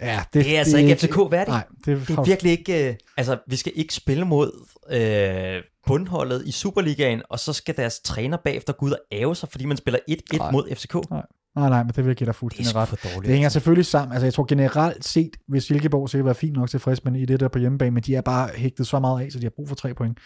Ja, 0.00 0.22
det, 0.32 0.44
det 0.44 0.54
er 0.54 0.58
altså 0.58 0.78
ikke 0.78 0.96
FCK 0.96 1.16
værdigt. 1.30 1.48
Nej, 1.48 1.64
det, 1.84 2.08
Det 2.08 2.18
er 2.18 2.24
virkelig 2.24 2.52
ikke... 2.52 2.88
Øh, 2.88 2.94
altså, 3.16 3.38
vi 3.46 3.56
skal 3.56 3.72
ikke 3.76 3.94
spille 3.94 4.24
mod 4.24 4.66
øh, 4.90 5.62
bundholdet 5.86 6.46
i 6.46 6.52
Superligaen, 6.52 7.22
og 7.30 7.38
så 7.38 7.52
skal 7.52 7.76
deres 7.76 8.00
træner 8.00 8.36
bagefter 8.36 8.72
gå 8.72 8.86
ud 8.86 8.90
og 8.90 8.98
æve 9.12 9.36
sig, 9.36 9.48
fordi 9.48 9.64
man 9.64 9.76
spiller 9.76 10.00
1-1 10.10 10.36
Nej. 10.36 10.50
mod 10.50 10.74
FCK. 10.74 10.94
Nej, 11.10 11.22
nej, 11.56 11.82
men 11.82 11.88
det 11.88 11.96
vil 11.96 12.06
jeg 12.06 12.16
give 12.16 12.26
dig 12.26 12.26
Det 12.26 12.28
er 12.28 12.32
fuldstændig 12.32 12.74
ret. 12.76 12.88
for 12.88 12.96
dårligt. 12.96 13.22
Det 13.22 13.32
hænger 13.32 13.48
selvfølgelig 13.48 13.86
sammen. 13.86 14.12
Altså, 14.12 14.26
jeg 14.26 14.34
tror 14.34 14.44
generelt 14.44 15.04
set, 15.04 15.36
hvis 15.48 15.64
Silkeborg 15.64 16.08
sikkert 16.10 16.24
være 16.24 16.34
fint 16.34 16.56
nok 16.56 16.68
tilfreds 16.70 17.04
med 17.04 17.14
i 17.20 17.24
det 17.24 17.40
der 17.40 17.48
på 17.48 17.58
hjemmebane, 17.58 17.90
men 17.90 18.02
de 18.02 18.14
er 18.14 18.20
bare 18.20 18.48
hægtet 18.54 18.86
så 18.86 18.98
meget 18.98 19.24
af, 19.24 19.32
så 19.32 19.38
de 19.38 19.44
har 19.44 19.50
brug 19.50 19.68
for 19.68 19.74
tre 19.74 19.94
point. 19.94 20.18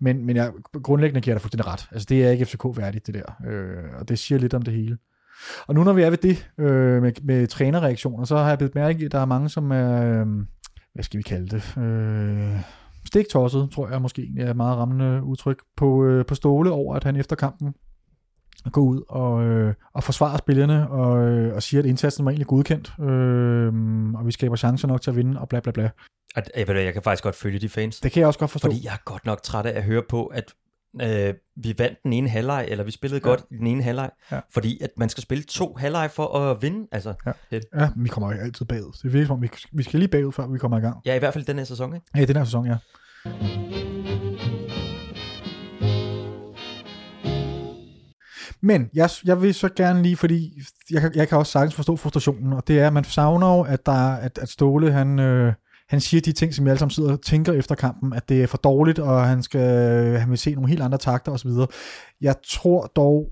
Men, 0.00 0.26
men 0.26 0.36
jeg 0.36 0.50
grundlæggende 0.82 1.20
giver 1.20 1.32
jeg 1.32 1.36
dig 1.36 1.42
fuldstændig 1.42 1.66
ret. 1.66 1.86
Altså, 1.92 2.06
det 2.08 2.26
er 2.26 2.30
ikke 2.30 2.44
FCK-værdigt, 2.44 3.06
det 3.06 3.14
der. 3.14 3.50
Øh, 3.50 4.00
og 4.00 4.08
det 4.08 4.18
siger 4.18 4.38
lidt 4.38 4.54
om 4.54 4.62
det 4.62 4.74
hele. 4.74 4.98
Og 5.66 5.74
nu 5.74 5.84
når 5.84 5.92
vi 5.92 6.02
er 6.02 6.10
ved 6.10 6.18
det 6.18 6.48
øh, 6.58 7.02
med, 7.02 7.12
med 7.22 7.46
trænerreaktioner, 7.46 8.24
så 8.24 8.36
har 8.36 8.48
jeg 8.48 8.58
blevet 8.58 8.74
mærke 8.74 9.00
i, 9.00 9.04
at 9.04 9.12
der 9.12 9.18
er 9.18 9.24
mange, 9.24 9.48
som 9.48 9.70
er, 9.70 10.02
øh, 10.20 10.26
hvad 10.94 11.04
skal 11.04 11.18
vi 11.18 11.22
kalde 11.22 11.48
det, 11.48 11.78
øh, 11.78 12.60
stiktosset, 13.06 13.68
tror 13.74 13.88
jeg 13.88 14.02
måske 14.02 14.22
egentlig 14.22 14.44
er 14.44 14.50
et 14.50 14.56
meget 14.56 14.76
rammende 14.76 15.22
udtryk, 15.24 15.58
på, 15.76 16.04
øh, 16.04 16.26
på 16.26 16.34
Ståle 16.34 16.70
over, 16.70 16.94
at 16.96 17.04
han 17.04 17.16
efter 17.16 17.36
kampen 17.36 17.74
går 18.72 18.80
ud 18.82 19.02
og, 19.08 19.44
øh, 19.44 19.74
og 19.94 20.04
forsvarer 20.04 20.36
spillerne 20.38 20.90
og, 20.90 21.18
øh, 21.28 21.54
og 21.54 21.62
siger, 21.62 21.80
at 21.82 21.86
indsatsen 21.86 22.24
var 22.24 22.30
egentlig 22.30 22.46
godkendt, 22.46 22.92
øh, 23.00 24.14
og 24.20 24.26
vi 24.26 24.32
skaber 24.32 24.56
chancer 24.56 24.88
nok 24.88 25.00
til 25.02 25.10
at 25.10 25.16
vinde, 25.16 25.40
og 25.40 25.48
bla 25.48 25.60
bla 25.60 25.72
bla. 25.72 25.90
At, 26.36 26.50
jeg, 26.56 26.68
ved, 26.68 26.74
det, 26.74 26.84
jeg 26.84 26.92
kan 26.92 27.02
faktisk 27.02 27.24
godt 27.24 27.34
følge 27.34 27.58
de 27.58 27.68
fans, 27.68 28.00
Det 28.00 28.12
kan 28.12 28.20
jeg 28.20 28.26
også 28.26 28.38
godt 28.38 28.50
forstå. 28.50 28.68
fordi 28.68 28.84
jeg 28.84 28.92
er 28.92 29.02
godt 29.04 29.26
nok 29.26 29.42
træt 29.42 29.66
af 29.66 29.76
at 29.76 29.82
høre 29.84 30.02
på, 30.08 30.26
at 30.26 30.52
øh, 31.02 31.34
vi 31.56 31.74
vandt 31.78 31.98
den 32.02 32.12
ene 32.12 32.28
halvleg, 32.28 32.66
eller 32.68 32.84
vi 32.84 32.90
spillede 32.90 33.20
Ja. 33.24 33.28
godt 33.28 33.44
i 33.50 33.56
den 33.56 33.66
ene 33.66 33.82
halvleg, 33.82 34.10
Ja. 34.32 34.40
fordi 34.54 34.78
at 34.82 34.90
man 34.96 35.08
skal 35.08 35.22
spille 35.22 35.44
to 35.44 35.74
halvleg 35.78 36.10
for 36.10 36.38
at 36.38 36.62
vinde. 36.62 36.88
Altså, 36.92 37.14
Ja. 37.26 37.58
Ja, 37.74 37.90
vi 37.96 38.08
kommer 38.08 38.32
jo 38.32 38.38
altid 38.40 38.66
bagud. 38.66 39.10
Det 39.10 39.26
som 39.26 39.36
om, 39.36 39.42
vi, 39.42 39.50
vi 39.72 39.82
skal 39.82 39.98
lige 40.00 40.08
bagud, 40.08 40.32
før 40.32 40.46
vi 40.46 40.58
kommer 40.58 40.78
i 40.78 40.80
gang. 40.80 40.96
ja, 41.06 41.14
i 41.14 41.18
hvert 41.18 41.32
fald 41.34 41.44
den 41.44 41.56
her 41.58 41.64
sæson, 41.64 41.94
ikke? 41.94 42.06
Ja, 42.16 42.24
den 42.24 42.36
her 42.36 42.44
sæson, 42.44 42.66
ja. 42.66 42.76
Men 48.60 48.90
jeg, 48.94 49.10
jeg 49.24 49.42
vil 49.42 49.54
så 49.54 49.68
gerne 49.76 50.02
lige, 50.02 50.16
fordi 50.16 50.62
jeg, 50.90 51.10
jeg 51.14 51.28
kan 51.28 51.38
også 51.38 51.52
sagtens 51.52 51.74
forstå 51.74 51.96
frustrationen, 51.96 52.52
og 52.52 52.68
det 52.68 52.80
er, 52.80 52.86
at 52.86 52.92
man 52.92 53.04
savner 53.04 53.56
jo, 53.56 53.62
at, 53.62 53.86
der, 53.86 54.12
at, 54.12 54.38
at 54.38 54.48
Ståle, 54.48 54.92
han, 54.92 55.18
øh, 55.18 55.52
han 55.88 56.00
siger 56.00 56.20
de 56.20 56.32
ting, 56.32 56.54
som 56.54 56.64
vi 56.64 56.70
alle 56.70 56.78
sammen 56.78 56.90
sidder 56.90 57.12
og 57.12 57.22
tænker 57.22 57.52
efter 57.52 57.74
kampen, 57.74 58.12
at 58.12 58.28
det 58.28 58.42
er 58.42 58.46
for 58.46 58.58
dårligt, 58.58 58.98
og 58.98 59.26
han, 59.26 59.42
skal, 59.42 59.60
øh, 59.60 60.20
han 60.20 60.30
vil 60.30 60.38
se 60.38 60.54
nogle 60.54 60.68
helt 60.68 60.82
andre 60.82 60.98
takter 60.98 61.32
osv. 61.32 61.50
Jeg 62.20 62.34
tror 62.46 62.92
dog 62.96 63.28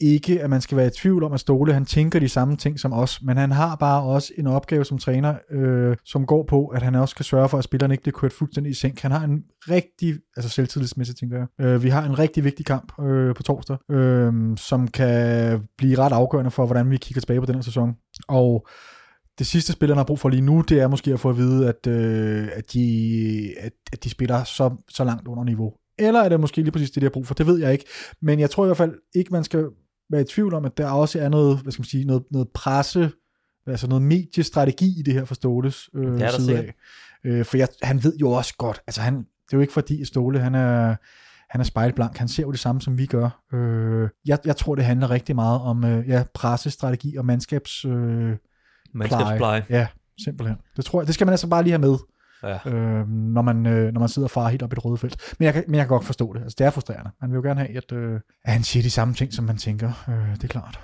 ikke, 0.00 0.42
at 0.42 0.50
man 0.50 0.60
skal 0.60 0.76
være 0.76 0.86
i 0.86 0.90
tvivl 0.90 1.24
om, 1.24 1.32
at 1.32 1.40
Stole 1.40 1.72
han 1.72 1.84
tænker 1.84 2.20
de 2.20 2.28
samme 2.28 2.56
ting 2.56 2.80
som 2.80 2.92
os, 2.92 3.22
men 3.22 3.36
han 3.36 3.50
har 3.50 3.76
bare 3.76 4.02
også 4.02 4.32
en 4.38 4.46
opgave 4.46 4.84
som 4.84 4.98
træner, 4.98 5.34
øh, 5.50 5.96
som 6.04 6.26
går 6.26 6.44
på, 6.48 6.66
at 6.66 6.82
han 6.82 6.94
også 6.94 7.10
skal 7.10 7.24
sørge 7.24 7.48
for, 7.48 7.58
at 7.58 7.64
spillerne 7.64 7.94
ikke 7.94 8.02
bliver 8.02 8.18
kørt 8.18 8.32
fuldstændig 8.32 8.70
i 8.70 8.74
sænk. 8.74 9.00
Han 9.00 9.10
har 9.10 9.24
en 9.24 9.42
rigtig, 9.70 10.14
altså 10.36 10.50
selvtillidsmæssigt 10.50 11.18
tænker 11.18 11.36
jeg, 11.38 11.66
øh, 11.66 11.82
vi 11.82 11.88
har 11.88 12.04
en 12.04 12.18
rigtig 12.18 12.44
vigtig 12.44 12.66
kamp 12.66 13.02
øh, 13.02 13.34
på 13.34 13.42
torsdag, 13.42 13.76
øh, 13.90 14.32
som 14.56 14.88
kan 14.88 15.60
blive 15.78 15.98
ret 15.98 16.12
afgørende 16.12 16.50
for, 16.50 16.66
hvordan 16.66 16.90
vi 16.90 16.96
kigger 16.96 17.20
tilbage 17.20 17.40
på 17.40 17.46
den 17.46 17.54
her 17.54 17.62
sæson. 17.62 17.94
Og 18.28 18.66
det 19.38 19.46
sidste 19.46 19.72
spillerne 19.72 19.98
har 19.98 20.04
brug 20.04 20.18
for 20.18 20.28
lige 20.28 20.40
nu, 20.40 20.60
det 20.60 20.80
er 20.80 20.88
måske 20.88 21.12
at 21.12 21.20
få 21.20 21.30
at 21.30 21.36
vide, 21.36 21.68
at, 21.68 21.86
øh, 21.86 22.48
at, 22.52 22.72
de, 22.72 23.54
at, 23.60 23.72
at 23.92 24.04
de 24.04 24.10
spiller 24.10 24.44
så, 24.44 24.70
så 24.88 25.04
langt 25.04 25.28
under 25.28 25.44
niveau. 25.44 25.72
Eller 25.98 26.20
er 26.20 26.28
det 26.28 26.40
måske 26.40 26.56
lige 26.56 26.70
præcis 26.70 26.90
det, 26.90 27.00
de 27.00 27.04
har 27.04 27.10
brug 27.10 27.26
for? 27.26 27.34
Det 27.34 27.46
ved 27.46 27.58
jeg 27.58 27.72
ikke. 27.72 27.84
Men 28.22 28.40
jeg 28.40 28.50
tror 28.50 28.64
i 28.64 28.68
hvert 28.68 28.76
fald 28.76 28.94
ikke, 29.14 29.32
man 29.32 29.44
skal 29.44 29.66
være 30.14 30.22
i 30.22 30.24
tvivl 30.34 30.54
om, 30.54 30.64
at 30.64 30.78
der 30.78 30.90
også 30.90 31.18
er 31.20 31.28
noget, 31.28 31.58
hvad 31.58 31.72
skal 31.72 31.80
man 31.80 31.86
sige, 31.86 32.04
noget, 32.04 32.22
noget 32.30 32.48
presse, 32.54 33.10
altså 33.66 33.86
noget 33.86 34.02
mediestrategi 34.02 34.98
i 34.98 35.02
det 35.02 35.14
her 35.14 35.24
for 35.24 35.34
Ståles 35.34 35.90
øh, 35.94 36.06
Det 36.06 36.22
er 36.22 36.30
der 36.30 36.38
side 36.38 36.58
af. 36.58 36.74
Øh, 37.24 37.44
for 37.44 37.56
jeg, 37.56 37.68
han 37.82 38.04
ved 38.04 38.16
jo 38.16 38.30
også 38.30 38.54
godt, 38.58 38.80
altså 38.86 39.00
han, 39.00 39.14
det 39.16 39.52
er 39.52 39.56
jo 39.56 39.60
ikke 39.60 39.72
fordi 39.72 40.04
Ståle, 40.04 40.40
han 40.40 40.54
er, 40.54 40.96
han 41.50 41.60
er 41.60 41.64
spejlblank, 41.64 42.16
han 42.16 42.28
ser 42.28 42.42
jo 42.42 42.50
det 42.50 42.60
samme, 42.60 42.80
som 42.80 42.98
vi 42.98 43.06
gør. 43.06 43.42
Øh, 43.52 44.08
jeg, 44.26 44.38
jeg 44.44 44.56
tror, 44.56 44.74
det 44.74 44.84
handler 44.84 45.10
rigtig 45.10 45.34
meget 45.34 45.60
om 45.60 45.84
øh, 45.84 46.08
ja, 46.08 46.24
pressestrategi 46.34 47.16
og 47.16 47.24
mandskabs... 47.24 47.84
Øh, 47.84 48.36
Mandskabspleje. 48.94 49.64
Ja, 49.70 49.86
simpelthen. 50.24 50.56
Det 50.76 50.84
tror 50.84 51.00
jeg, 51.00 51.06
det 51.06 51.14
skal 51.14 51.26
man 51.26 51.32
altså 51.32 51.48
bare 51.48 51.62
lige 51.62 51.72
have 51.72 51.80
med, 51.80 51.96
Ja. 52.48 52.70
øh, 52.70 53.08
når, 53.08 53.42
man, 53.42 53.66
øh, 53.66 53.92
når 53.92 54.00
man 54.00 54.08
sidder 54.08 54.26
og 54.26 54.30
farer 54.30 54.48
helt 54.48 54.62
op 54.62 54.72
i 54.72 54.74
det 54.74 54.84
røde 54.84 54.98
felt. 54.98 55.34
Men 55.38 55.44
jeg, 55.46 55.54
kan, 55.54 55.64
men 55.66 55.74
jeg 55.74 55.82
kan 55.84 55.88
godt 55.88 56.04
forstå 56.04 56.32
det. 56.34 56.42
Altså, 56.42 56.56
det 56.58 56.66
er 56.66 56.70
frustrerende. 56.70 57.10
Man 57.20 57.30
vil 57.30 57.36
jo 57.36 57.42
gerne 57.42 57.60
have, 57.60 57.76
at, 57.76 57.92
øh, 57.92 58.20
at 58.44 58.52
han 58.52 58.62
siger 58.62 58.82
de 58.82 58.90
samme 58.90 59.14
ting, 59.14 59.32
som 59.32 59.44
man 59.44 59.56
tænker. 59.56 60.04
Øh, 60.08 60.34
det 60.36 60.44
er 60.44 60.48
klart. 60.48 60.80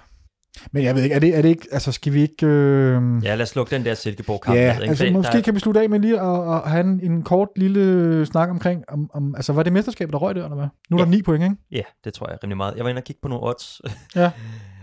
Men 0.73 0.85
jeg 0.85 0.94
ved 0.94 1.03
ikke, 1.03 1.14
er 1.14 1.18
det, 1.18 1.37
er 1.38 1.42
det 1.42 1.49
ikke, 1.49 1.66
altså 1.73 1.92
skal 1.92 2.12
vi 2.12 2.23
ikke... 2.23 2.46
Øh, 2.46 3.03
Ja, 3.25 3.35
lad 3.35 3.42
os 3.42 3.57
lukke 3.57 3.77
den 3.77 3.85
der 3.85 3.94
Silkeborg-kamp 3.94 4.57
Ja, 4.57 4.75
ned, 4.79 4.88
altså 4.88 5.11
måske 5.12 5.33
der- 5.33 5.40
kan 5.42 5.55
vi 5.55 5.61
slutte 5.61 5.81
af 5.81 5.90
med 5.90 5.99
lige 6.01 6.20
at, 6.20 6.55
at 6.55 6.70
have 6.70 6.81
en, 6.85 7.01
en 7.03 7.23
kort 7.23 7.49
lille 7.57 8.27
snak 8.27 8.51
omkring, 8.51 8.85
om, 8.88 9.11
om, 9.14 9.35
altså 9.35 9.53
var 9.53 9.62
det 9.62 9.73
mesterskabet, 9.73 10.12
der 10.12 10.18
røg 10.18 10.35
der, 10.35 10.44
eller 10.44 10.57
hvad? 10.57 10.66
Nu 10.90 10.96
er 10.96 11.01
der 11.05 11.11
Ja. 11.11 11.16
ni 11.16 11.23
point, 11.23 11.44
ikke? 11.44 11.57
Ja, 11.73 11.83
det 12.05 12.14
tror 12.14 12.31
jeg 12.31 12.38
rimelig 12.44 12.57
meget. 12.57 12.75
Jeg 12.77 12.85
var 12.85 12.90
inde 12.90 12.99
og 13.01 13.05
kigge 13.05 13.20
på 13.23 13.29
nogle 13.29 13.46
odds, 13.46 13.81
Ja. 14.16 14.31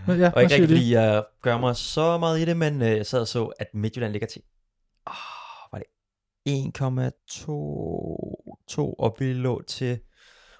Ja, 0.08 0.30
og 0.34 0.42
ikke 0.42 0.54
rigtig, 0.54 0.68
fordi 0.68 0.92
jeg 0.94 1.22
gør 1.42 1.58
mig 1.58 1.76
så 1.76 2.18
meget 2.18 2.40
i 2.40 2.44
det, 2.44 2.56
men 2.56 2.82
øh, 2.82 2.88
jeg 2.96 3.06
sad 3.06 3.20
og 3.20 3.28
så, 3.28 3.44
at 3.44 3.66
Midtjylland 3.74 4.12
ligger 4.12 4.26
til, 4.28 4.40
det 4.40 4.48
1,22, 6.48 8.94
og 8.98 9.16
vi 9.18 9.32
lå 9.32 9.62
til 9.62 9.98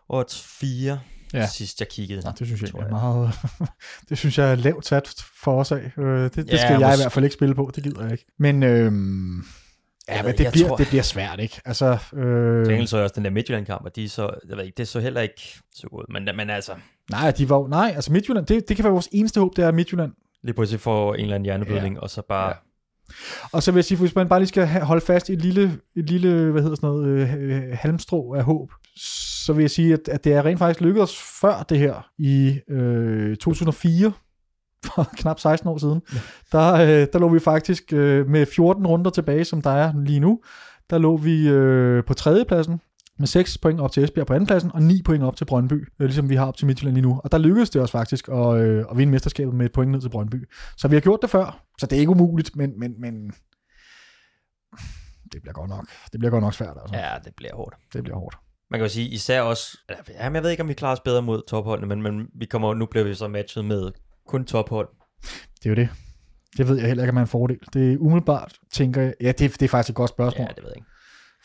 odds 0.08 0.42
4, 0.60 0.98
Ja. 1.34 1.38
ja. 1.38 1.46
sidst 1.46 1.80
jeg 1.80 1.88
kiggede. 1.88 2.22
Nå, 2.24 2.30
det 2.38 2.46
synes 2.46 2.62
jeg, 2.62 2.70
tror 2.70 2.80
er 2.80 2.88
meget, 2.90 3.32
det 4.08 4.18
synes 4.18 4.38
jeg 4.38 4.50
er 4.52 4.54
lavt 4.54 4.86
sat 4.86 5.14
for 5.42 5.60
os 5.60 5.72
af. 5.72 5.90
Øh, 5.98 6.22
det, 6.24 6.36
det 6.36 6.52
Ja, 6.52 6.56
skal 6.56 6.80
jeg 6.80 6.94
i 6.94 6.96
hvert 7.02 7.12
fald 7.12 7.24
ikke 7.24 7.34
spille 7.34 7.54
på, 7.54 7.70
det 7.74 7.84
gider 7.84 8.02
jeg 8.02 8.12
ikke. 8.12 8.24
Men 8.38 8.62
øhm, 8.62 9.38
Ja, 10.08 10.16
Jeg 10.16 10.24
men 10.24 10.32
det 10.32 10.44
jeg 10.44 10.52
bliver, 10.52 10.68
tror- 10.68 10.76
det 10.76 10.88
bliver 10.88 11.02
svært, 11.02 11.40
ikke? 11.40 11.60
Altså, 11.64 11.98
Til 12.10 12.18
øh, 12.18 12.66
gengæld 12.68 12.86
så 12.86 12.96
jeg 12.96 13.04
også 13.04 13.14
den 13.14 13.24
der 13.24 13.30
Midtjylland-kamp, 13.30 13.84
og 13.84 13.96
de 13.96 14.08
så, 14.08 14.30
jeg 14.48 14.56
ved 14.56 14.64
ikke, 14.64 14.76
det 14.76 14.88
så 14.88 15.00
heller 15.00 15.20
ikke 15.20 15.42
så 15.74 15.88
godt. 15.88 16.06
Men, 16.12 16.28
men 16.36 16.50
altså, 16.50 16.72
nej, 17.10 17.30
de 17.30 17.50
var, 17.50 17.68
nej, 17.68 17.92
altså 17.94 18.12
Midtjylland, 18.12 18.46
det, 18.46 18.68
det 18.68 18.76
kan 18.76 18.84
være 18.84 18.92
vores 18.92 19.08
eneste 19.12 19.40
håb, 19.40 19.56
det 19.56 19.64
er 19.64 19.72
Midtjylland. 19.72 20.12
lige 20.42 20.54
pludselig 20.54 20.80
får 20.80 21.14
en 21.14 21.20
eller 21.20 21.34
anden 21.34 21.44
hjerneblødning, 21.44 21.94
ja. 21.94 22.00
og 22.00 22.10
så 22.10 22.22
bare... 22.28 22.48
Ja. 22.48 22.54
Og 23.52 23.62
så 23.62 23.72
vil 23.72 23.78
jeg 23.78 23.84
sige, 23.84 23.98
hvis 23.98 24.14
man 24.14 24.28
bare 24.28 24.40
lige 24.40 24.48
skal 24.48 24.66
holde 24.66 25.04
fast 25.04 25.28
i 25.28 25.32
et 25.32 25.42
lille, 25.42 25.78
et 25.96 26.10
lille 26.10 26.50
hvad 26.50 26.62
hedder 26.62 26.76
sådan 26.76 26.88
noget, 26.88 27.06
øh, 27.08 27.34
øh, 27.38 27.62
halmstrå 27.72 28.34
af 28.34 28.44
håb, 28.44 28.70
så 28.96 29.52
vil 29.52 29.62
jeg 29.62 29.70
sige, 29.70 29.92
at, 29.92 30.08
at 30.08 30.24
det 30.24 30.32
er 30.32 30.44
rent 30.44 30.58
faktisk 30.58 30.80
lykkedes 30.80 31.18
før 31.40 31.62
det 31.68 31.78
her 31.78 32.10
i 32.18 32.58
øh, 32.70 33.36
2004, 33.36 34.12
for 34.84 35.08
knap 35.20 35.40
16 35.40 35.68
år 35.68 35.78
siden, 35.78 36.02
ja. 36.14 36.18
der, 36.52 36.72
øh, 36.72 37.06
der 37.12 37.18
lå 37.18 37.28
vi 37.28 37.38
faktisk 37.38 37.92
øh, 37.92 38.28
med 38.28 38.46
14 38.46 38.86
runder 38.86 39.10
tilbage, 39.10 39.44
som 39.44 39.62
der 39.62 39.70
er 39.70 39.92
lige 40.04 40.20
nu, 40.20 40.40
der 40.90 40.98
lå 40.98 41.16
vi 41.16 41.48
øh, 41.48 42.04
på 42.04 42.14
tredjepladsen 42.14 42.80
med 43.18 43.26
6 43.26 43.58
point 43.58 43.80
op 43.80 43.92
til 43.92 44.04
Esbjerg 44.04 44.26
på 44.26 44.34
andenpladsen, 44.34 44.70
og 44.74 44.82
9 44.82 45.02
point 45.02 45.24
op 45.24 45.36
til 45.36 45.44
Brøndby, 45.44 45.88
øh, 46.00 46.06
ligesom 46.06 46.28
vi 46.28 46.34
har 46.34 46.46
op 46.46 46.56
til 46.56 46.66
Midtjylland 46.66 46.94
lige 46.94 47.06
nu. 47.06 47.20
Og 47.24 47.32
der 47.32 47.38
lykkedes 47.38 47.70
det 47.70 47.82
os 47.82 47.90
faktisk 47.90 48.28
at, 48.28 48.56
øh, 48.56 48.84
at 48.90 48.96
vinde 48.96 49.10
mesterskabet 49.10 49.54
med 49.54 49.66
et 49.66 49.72
point 49.72 49.90
ned 49.92 50.00
til 50.00 50.08
Brøndby. 50.08 50.48
Så 50.76 50.88
vi 50.88 50.96
har 50.96 51.00
gjort 51.00 51.18
det 51.22 51.30
før, 51.30 51.64
så 51.78 51.86
det 51.86 51.96
er 51.96 52.00
ikke 52.00 52.10
umuligt, 52.10 52.56
men, 52.56 52.80
men, 52.80 53.00
men 53.00 53.32
det 55.32 55.42
bliver 55.42 55.52
godt 55.52 55.70
nok. 55.70 55.86
Det 56.12 56.20
bliver 56.20 56.30
godt 56.30 56.42
nok 56.42 56.54
svært, 56.54 56.76
altså. 56.82 56.96
Ja. 56.96 57.14
Det 57.24 57.32
bliver 57.36 57.56
hårdt. 57.56 57.74
Det 57.92 58.02
bliver 58.02 58.18
hårdt. 58.18 58.36
Man 58.70 58.80
kan 58.80 58.84
jo 58.84 58.92
sige, 58.92 59.08
især 59.08 59.40
også, 59.40 59.78
jamen 60.08 60.34
jeg 60.34 60.42
ved 60.42 60.50
ikke, 60.50 60.62
om 60.62 60.68
vi 60.68 60.74
klarer 60.74 60.92
os 60.92 61.00
bedre 61.00 61.22
mod 61.22 61.42
topholdene, 61.48 61.86
men, 61.86 62.02
men 62.02 62.26
vi 62.34 62.46
kommer, 62.46 62.74
nu 62.74 62.86
bliver 62.86 63.04
vi 63.04 63.14
så 63.14 63.28
matchet 63.28 63.64
med 63.64 63.90
kun 64.28 64.44
tophold. 64.44 64.88
Det 65.62 65.66
er 65.66 65.70
jo 65.70 65.74
det. 65.74 65.88
Det 66.56 66.68
ved 66.68 66.76
jeg 66.76 66.86
heller 66.86 67.04
ikke, 67.04 67.10
om 67.10 67.14
man 67.14 67.22
er 67.22 67.26
en 67.26 67.28
fordel. 67.28 67.58
Det 67.72 67.92
er 67.92 67.96
umiddelbart, 67.98 68.58
tænker 68.72 69.02
jeg, 69.02 69.14
ja, 69.20 69.32
det, 69.32 69.38
det 69.38 69.62
er 69.62 69.68
faktisk 69.68 69.90
et 69.90 69.96
godt 69.96 70.10
spørgsmål. 70.10 70.46
Ja, 70.48 70.54
det 70.54 70.62
ved 70.62 70.70
jeg 70.70 70.76
ikke. 70.76 70.88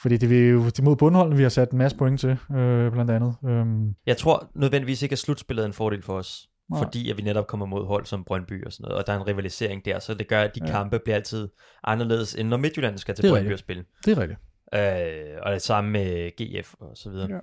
Fordi 0.03 0.17
det 0.17 0.45
er 0.45 0.49
jo 0.49 0.63
mod 0.83 0.95
bundholdene, 0.95 1.37
vi 1.37 1.43
har 1.43 1.49
sat 1.49 1.71
en 1.71 1.77
masse 1.77 1.97
point 1.97 2.19
til, 2.19 2.29
øh, 2.55 2.91
blandt 2.91 3.11
andet. 3.11 3.35
Øhm, 3.45 3.95
Jeg 4.05 4.17
tror 4.17 4.49
nødvendigvis 4.55 5.01
ikke, 5.01 5.13
at 5.13 5.19
slutspillet 5.19 5.63
er 5.63 5.67
en 5.67 5.73
fordel 5.73 6.01
for 6.01 6.13
os. 6.13 6.47
Nej. 6.71 6.83
Fordi 6.83 7.09
at 7.11 7.17
vi 7.17 7.21
netop 7.21 7.47
kommer 7.47 7.65
mod 7.65 7.85
hold 7.87 8.05
som 8.05 8.23
Brøndby 8.23 8.65
og 8.65 8.71
sådan 8.73 8.83
noget, 8.83 8.97
og 9.01 9.07
der 9.07 9.13
er 9.13 9.17
en 9.17 9.27
rivalisering 9.27 9.85
der, 9.85 9.99
så 9.99 10.13
det 10.13 10.27
gør, 10.27 10.41
at 10.41 10.55
de 10.55 10.59
Ja. 10.65 10.71
kampe 10.71 10.99
bliver 10.99 11.15
altid 11.15 11.47
anderledes, 11.83 12.35
end 12.35 12.47
når 12.47 12.57
Midtjylland 12.57 12.97
skal 12.97 13.15
til 13.15 13.29
Brøndby 13.29 13.53
og 13.53 13.59
spille. 13.59 13.83
det 14.05 14.17
er 14.17 14.21
rigtigt. 14.21 14.39
Øh, 14.75 15.37
og 15.45 15.51
det 15.53 15.61
samme 15.61 15.89
med 15.91 16.31
GF 16.61 16.73
og 16.79 16.91
så 16.95 17.09
videre. 17.09 17.27
Ja. 17.31 17.37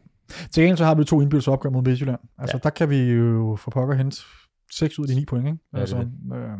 Til 0.51 0.63
gengæld 0.63 0.77
så 0.77 0.85
har 0.85 0.95
vi 0.95 1.05
to 1.05 1.21
indbyrdes 1.21 1.49
opgør 1.49 1.71
mod 1.71 1.83
Midtjylland. 1.83 2.21
Altså 2.39 2.57
Ja. 2.57 2.61
der 2.63 2.71
kan 2.71 2.91
vi 2.91 2.97
jo 2.97 3.57
for 3.61 3.71
pokker 3.71 3.95
hente 3.95 4.17
6 4.73 4.99
ud 4.99 5.05
af 5.05 5.09
de 5.09 5.15
9 5.15 5.25
point. 5.25 5.47
Ikke? 5.47 5.59
Ja, 5.73 5.77
det 5.77 5.81
altså, 5.81 5.97
er 5.97 6.37
øh, 6.37 6.59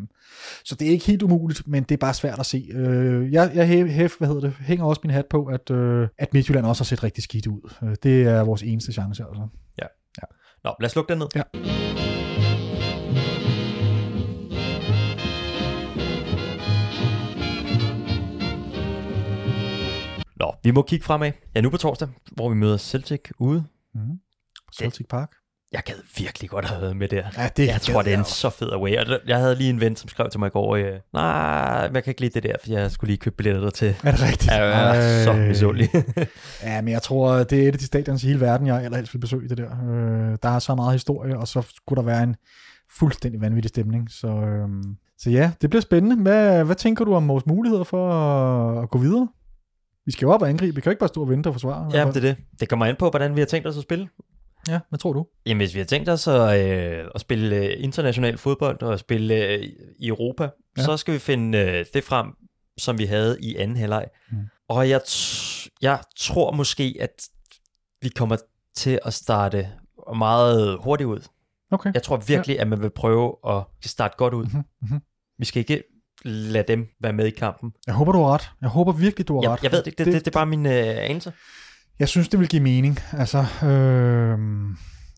så 0.65 0.75
det 0.75 0.89
er 0.89 0.93
ikke 0.93 1.07
helt 1.07 1.23
umuligt, 1.23 1.69
men 1.69 1.83
det 1.83 1.93
er 1.95 1.99
bare 1.99 2.15
svært 2.15 2.39
at 2.39 2.47
se. 2.47 2.69
Øh, 2.73 3.33
jeg 3.33 3.51
jeg 3.55 3.69
hæf, 3.69 3.87
hæf, 3.87 4.19
hvad 4.19 4.29
hedder 4.29 4.41
det, 4.41 4.55
hænger 4.61 4.85
også 4.85 5.01
min 5.05 5.11
hat 5.11 5.27
på, 5.27 5.45
at, 5.45 5.71
øh, 5.71 6.09
at 6.19 6.35
Midtjylland 6.35 6.67
også 6.67 6.83
har 6.83 6.87
set 6.87 7.03
rigtig 7.03 7.25
skidt 7.25 7.47
ud. 7.47 7.75
Øh, 7.83 7.97
det 8.03 8.23
er 8.23 8.41
vores 8.41 8.63
eneste 8.63 8.93
chance. 8.93 9.25
Altså. 9.25 9.49
Nå, 10.65 10.75
lad 10.81 10.89
os 10.89 10.97
lukke 10.97 11.13
den 11.13 11.19
ned. 11.19 11.29
Ja. 11.35 11.43
Nå, 20.37 20.55
vi 20.63 20.71
må 20.71 20.83
kigge 20.83 21.05
fremad. 21.05 21.33
Ja, 21.55 21.61
nu 21.61 21.71
på 21.71 21.77
torsdag, 21.77 22.09
hvor 22.33 22.49
vi 22.49 22.55
møder 22.55 22.77
Celtic 22.77 23.21
ude. 23.39 23.65
Mm. 23.95 24.21
Celtic 24.79 25.07
Park. 25.09 25.40
Jeg 25.73 25.83
gad 25.85 25.95
virkelig 26.19 26.51
godt 26.51 26.65
have 26.65 26.81
været 26.81 26.97
med 26.97 27.09
der. 27.09 27.23
Ja, 27.39 27.49
det 27.57 27.67
Jeg 27.67 27.81
tror, 27.81 28.03
det 28.03 28.15
er 28.15 28.19
en 28.19 28.25
så 28.25 28.51
fed 28.51 28.73
away. 28.73 28.97
Og 28.97 29.21
jeg 29.27 29.39
havde 29.39 29.55
lige 29.55 29.71
en 29.71 29.81
ven, 29.81 29.97
som 29.97 30.09
skrev 30.09 30.31
til 30.31 30.41
mig 30.41 30.47
i 30.47 30.51
går, 30.51 30.77
øh, 30.77 30.93
nej, 31.13 31.23
jeg 31.95 32.05
kan 32.05 32.11
ikke 32.11 32.21
lide 32.21 32.35
det 32.35 32.43
der, 32.43 32.55
for 32.65 32.73
jeg 32.73 32.91
skulle 32.91 33.09
lige 33.09 33.19
købe 33.19 33.37
billetter 33.37 33.71
til. 33.71 33.97
Er 34.05 34.11
det 34.11 34.23
rigtigt? 34.23 34.53
Jeg 34.53 34.97
er 34.97 35.25
så 35.25 35.33
misundelig. 35.33 35.89
Ja, 36.63 36.81
men 36.81 36.93
jeg 36.93 37.03
tror, 37.03 37.43
det 37.43 37.65
er 37.65 37.69
et 37.69 37.73
af 37.73 37.79
de 37.79 37.87
stadions 37.87 38.25
i 38.25 38.27
hele 38.27 38.41
verden, 38.41 38.67
jeg 38.67 38.83
allerhelst 38.83 39.15
vil 39.15 39.19
besøge 39.21 39.49
det 39.49 39.59
der. 39.59 39.71
Øh, 39.91 40.39
der 40.43 40.49
er 40.49 40.59
så 40.59 40.75
meget 40.75 40.93
historie, 40.93 41.39
og 41.39 41.49
så 41.49 41.63
skulle 41.77 41.97
der 41.97 42.07
være 42.07 42.23
en 42.23 42.37
fuldstændig 42.99 43.41
vanvittig 43.41 43.69
stemning. 43.69 44.11
Så, 44.11 44.29
øh, 44.29 44.69
så 45.19 45.31
ja, 45.31 45.51
det 45.63 45.71
bliver 45.71 45.81
spændende. 45.83 46.23
Hvad, 46.23 46.65
hvad 46.65 46.77
tænker 46.77 47.05
du 47.05 47.15
om 47.15 47.29
vores 47.29 47.47
muligheder 47.47 47.85
for 47.85 48.13
at, 48.83 48.91
gå 48.91 48.99
videre? 48.99 49.29
Vi 50.07 50.13
skal 50.13 50.27
jo 50.27 50.33
op 50.33 50.43
og 50.43 50.49
angribe. 50.49 50.75
Vi 50.75 50.81
kan 50.81 50.91
jo 50.91 50.93
ikke 50.93 51.01
bare 51.01 51.09
stå 51.09 51.21
og 51.23 51.29
vente 51.29 51.47
og 51.49 51.55
forsvare. 51.55 51.91
ja, 51.93 52.07
det 52.07 52.17
er 52.17 52.21
det. 52.21 52.37
Det 52.61 52.69
kommer 52.69 52.87
an 52.87 52.97
på, 52.99 53.11
hvordan 53.11 53.35
vi 53.35 53.41
har 53.41 53.47
tænkt 53.47 53.67
os 53.67 53.77
at 53.77 53.83
spille. 53.83 54.09
Ja, 54.69 54.81
hvad 54.89 54.99
tror 54.99 55.13
du? 55.13 55.27
Jamen, 55.47 55.61
hvis 55.61 55.75
vi 55.75 55.79
har 55.79 55.87
tænkt 55.87 56.09
os 56.09 56.29
at, 56.29 56.61
øh, 56.67 57.05
at 57.15 57.21
spille 57.21 57.57
øh, 57.57 57.75
international 57.79 58.39
fodbold 58.39 58.83
og 58.83 58.99
spille 58.99 59.35
øh, 59.47 59.63
i 59.99 60.09
Europa, 60.09 60.49
Ja. 60.79 60.83
så 60.83 60.97
skal 60.97 61.15
vi 61.15 61.19
finde 61.19 61.59
øh, 61.59 61.85
det 61.95 62.05
frem, 62.05 62.27
som 62.79 62.99
vi 62.99 63.05
havde 63.05 63.37
i 63.41 63.57
anden 63.57 63.77
halvleg. 63.77 64.07
Mm. 64.33 64.39
Og 64.69 64.89
jeg, 64.89 65.01
jeg 65.83 66.01
tror 66.19 66.53
måske, 66.53 66.97
at 67.01 67.29
vi 68.03 68.09
kommer 68.09 68.37
til 68.77 68.99
at 69.05 69.15
starte 69.15 69.69
meget 70.17 70.79
hurtigt 70.85 71.07
ud. 71.09 71.21
Okay. 71.71 71.91
Jeg 71.95 72.03
tror 72.03 72.17
virkelig, 72.17 72.55
ja. 72.55 72.61
at 72.61 72.69
man 72.69 72.83
vil 72.83 72.91
prøve 72.91 73.37
at 73.49 73.63
starte 73.85 74.15
godt 74.17 74.35
ud. 74.35 74.45
Mhm, 74.47 74.63
mhm. 74.83 75.01
Vi 75.39 75.45
skal 75.45 75.61
ikke 75.61 75.83
lade 76.25 76.65
dem 76.69 76.89
være 77.01 77.13
med 77.13 77.27
i 77.27 77.31
kampen. 77.31 77.73
Jeg 77.87 77.95
håber, 77.95 78.13
du 78.13 78.19
har 78.19 78.35
ret. 78.35 78.51
Jeg 78.61 78.69
håber 78.69 78.93
virkelig, 78.93 79.29
du 79.29 79.35
har 79.35 79.43
Jeg, 79.43 79.51
ret. 79.51 79.63
jeg 79.63 79.73
ved 79.73 79.83
det 79.83 79.99
det, 79.99 80.07
det, 80.07 80.07
det, 80.15 80.25
det 80.25 80.27
er 80.31 80.39
bare 80.39 80.47
min 80.47 80.67
øh, 80.67 80.73
anelse. 80.87 81.33
Jeg 82.01 82.09
synes, 82.09 82.29
det 82.29 82.41
vil 82.41 82.49
give 82.49 82.63
mening. 82.63 82.99
Altså, 83.13 83.39
øh, 83.67 84.39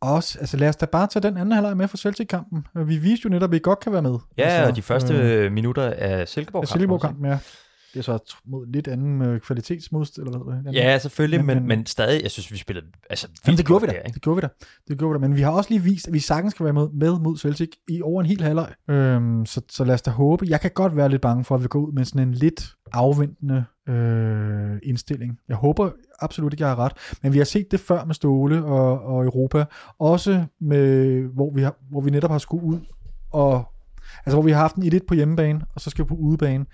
også, 0.01 0.39
altså 0.41 0.57
lad 0.57 0.69
os 0.69 0.77
da 0.77 0.87
bare 0.87 1.07
tage 1.07 1.23
den 1.23 1.37
anden 1.37 1.53
halvleg 1.53 1.77
med 1.77 1.89
for 1.89 1.97
Celtic-kampen. 1.97 2.67
Vi 2.75 2.97
viste 2.97 3.25
jo 3.25 3.31
netop, 3.31 3.51
at 3.51 3.53
vi 3.53 3.61
godt 3.63 3.81
kan 3.81 3.93
være 3.93 4.03
med. 4.03 4.19
Ja, 4.39 4.45
altså, 4.45 4.71
og 4.71 4.77
de 4.77 4.83
første 4.83 5.15
øh, 5.15 5.45
øh, 5.45 5.53
minutter 5.53 5.95
af 5.99 6.29
Silkeborg-kampen. 6.29 6.79
Silkeborg-kampen, 6.79 7.27
ja. 7.27 7.39
Det 7.95 7.99
er 7.99 8.03
så 8.03 8.35
mod 8.45 8.67
lidt 8.67 8.89
anden 8.89 9.23
øh, 9.23 9.41
kvalitetsmodst, 9.41 10.19
eller 10.19 10.39
hvad 10.39 10.55
hedder 10.57 10.71
det? 10.71 10.79
Ja, 10.79 10.99
selvfølgelig, 10.99 11.45
Men- 11.45 11.57
men, 11.57 11.67
men- 11.67 11.87
stadig, 11.87 12.23
jeg 12.23 12.31
synes, 12.31 12.53
vi 12.53 12.57
spillede 12.57 12.87
altså, 13.11 13.29
Jamen, 13.47 13.59
det 13.59 13.67
gjorde 13.67 13.87
vi 13.87 13.93
da. 13.93 13.93
der? 14.07 14.13
Det 14.13 14.23
gjorde 14.23 14.37
vi 14.37 14.41
da. 14.41 14.49
Det 14.89 14.99
gjorde 14.99 15.19
vi 15.21 15.23
da. 15.23 15.29
Men 15.29 15.37
vi 15.37 15.43
har 15.43 15.51
også 15.51 15.71
lige 15.71 15.83
vist, 15.83 16.07
at 16.09 16.13
vi 16.15 16.19
sagtens 16.19 16.55
kan 16.55 16.65
være 16.65 16.73
med, 16.73 16.89
med 16.93 17.19
mod 17.21 17.39
Celtic 17.39 17.69
i 17.89 18.03
over 18.03 18.21
en 18.21 18.27
hel 18.27 18.43
halvleg. 18.43 18.73
Øhm, 18.89 19.47
så, 19.47 19.61
så 19.71 19.85
lad 19.85 19.95
os 19.95 20.03
da 20.03 20.11
håbe. 20.11 20.47
Jeg 20.49 20.61
kan 20.61 20.71
godt 20.75 20.97
være 20.97 21.09
lidt 21.09 21.23
bange 21.23 21.45
for, 21.45 21.55
at 21.55 21.63
vi 21.63 21.67
går 21.69 21.79
ud 21.81 21.93
med 21.93 22.05
sådan 22.05 22.29
en 22.29 22.35
lidt 22.35 22.75
afventende 22.93 23.65
øh, 23.89 24.79
indstilling. 24.83 25.39
Jeg 25.49 25.57
håber 25.57 25.91
absolut 26.21 26.53
ikke, 26.53 26.65
jeg 26.65 26.71
har 26.71 26.79
ret. 26.85 26.93
Men 27.23 27.33
vi 27.33 27.39
har 27.39 27.45
set 27.45 27.71
det 27.71 27.81
før 27.81 28.05
med 28.05 28.15
Ståle 28.15 28.65
og, 28.65 29.03
og 29.03 29.25
Europa. 29.25 29.65
Også 29.99 30.45
med, 30.61 31.21
hvor 31.35 31.51
vi, 31.55 31.63
har, 31.63 31.75
hvor 31.91 32.01
vi 32.01 32.11
netop 32.11 32.31
har 32.31 32.39
skulle 32.39 32.65
ud 32.65 32.79
og 33.33 33.65
Altså 34.27 34.37
hvor 34.37 34.43
vi 34.43 34.51
har 34.51 34.59
haft 34.59 34.77
en 34.77 34.93
1-1 34.95 34.99
på 35.09 35.15
hjemmebane, 35.15 35.61
og 35.75 35.81
så 35.81 35.91
skal 35.91 36.05
vi 36.05 36.09
på 36.09 36.15
udebane. 36.15 36.65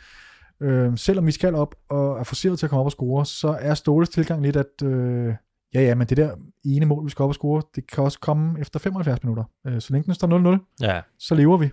Øh, 0.63 0.99
selvom 0.99 1.27
vi 1.27 1.33
skal 1.33 1.55
op 1.55 1.75
og 1.91 2.19
er 2.19 2.25
forceret 2.25 2.59
til 2.59 2.67
at 2.67 2.71
komme 2.71 2.81
op 2.81 2.87
og 2.87 2.93
score, 2.93 3.27
så 3.27 3.49
er 3.61 3.75
Ståles 3.75 4.09
tilgang 4.09 4.43
lidt, 4.43 4.57
at 4.57 4.83
øh, 4.83 5.35
ja, 5.75 5.81
ja, 5.81 5.95
men 5.95 6.07
det 6.07 6.17
der 6.17 6.35
ene 6.65 6.87
mål, 6.87 7.05
vi 7.05 7.11
skal 7.11 7.23
op 7.23 7.29
og 7.29 7.35
score, 7.35 7.63
det 7.75 7.91
kan 7.91 8.05
også 8.05 8.19
komme 8.19 8.61
efter 8.61 8.79
75 8.79 9.23
minutter. 9.23 9.45
Øh, 9.67 9.81
så 9.81 9.93
længe 9.93 10.07
den 10.07 10.15
står 10.15 10.57
0-0, 10.57 10.77
Ja, 10.81 11.01
så 11.19 11.35
lever 11.35 11.57
vi. 11.57 11.71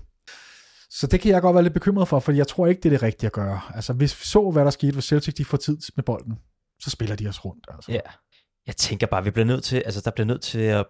Så 0.89 1.07
det 1.07 1.19
kan 1.19 1.31
jeg 1.31 1.41
godt 1.41 1.53
være 1.53 1.63
lidt 1.63 1.73
bekymret 1.73 2.07
for, 2.07 2.19
for 2.19 2.31
jeg 2.31 2.47
tror 2.47 2.67
ikke, 2.67 2.81
det 2.81 2.89
er 2.89 2.93
det 2.93 3.03
rigtige 3.03 3.27
at 3.27 3.33
gøre. 3.33 3.61
Altså 3.73 3.93
hvis 3.93 4.21
vi 4.21 4.25
så, 4.25 4.51
hvad 4.51 4.65
der 4.65 4.71
skete, 4.71 4.93
hvis 4.93 5.05
Celtic 5.05 5.33
de 5.33 5.45
får 5.45 5.57
tid 5.57 5.77
med 5.95 6.03
bolden, 6.03 6.39
så 6.79 6.89
spiller 6.89 7.15
de 7.15 7.27
os 7.27 7.45
rundt. 7.45 7.67
Altså. 7.73 7.91
ja. 7.91 7.99
Jeg 8.67 8.75
tænker 8.75 9.07
bare, 9.07 9.23
vi 9.23 9.31
bliver 9.31 9.45
nødt 9.45 9.63
til, 9.63 9.83
altså 9.85 10.01
der 10.05 10.11
bliver 10.11 10.25
nødt 10.25 10.41
til 10.41 10.59
at, 10.59 10.85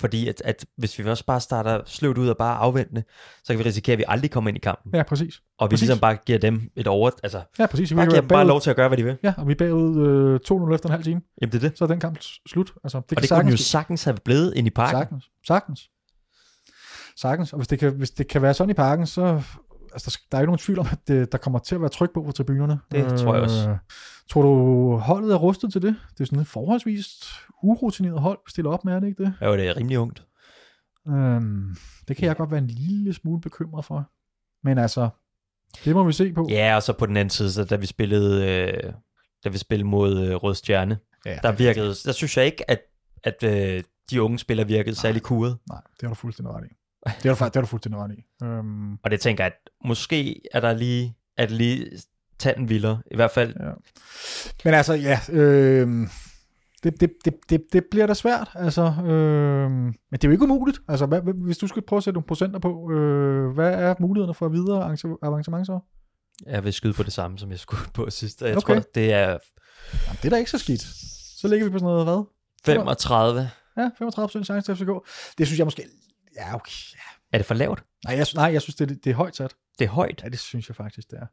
fordi 0.00 0.28
at, 0.28 0.42
at 0.44 0.64
hvis 0.76 0.98
vi 0.98 1.04
også 1.10 1.24
bare 1.24 1.40
starter 1.40 1.80
sløvt 1.86 2.18
ud 2.18 2.28
og 2.28 2.36
bare 2.36 2.56
afventende, 2.58 3.02
så 3.44 3.52
kan 3.52 3.58
vi 3.58 3.64
risikere, 3.64 3.92
at 3.92 3.98
vi 3.98 4.04
aldrig 4.08 4.30
kommer 4.30 4.48
ind 4.48 4.56
i 4.56 4.60
kampen. 4.60 4.94
ja 4.94 5.02
præcis. 5.02 5.40
Og 5.58 5.66
vi 5.66 5.72
præcis. 5.72 5.82
ligesom 5.82 6.00
bare 6.00 6.16
giver 6.26 6.38
dem 6.38 6.70
et 6.76 6.86
over, 6.86 7.10
altså 7.22 7.42
Ja, 7.58 7.66
præcis. 7.66 7.90
Vi 7.90 7.94
bare 7.94 8.04
kan 8.04 8.10
giver 8.10 8.20
dem 8.20 8.28
bare 8.28 8.46
lov 8.46 8.60
til 8.60 8.70
at 8.70 8.76
gøre, 8.76 8.88
hvad 8.88 8.98
de 8.98 9.04
vil. 9.04 9.16
Ja, 9.22 9.34
og 9.36 9.46
vi 9.48 9.52
er 9.52 9.56
bagud 9.56 10.06
øh, 10.06 10.68
2-0 10.70 10.74
efter 10.74 10.88
en 10.88 10.90
halv 10.92 11.04
time, 11.04 11.20
Jamen 11.40 11.52
det 11.52 11.64
er 11.64 11.68
det. 11.68 11.78
så 11.78 11.84
er 11.84 11.88
den 11.88 12.00
kamp 12.00 12.18
slut. 12.48 12.72
Altså, 12.84 13.00
det 13.10 13.16
Og 13.16 13.22
det 13.22 13.30
kunne 13.30 13.42
den 13.42 13.48
jo 13.50 13.56
sagtens 13.56 14.04
have 14.04 14.16
blevet 14.24 14.52
ind 14.56 14.66
i 14.66 14.70
parken. 14.70 14.98
Sagtens. 15.00 15.30
Sagtens. 15.46 15.90
Sagtens. 17.16 17.52
Og 17.52 17.56
hvis 17.58 17.68
det 17.68 17.78
kan, 17.78 17.92
hvis 17.92 18.10
det 18.10 18.28
kan 18.28 18.42
være 18.42 18.54
sådan 18.54 18.70
i 18.70 18.74
parken, 18.74 19.06
så 19.06 19.42
altså, 19.96 20.10
der, 20.10 20.26
der 20.30 20.38
er 20.38 20.42
ikke 20.42 20.48
nogen 20.48 20.58
tvivl 20.58 20.78
om, 20.78 20.86
at 20.92 21.08
det, 21.08 21.32
der 21.32 21.38
kommer 21.38 21.58
til 21.58 21.74
at 21.74 21.80
være 21.80 21.90
tryk 21.90 22.14
på 22.14 22.22
på 22.22 22.32
tribunerne. 22.32 22.78
Det 22.90 23.18
tror 23.18 23.34
jeg 23.34 23.42
også. 23.42 23.68
Øh, 23.70 23.76
tror 24.30 24.42
du, 24.42 24.96
holdet 24.96 25.32
er 25.32 25.36
rustet 25.36 25.72
til 25.72 25.82
det? 25.82 25.96
Det 26.12 26.20
er 26.20 26.24
sådan 26.24 26.38
et 26.38 26.46
forholdsvis 26.46 27.06
urutineret 27.62 28.20
hold, 28.20 28.38
stiller 28.48 28.70
op 28.70 28.84
med, 28.84 28.92
er 28.92 29.00
det 29.00 29.06
ikke 29.06 29.22
det? 29.22 29.34
Ja, 29.40 29.52
det 29.52 29.68
er 29.68 29.76
rimelig 29.76 29.98
ungt. 29.98 30.22
Øhm, 31.08 31.76
det 32.08 32.16
kan 32.16 32.28
jeg 32.28 32.36
godt 32.36 32.50
være 32.50 32.58
en 32.58 32.66
lille 32.66 33.14
smule 33.14 33.40
bekymret 33.40 33.84
for. 33.84 34.10
Men 34.64 34.78
altså, 34.78 35.08
det 35.84 35.94
må 35.94 36.04
vi 36.04 36.12
se 36.12 36.32
på. 36.32 36.46
Ja, 36.50 36.76
og 36.76 36.82
så 36.82 36.92
på 36.92 37.06
den 37.06 37.16
anden 37.16 37.30
side, 37.30 37.52
så 37.52 37.64
da 37.64 37.76
vi 37.76 37.86
spillede, 37.86 38.50
øh, 38.50 38.92
da 39.44 39.48
vi 39.48 39.58
spillede 39.58 39.88
mod 39.88 40.20
øh, 40.20 40.34
Rød 40.34 40.54
Stjerne, 40.54 40.98
Ja, 41.26 41.38
der 41.42 41.52
virkede, 41.52 41.94
der 42.04 42.12
synes 42.12 42.36
jeg 42.36 42.46
ikke, 42.46 42.70
at, 42.70 42.80
at 43.24 43.42
øh, 43.42 43.82
de 44.10 44.22
unge 44.22 44.38
spillere 44.38 44.66
virkede 44.66 44.96
særlig 44.96 45.22
kuret. 45.22 45.58
Nej, 45.68 45.80
det 45.80 46.02
har 46.02 46.08
du 46.08 46.14
fuldstændig 46.14 46.54
ret 46.54 46.64
i. 46.64 46.74
Det 47.22 47.24
har 47.24 47.34
du, 47.34 47.44
det 47.44 47.54
har 47.54 47.60
du 47.60 47.66
fuldstændig 47.66 48.00
ret 48.00 48.12
i. 48.12 48.44
Øhm, 48.44 48.92
Og 49.04 49.10
det 49.10 49.20
tænker 49.20 49.44
jeg, 49.44 49.52
at 49.52 49.70
måske 49.88 50.40
er 50.52 50.60
der 50.60 50.72
lige, 50.74 51.16
er 51.36 51.46
det 51.46 51.56
lige 51.56 51.90
tanden 52.38 52.68
vildere. 52.68 53.02
I 53.10 53.16
hvert 53.16 53.30
fald, 53.30 53.54
Ja. 53.60 53.70
Men 54.64 54.74
altså, 54.74 54.94
ja, 54.94 55.20
øh, 55.32 56.08
det, 56.82 57.00
det, 57.00 57.10
det, 57.24 57.34
det, 57.50 57.62
det 57.72 57.84
bliver 57.90 58.06
da 58.06 58.14
svært, 58.14 58.50
altså, 58.54 58.82
øh, 58.82 59.70
men 59.70 59.94
det 60.12 60.24
er 60.24 60.28
jo 60.28 60.32
ikke 60.32 60.44
umuligt. 60.44 60.78
Altså, 60.88 61.06
hvad, 61.06 61.20
hvis 61.44 61.58
du 61.58 61.66
skal 61.66 61.82
prøve 61.82 61.98
at 61.98 62.04
sætte 62.04 62.14
nogle 62.14 62.26
procenter 62.26 62.58
på, 62.60 62.90
øh, 62.92 63.50
hvad 63.54 63.72
er 63.74 63.94
mulighederne 64.00 64.34
for 64.34 64.48
videre 64.48 64.96
avancement 65.22 65.66
så? 65.66 65.80
Jeg 66.46 66.64
vil 66.64 66.72
skyde 66.72 66.92
på 66.92 67.02
det 67.02 67.12
samme, 67.12 67.38
som 67.38 67.50
jeg 67.50 67.58
skulle 67.58 67.82
på 67.94 68.10
sidst. 68.10 68.42
Jeg 68.42 68.56
Okay. 68.56 68.74
tror, 68.74 68.82
det 68.94 69.12
er 69.12 69.26
Jamen, 70.06 70.16
det 70.16 70.24
er 70.24 70.30
da 70.30 70.36
ikke 70.36 70.50
så 70.50 70.58
skidt. 70.58 70.82
Så 71.40 71.48
ligger 71.48 71.66
vi 71.66 71.70
på 71.72 71.78
sådan 71.78 71.86
noget, 71.86 72.04
hvad? 72.06 72.24
35. 72.74 73.50
Ja, 73.76 73.88
35% 74.02 74.44
chance 74.44 74.60
til 74.62 74.76
FCK. 74.76 74.90
Det 75.38 75.46
synes 75.46 75.58
jeg 75.58 75.66
måske... 75.66 75.82
Ja, 76.36 76.54
okay. 76.54 76.72
Ja. 76.94 76.98
Er 77.32 77.38
det 77.38 77.46
for 77.46 77.54
lavt? 77.54 77.84
Nej, 78.06 78.16
jeg, 78.16 78.26
nej, 78.34 78.44
jeg 78.52 78.62
synes, 78.62 78.74
det, 78.74 78.90
er- 78.90 78.94
det 79.04 79.10
er 79.10 79.14
højt 79.14 79.36
sat. 79.36 79.54
Det 79.78 79.84
er 79.84 79.88
højt. 79.88 80.20
Ja, 80.24 80.28
det 80.28 80.38
synes 80.38 80.68
jeg 80.68 80.76
faktisk, 80.76 81.10
det 81.10 81.18
er. 81.18 81.26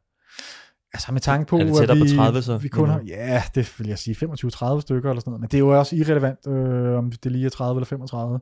Altså 0.94 1.12
med 1.12 1.20
tanke 1.20 1.46
på, 1.48 1.58
Er 1.58 1.64
det 1.64 1.90
at 1.90 1.96
vi, 1.96 2.00
på 2.02 2.16
30 2.16 2.42
så? 2.42 2.56
vi 2.58 2.68
kun 2.68 2.88
har, 2.88 3.00
ja, 3.06 3.42
det 3.54 3.74
vil 3.78 3.88
jeg 3.88 3.98
sige, 3.98 4.14
25-30 4.14 4.80
stykker 4.80 5.10
eller 5.10 5.20
sådan 5.20 5.30
noget, 5.30 5.40
men 5.40 5.48
det 5.48 5.54
er 5.54 5.58
jo 5.58 5.78
også 5.78 5.96
irrelevant, 5.96 6.46
øh, 6.46 6.98
om 6.98 7.12
det 7.12 7.32
lige 7.32 7.46
er 7.46 7.50
30 7.50 7.78
eller 7.78 7.86
35. 7.86 8.40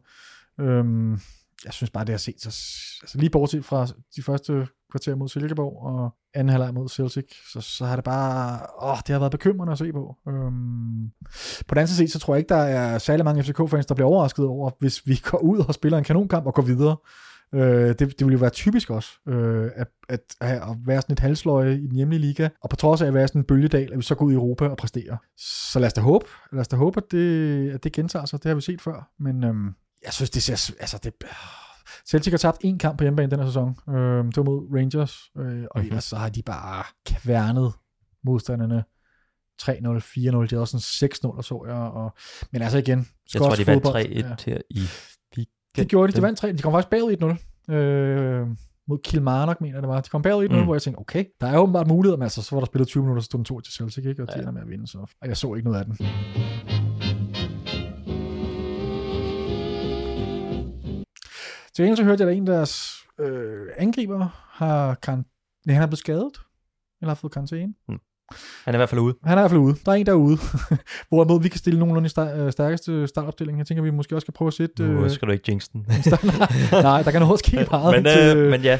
Øhm, 0.60 1.20
jeg 1.64 1.72
synes 1.72 1.90
bare, 1.90 2.04
det 2.04 2.12
har 2.12 2.18
set 2.18 2.40
så, 2.40 2.48
altså 3.02 3.18
lige 3.18 3.30
bortset 3.30 3.64
fra 3.64 3.86
de 4.16 4.22
første 4.22 4.66
kvarter 4.90 5.14
mod 5.14 5.28
Silkeborg 5.28 5.82
og 5.82 6.14
anden 6.34 6.48
halvleg 6.48 6.74
mod 6.74 6.88
Celtic, 6.88 7.24
så, 7.52 7.60
så 7.60 7.84
har 7.84 7.96
det 7.96 8.04
bare, 8.04 8.60
åh, 8.82 8.96
det 9.06 9.08
har 9.08 9.18
været 9.18 9.32
bekymrende 9.32 9.72
at 9.72 9.78
se 9.78 9.92
på. 9.92 10.16
Øhm, 10.28 11.10
på 11.68 11.74
den 11.74 11.78
anden 11.78 11.88
side, 11.88 12.08
så 12.08 12.18
tror 12.18 12.34
jeg 12.34 12.38
ikke, 12.38 12.48
der 12.48 12.62
er 12.62 12.98
særlig 12.98 13.24
mange 13.24 13.42
FCK-fans, 13.42 13.86
der 13.86 13.94
bliver 13.94 14.08
overrasket 14.08 14.46
over, 14.46 14.70
hvis 14.78 15.06
vi 15.06 15.20
går 15.24 15.38
ud 15.38 15.58
og 15.68 15.74
spiller 15.74 15.98
en 15.98 16.04
kanonkamp 16.04 16.46
og 16.46 16.54
går 16.54 16.62
videre. 16.62 16.96
Øh, 17.54 17.88
det, 17.88 17.98
det 17.98 18.20
ville 18.20 18.32
jo 18.32 18.38
være 18.38 18.50
typisk 18.50 18.90
også, 18.90 19.08
øh, 19.28 19.70
at, 19.76 19.88
at, 20.08 20.20
at 20.40 20.76
være 20.86 21.02
sådan 21.02 21.12
et 21.12 21.18
halsløje 21.18 21.74
i 21.74 21.86
den 21.86 21.96
hjemlige 21.96 22.20
liga, 22.20 22.48
og 22.62 22.70
på 22.70 22.76
trods 22.76 23.02
af 23.02 23.06
at 23.06 23.14
være 23.14 23.28
sådan 23.28 23.40
en 23.40 23.46
bølgedal, 23.46 23.92
at 23.92 23.98
vi 23.98 24.02
så 24.02 24.14
går 24.14 24.26
ud 24.26 24.32
i 24.32 24.34
Europa 24.34 24.68
og 24.68 24.76
præsterer. 24.76 25.16
Så 25.36 25.78
lad 25.78 25.86
os 25.86 25.92
da 25.92 26.00
håbe, 26.00 26.26
lad 26.52 26.60
os 26.60 26.68
da 26.68 26.76
håbe 26.76 26.96
at, 26.96 27.12
det, 27.12 27.70
at 27.70 27.84
det 27.84 27.92
gentager 27.92 28.24
sig. 28.24 28.42
Det 28.42 28.48
har 28.48 28.54
vi 28.54 28.60
set 28.60 28.80
før, 28.80 29.10
men 29.18 29.44
øhm, 29.44 29.74
jeg 30.04 30.12
synes, 30.12 30.30
det 30.30 30.42
ser... 30.42 30.74
Altså, 30.80 30.98
det, 31.02 31.12
Celtic 32.08 32.30
har 32.32 32.38
tabt 32.38 32.58
en 32.60 32.78
kamp 32.78 32.98
på 32.98 33.04
hjemmebane 33.04 33.30
den 33.30 33.38
her 33.38 33.46
sæson. 33.46 33.76
Øh, 33.88 34.24
det 34.24 34.36
var 34.36 34.42
mod 34.42 34.68
Rangers, 34.76 35.18
øh, 35.38 35.42
og 35.42 35.46
Mhm. 35.46 35.58
mm-hmm. 35.74 35.86
ellers 35.88 36.04
så 36.04 36.16
har 36.16 36.28
de 36.28 36.42
bare 36.42 36.84
kværnet 37.06 37.72
modstanderne 38.24 38.84
3-0, 39.62 40.00
4-0, 40.00 40.46
de 40.46 40.48
havde 40.50 40.60
også 40.60 40.78
sådan 40.78 41.10
6-0, 41.36 41.42
så 41.42 41.64
jeg. 41.66 41.74
Og, 41.76 42.14
men 42.52 42.62
altså 42.62 42.78
igen, 42.78 43.08
Jeg 43.34 43.40
tror, 43.42 43.54
de 43.54 43.66
vandt 43.66 43.86
3-1 43.86 43.88
ja. 43.98 44.34
her 44.46 44.58
i 44.70 44.78
weekenden. 45.36 45.46
Det 45.76 45.88
gjorde 45.88 46.12
de. 46.12 46.16
De 46.16 46.22
vandt 46.22 46.38
3. 46.38 46.52
De 46.52 46.62
kom 46.62 46.72
faktisk 46.72 46.90
bagud 46.90 47.38
1-0. 47.68 47.74
Øh, 47.74 48.46
mod 48.88 48.98
Kilmarnock, 49.04 49.60
mener 49.60 49.80
det 49.80 49.88
var. 49.88 50.00
De 50.00 50.08
kom 50.08 50.22
bagud 50.22 50.44
1-0, 50.48 50.52
Mm. 50.52 50.58
mm. 50.58 50.64
hvor 50.64 50.74
jeg 50.74 50.82
tænkte, 50.82 50.98
okay, 51.00 51.24
der 51.40 51.46
er 51.46 51.58
åbenbart 51.58 51.86
muligheder, 51.88 52.16
men 52.16 52.22
altså, 52.22 52.42
så 52.42 52.54
var 52.56 52.60
der 52.60 52.66
spillet 52.66 52.88
20 52.88 53.02
minutter, 53.02 53.20
så 53.22 53.24
stod 53.24 53.38
den 53.38 53.44
2 53.44 53.60
til 53.60 53.72
Celtic, 53.74 54.04
ikke? 54.06 54.22
og 54.22 54.28
de 54.28 54.32
Ja. 54.36 54.40
ender 54.40 54.52
med 54.52 54.62
at 54.62 54.68
vinde. 54.68 54.86
Så. 54.86 54.98
Og 54.98 55.28
jeg 55.28 55.36
så 55.36 55.54
ikke 55.54 55.68
noget 55.70 55.78
af 55.80 55.84
den. 55.86 55.96
Til 61.76 61.82
gengæld 61.82 61.96
så 61.96 62.04
hørte 62.04 62.22
jeg, 62.22 62.30
at 62.30 62.36
en 62.36 62.48
af 62.48 62.54
deres 62.54 62.92
øh, 63.20 63.66
angriber 63.76 64.28
har, 64.50 64.94
kan, 64.94 65.24
nej, 65.66 65.74
han 65.74 65.82
er 65.82 65.86
blevet 65.86 65.98
skadet, 65.98 66.32
eller 67.00 67.10
har 67.10 67.14
fået 67.14 67.32
karantæne. 67.32 67.74
Han 67.88 67.98
er 68.66 68.72
i 68.72 68.76
hvert 68.76 68.88
fald 68.88 69.00
ude. 69.00 69.14
Han 69.24 69.38
er 69.38 69.42
i 69.42 69.42
hvert 69.42 69.50
fald 69.50 69.60
ude. 69.60 69.76
Der 69.86 69.92
er 69.92 69.96
en, 69.96 70.06
der 70.06 70.12
er 70.12 70.16
ude. 70.16 70.36
Hvorimod 71.08 71.42
vi 71.42 71.48
kan 71.48 71.58
stille 71.58 71.78
nogenlunde 71.78 72.06
i 72.16 72.40
øh, 72.40 72.52
stærkeste 72.52 73.06
startopstilling. 73.06 73.58
Jeg 73.58 73.66
tænker, 73.66 73.82
vi 73.82 73.90
måske 73.90 74.14
også 74.16 74.24
skal 74.24 74.34
prøve 74.34 74.46
at 74.46 74.52
sætte... 74.54 74.82
Nu 74.82 75.04
øh, 75.04 75.10
skal 75.10 75.28
du 75.28 75.32
ikke 75.32 75.44
jinx 75.48 75.68
den. 75.72 75.80
Nej, 76.72 77.02
der 77.02 77.10
kan 77.10 77.20
noget 77.20 77.38
ske 77.38 77.66
meget. 77.70 77.94
men, 77.94 78.04
til- 78.12 78.36
øh, 78.36 78.50
men 78.50 78.60
ja, 78.60 78.78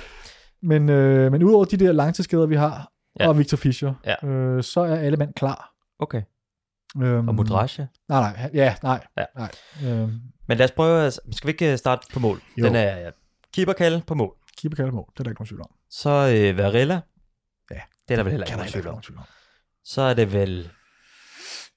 men, 0.63 0.89
øh, 0.89 1.33
men 1.33 1.43
udover 1.43 1.65
de 1.65 1.77
der 1.77 1.93
langtidsskader, 1.93 2.47
vi 2.47 2.55
har, 2.57 2.91
ja. 3.21 3.29
og 3.29 3.39
Victor 3.39 3.57
Fischer, 3.57 3.95
Ja. 4.23 4.29
øh, 4.29 4.63
så 4.63 4.81
er 4.81 4.97
alle 4.97 5.17
mand 5.17 5.35
klar. 5.35 5.73
okay. 5.99 6.23
Øhm, 7.03 7.29
Og 7.29 7.35
Mudrasja. 7.35 7.87
Nej, 8.09 8.21
nej, 8.21 8.51
ja, 8.55 8.75
nej. 8.83 9.01
Ja. 9.19 9.25
nej. 9.37 9.51
Øhm, 9.85 10.21
Men 10.49 10.59
lad 10.59 10.65
os 10.65 10.71
prøve, 10.71 11.07
at- 11.07 11.13
skal 11.33 11.47
vi 11.47 11.51
ikke 11.53 11.73
øh, 11.73 11.79
starte 11.79 12.07
på 12.13 12.21
mål? 12.21 12.41
Jo. 12.59 12.65
Den 12.67 12.75
er 12.75 13.11
keeper 13.55 13.73
Kalle 13.73 14.03
på 14.07 14.15
mål. 14.15 14.35
keeper 14.61 14.77
kalder 14.77 14.93
mål, 14.93 15.07
det 15.13 15.21
er 15.21 15.23
der 15.25 15.31
ikke 15.31 15.41
nogen 15.41 15.49
tvivl 15.49 15.61
om. 15.61 15.71
Så 15.91 16.11
øh, 16.11 16.59
Varela. 16.59 17.01
Ja. 17.71 17.81
Det 18.09 18.15
er 18.15 18.17
der 18.17 18.23
vel 18.23 18.31
heller 18.31 18.47
ikke 18.47 18.57
nogen 18.87 19.03
tvivl 19.03 19.19
om. 19.19 19.25
Så 19.85 20.03
er 20.03 20.15
det 20.15 20.33
vel... 20.33 20.71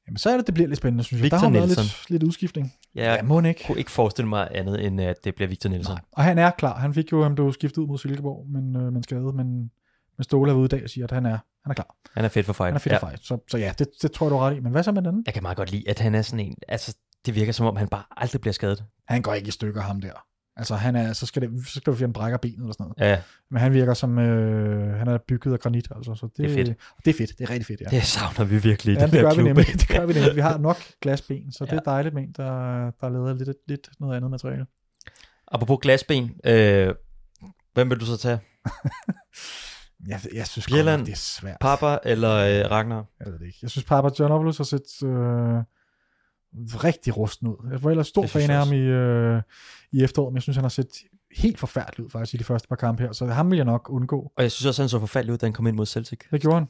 Jamen, 0.08 0.18
så 0.18 0.30
er 0.30 0.38
det, 0.38 0.48
det 0.48 0.54
bliver 0.54 0.68
lidt 0.68 0.78
spændende, 0.78 1.04
synes 1.04 1.20
jeg. 1.20 1.24
Victor 1.24 1.38
der 1.38 1.44
har 1.44 1.52
været 1.52 1.64
Nielsen. 1.68 1.84
lidt, 1.84 2.10
lidt 2.10 2.24
udskiftning. 2.24 2.74
Jeg 2.96 3.18
Ja, 3.18 3.24
må 3.24 3.42
ikke. 3.42 3.64
kunne 3.68 3.78
ikke 3.80 3.92
forestille 3.92 4.30
mig 4.30 4.48
andet, 4.52 4.86
end 4.86 5.02
at 5.02 5.16
det 5.24 5.36
bliver 5.36 5.48
Victor 5.50 5.70
Nielsen. 5.70 5.94
Nej. 5.94 6.02
Og 6.12 6.24
han 6.24 6.38
er 6.38 6.52
klar. 6.52 6.78
Han 6.80 6.94
fik 6.94 7.12
jo, 7.12 7.24
han 7.24 7.36
blev 7.36 7.54
skiftet 7.54 7.78
ud 7.78 7.88
mod 7.88 7.98
Silkeborg, 7.98 8.46
men, 8.50 8.76
øh, 8.76 8.94
men 8.94 9.04
skadet. 9.04 9.36
Men, 9.36 9.72
men 10.18 10.24
Ståle 10.24 10.52
er 10.52 10.56
ude 10.56 10.66
i 10.66 10.68
dag 10.68 10.84
og 10.84 10.90
siger, 10.90 11.06
at 11.06 11.12
han 11.12 11.26
er, 11.26 11.38
han 11.64 11.70
er 11.70 11.74
klar. 11.74 11.96
Han 12.14 12.26
er 12.26 12.30
fedt 12.30 12.46
for 12.46 12.54
fight. 12.54 12.68
Han 12.68 12.76
er 12.76 12.80
fedt 12.80 12.92
ja. 12.92 13.00
ja. 13.02 13.10
fight. 13.10 13.26
Så, 13.26 13.38
så 13.52 13.58
ja, 13.58 13.74
det, 13.80 13.88
det 14.02 14.12
tror 14.12 14.26
jeg, 14.26 14.32
du 14.32 14.38
har 14.38 14.50
ret 14.50 14.58
i. 14.58 14.60
Men 14.60 14.72
hvad 14.72 14.84
så 14.84 14.92
med 14.92 15.02
den 15.02 15.08
anden? 15.08 15.24
Jeg 15.26 15.34
kan 15.34 15.44
meget 15.44 15.58
godt 15.58 15.72
lide, 15.72 15.90
at 15.90 16.00
han 16.00 16.16
er 16.16 16.22
sådan 16.22 16.46
en... 16.46 16.56
Altså, 16.68 16.96
det 17.26 17.36
virker 17.36 17.52
som 17.52 17.66
om, 17.66 17.76
han 17.76 17.88
bare 17.88 18.04
aldrig 18.18 18.42
bliver 18.42 18.54
skadet. 18.54 18.84
Han 19.08 19.22
går 19.22 19.34
ikke 19.34 19.48
i 19.48 19.52
stykker, 19.52 19.82
ham 19.82 20.02
der. 20.02 20.26
Altså, 20.58 20.76
han 20.76 20.96
er, 20.96 21.14
så 21.14 21.26
skal, 21.26 21.42
det, 21.42 21.68
så 21.68 21.80
skal 21.80 21.94
du 21.94 21.98
fjerne 21.98 22.14
brækker 22.14 22.38
benet 22.38 22.60
eller 22.60 22.74
sådan 22.74 22.94
noget. 22.98 23.12
Ja, 23.12 23.22
Men 23.52 23.62
han 23.62 23.74
virker 23.74 23.94
som, 23.94 24.20
øh, 24.20 24.98
han 24.98 25.08
er 25.08 25.18
bygget 25.28 25.54
af 25.54 25.60
granit, 25.60 25.88
altså. 25.96 26.16
Så 26.16 26.26
det, 26.26 26.38
Det 26.38 26.46
er 26.46 26.54
fedt. 26.54 26.78
Det 27.06 27.14
er 27.14 27.18
fedt, 27.18 27.38
det 27.38 27.44
er 27.44 27.50
rigtig 27.50 27.66
fedt, 27.66 27.82
ja. 27.82 27.86
det 27.90 28.04
savner 28.04 28.44
vi 28.44 28.58
virkelig 28.58 28.98
Ja, 28.98 29.06
det 29.06 29.12
her 29.12 29.22
gør 29.22 29.36
vi 29.36 29.44
nemlig. 29.44 29.66
Det 29.82 29.88
gør 29.88 30.06
vi 30.06 30.14
nemlig. 30.14 30.36
Vi 30.36 30.42
har 30.42 30.58
nok 30.58 30.78
glasben, 31.02 31.52
så 31.52 31.66
ja. 31.66 31.72
det 31.72 31.78
er 31.78 31.84
dejligt 31.84 32.16
med 32.16 32.24
en, 32.24 32.32
der, 32.38 32.52
der 33.02 33.10
laver 33.10 33.34
lidt, 33.34 33.58
lidt 33.68 33.90
noget 34.00 34.16
andet 34.16 34.32
materiale. 34.32 34.66
Apropos 35.48 35.80
glasben, 35.82 36.32
øh, 36.46 36.96
hvem 37.74 37.90
vil 37.90 38.00
du 38.00 38.06
så 38.06 38.18
tage? 38.18 38.40
Jeg, 40.08 40.20
jeg 40.34 40.48
synes 40.48 40.68
Bjelland. 40.68 41.00
godt, 41.00 41.08
det 41.08 41.14
er 41.14 41.18
svært. 41.18 41.58
Papa 41.62 41.98
eller 42.04 42.32
øh, 42.32 42.72
Ragnar? 42.72 43.06
Jeg 43.20 43.32
ved 43.32 43.40
det 43.40 43.46
ikke. 43.46 43.60
Jeg 43.62 43.70
synes, 43.70 43.86
Papa 43.86 44.10
Giannopoulos 44.10 44.58
har 44.58 44.64
set 44.64 45.04
øh, 45.04 45.64
rigtig 46.84 47.18
rusten 47.18 47.48
ud. 47.48 47.70
Jeg 47.72 47.84
var 47.84 47.90
ellers 47.90 48.08
stor 48.08 48.26
fan 48.28 48.50
af 48.50 48.58
ham 48.58 48.74
i, 48.74 48.80
øh, 48.80 49.42
i 49.92 50.04
efteråret, 50.04 50.34
men 50.34 50.36
jeg 50.36 50.44
synes, 50.44 50.58
han 50.58 50.64
har 50.64 50.70
set 50.70 50.90
helt 51.38 51.60
forfærdelig 51.60 52.06
ud 52.06 52.10
faktisk 52.10 52.34
i 52.34 52.38
de 52.38 52.44
første 52.44 52.68
par 52.68 52.76
kampe 52.76 53.04
her, 53.04 53.12
så 53.12 53.26
ham 53.26 53.52
vil 53.52 53.56
jeg 53.56 53.66
nok 53.66 53.90
undgå. 53.90 54.32
Og 54.38 54.44
jeg 54.44 54.52
synes 54.52 54.66
også, 54.66 54.82
han 54.82 54.90
så 54.90 55.00
forfærdelig 55.00 55.34
ud, 55.34 55.38
da 55.38 55.46
han 55.46 55.54
kom 55.54 55.68
ind 55.68 55.76
mod 55.76 55.86
Celtic. 55.86 56.20
Det 56.32 56.42
gjorde 56.42 56.56
han. 56.56 56.68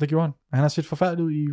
Det 0.00 0.08
gjorde 0.08 0.22
han. 0.22 0.32
Han 0.52 0.60
har 0.60 0.68
set 0.68 0.86
forfærdelig 0.86 1.24
ud 1.24 1.32
i 1.32 1.46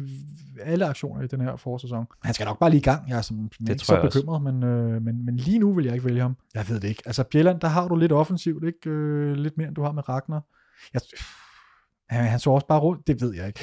alle 0.62 0.86
aktioner 0.86 1.22
i 1.22 1.28
den 1.28 1.42
her 1.42 1.56
forårssæson. 1.56 2.06
Han 2.24 2.34
skal 2.34 2.46
nok 2.46 2.60
bare 2.60 2.70
lige 2.70 2.80
i 2.80 2.84
gang. 2.84 3.10
Jeg 3.10 3.18
er, 3.18 3.22
sådan, 3.22 3.50
jeg 3.60 3.68
er 3.68 3.74
ikke 3.74 3.86
så 3.86 4.02
bekymret, 4.02 4.42
men, 4.42 4.64
øh, 4.64 5.02
men, 5.02 5.26
men 5.26 5.38
lige 5.38 5.60
nu 5.60 5.74
vil 5.74 5.86
jeg 5.86 5.94
ikke 5.94 6.06
vælge 6.06 6.22
ham. 6.22 6.36
Jeg 6.56 6.70
ved 6.70 6.80
det 6.80 6.88
ikke. 6.88 7.04
Altså 7.06 7.24
Bjelland, 7.24 7.60
der 7.60 7.68
har 7.68 7.88
du 7.88 7.96
lidt 7.96 8.12
offensivt, 8.12 8.64
ikke? 8.64 8.90
Øh, 8.90 9.34
lidt 9.34 9.58
mere, 9.58 9.68
end 9.68 9.76
du 9.76 9.84
har 9.84 9.92
med 9.92 10.10
Ragnar. 10.10 10.44
Jeg, 10.94 11.02
han, 12.10 12.26
han 12.26 12.40
så 12.40 12.50
også 12.50 12.68
bare 12.68 12.80
rundt. 12.80 13.08
Det 13.08 13.22
ved 13.22 13.34
jeg 13.34 13.48
ikke. 13.48 13.60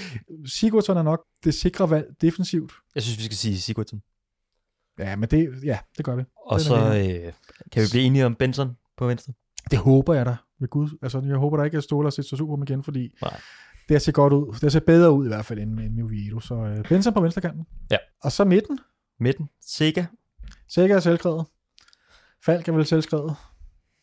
Sigurdsson 0.46 0.96
er 0.96 1.02
nok 1.02 1.24
det 1.44 1.54
sikre 1.54 1.90
valg 1.90 2.06
defensivt. 2.20 2.72
Jeg 2.94 3.02
synes, 3.02 3.18
vi 3.18 3.22
skal 3.24 3.36
sige 3.36 3.60
Sigurdsson. 3.60 4.02
Ja, 4.98 5.16
men 5.16 5.28
det, 5.28 5.64
ja, 5.64 5.78
det 5.96 6.04
gør 6.04 6.16
vi. 6.16 6.24
Og 6.46 6.58
Den 6.58 6.64
så 6.66 6.76
øh, 6.76 7.32
kan 7.72 7.82
vi 7.82 7.86
blive 7.90 8.04
enige 8.04 8.26
om 8.26 8.34
Benson 8.34 8.76
på 8.96 9.06
venstre. 9.06 9.32
Det 9.70 9.78
håber 9.78 10.14
jeg 10.14 10.26
da. 10.26 10.36
Ved 10.58 10.68
Gud. 10.68 10.98
Altså, 11.02 11.22
jeg 11.26 11.36
håber 11.36 11.56
da 11.56 11.62
ikke, 11.62 11.76
at 11.76 11.84
Ståle 11.84 12.06
har 12.06 12.10
set 12.10 12.24
så 12.24 12.36
super 12.36 12.62
igen, 12.62 12.82
fordi 12.82 13.16
Nej. 13.22 13.40
det 13.88 14.02
set 14.02 14.14
godt 14.14 14.32
ud. 14.32 14.58
Det 14.60 14.72
set 14.72 14.84
bedre 14.84 15.12
ud 15.12 15.24
i 15.24 15.28
hvert 15.28 15.44
fald 15.44 15.58
end, 15.58 15.80
end 15.80 16.00
Moviedo. 16.00 16.40
Så 16.40 16.54
øh, 16.54 16.84
Benson 16.84 17.14
på 17.14 17.20
venstrekanten. 17.20 17.66
Ja. 17.90 17.96
Og 18.22 18.32
så 18.32 18.44
midten. 18.44 18.78
Midten, 19.20 19.48
Sega. 19.66 20.04
Sikker 20.68 20.96
er 20.96 21.00
selvskrevet. 21.00 21.46
Falk 22.44 22.68
er 22.68 22.72
vel 22.72 22.86
selvskrevet. 22.86 23.36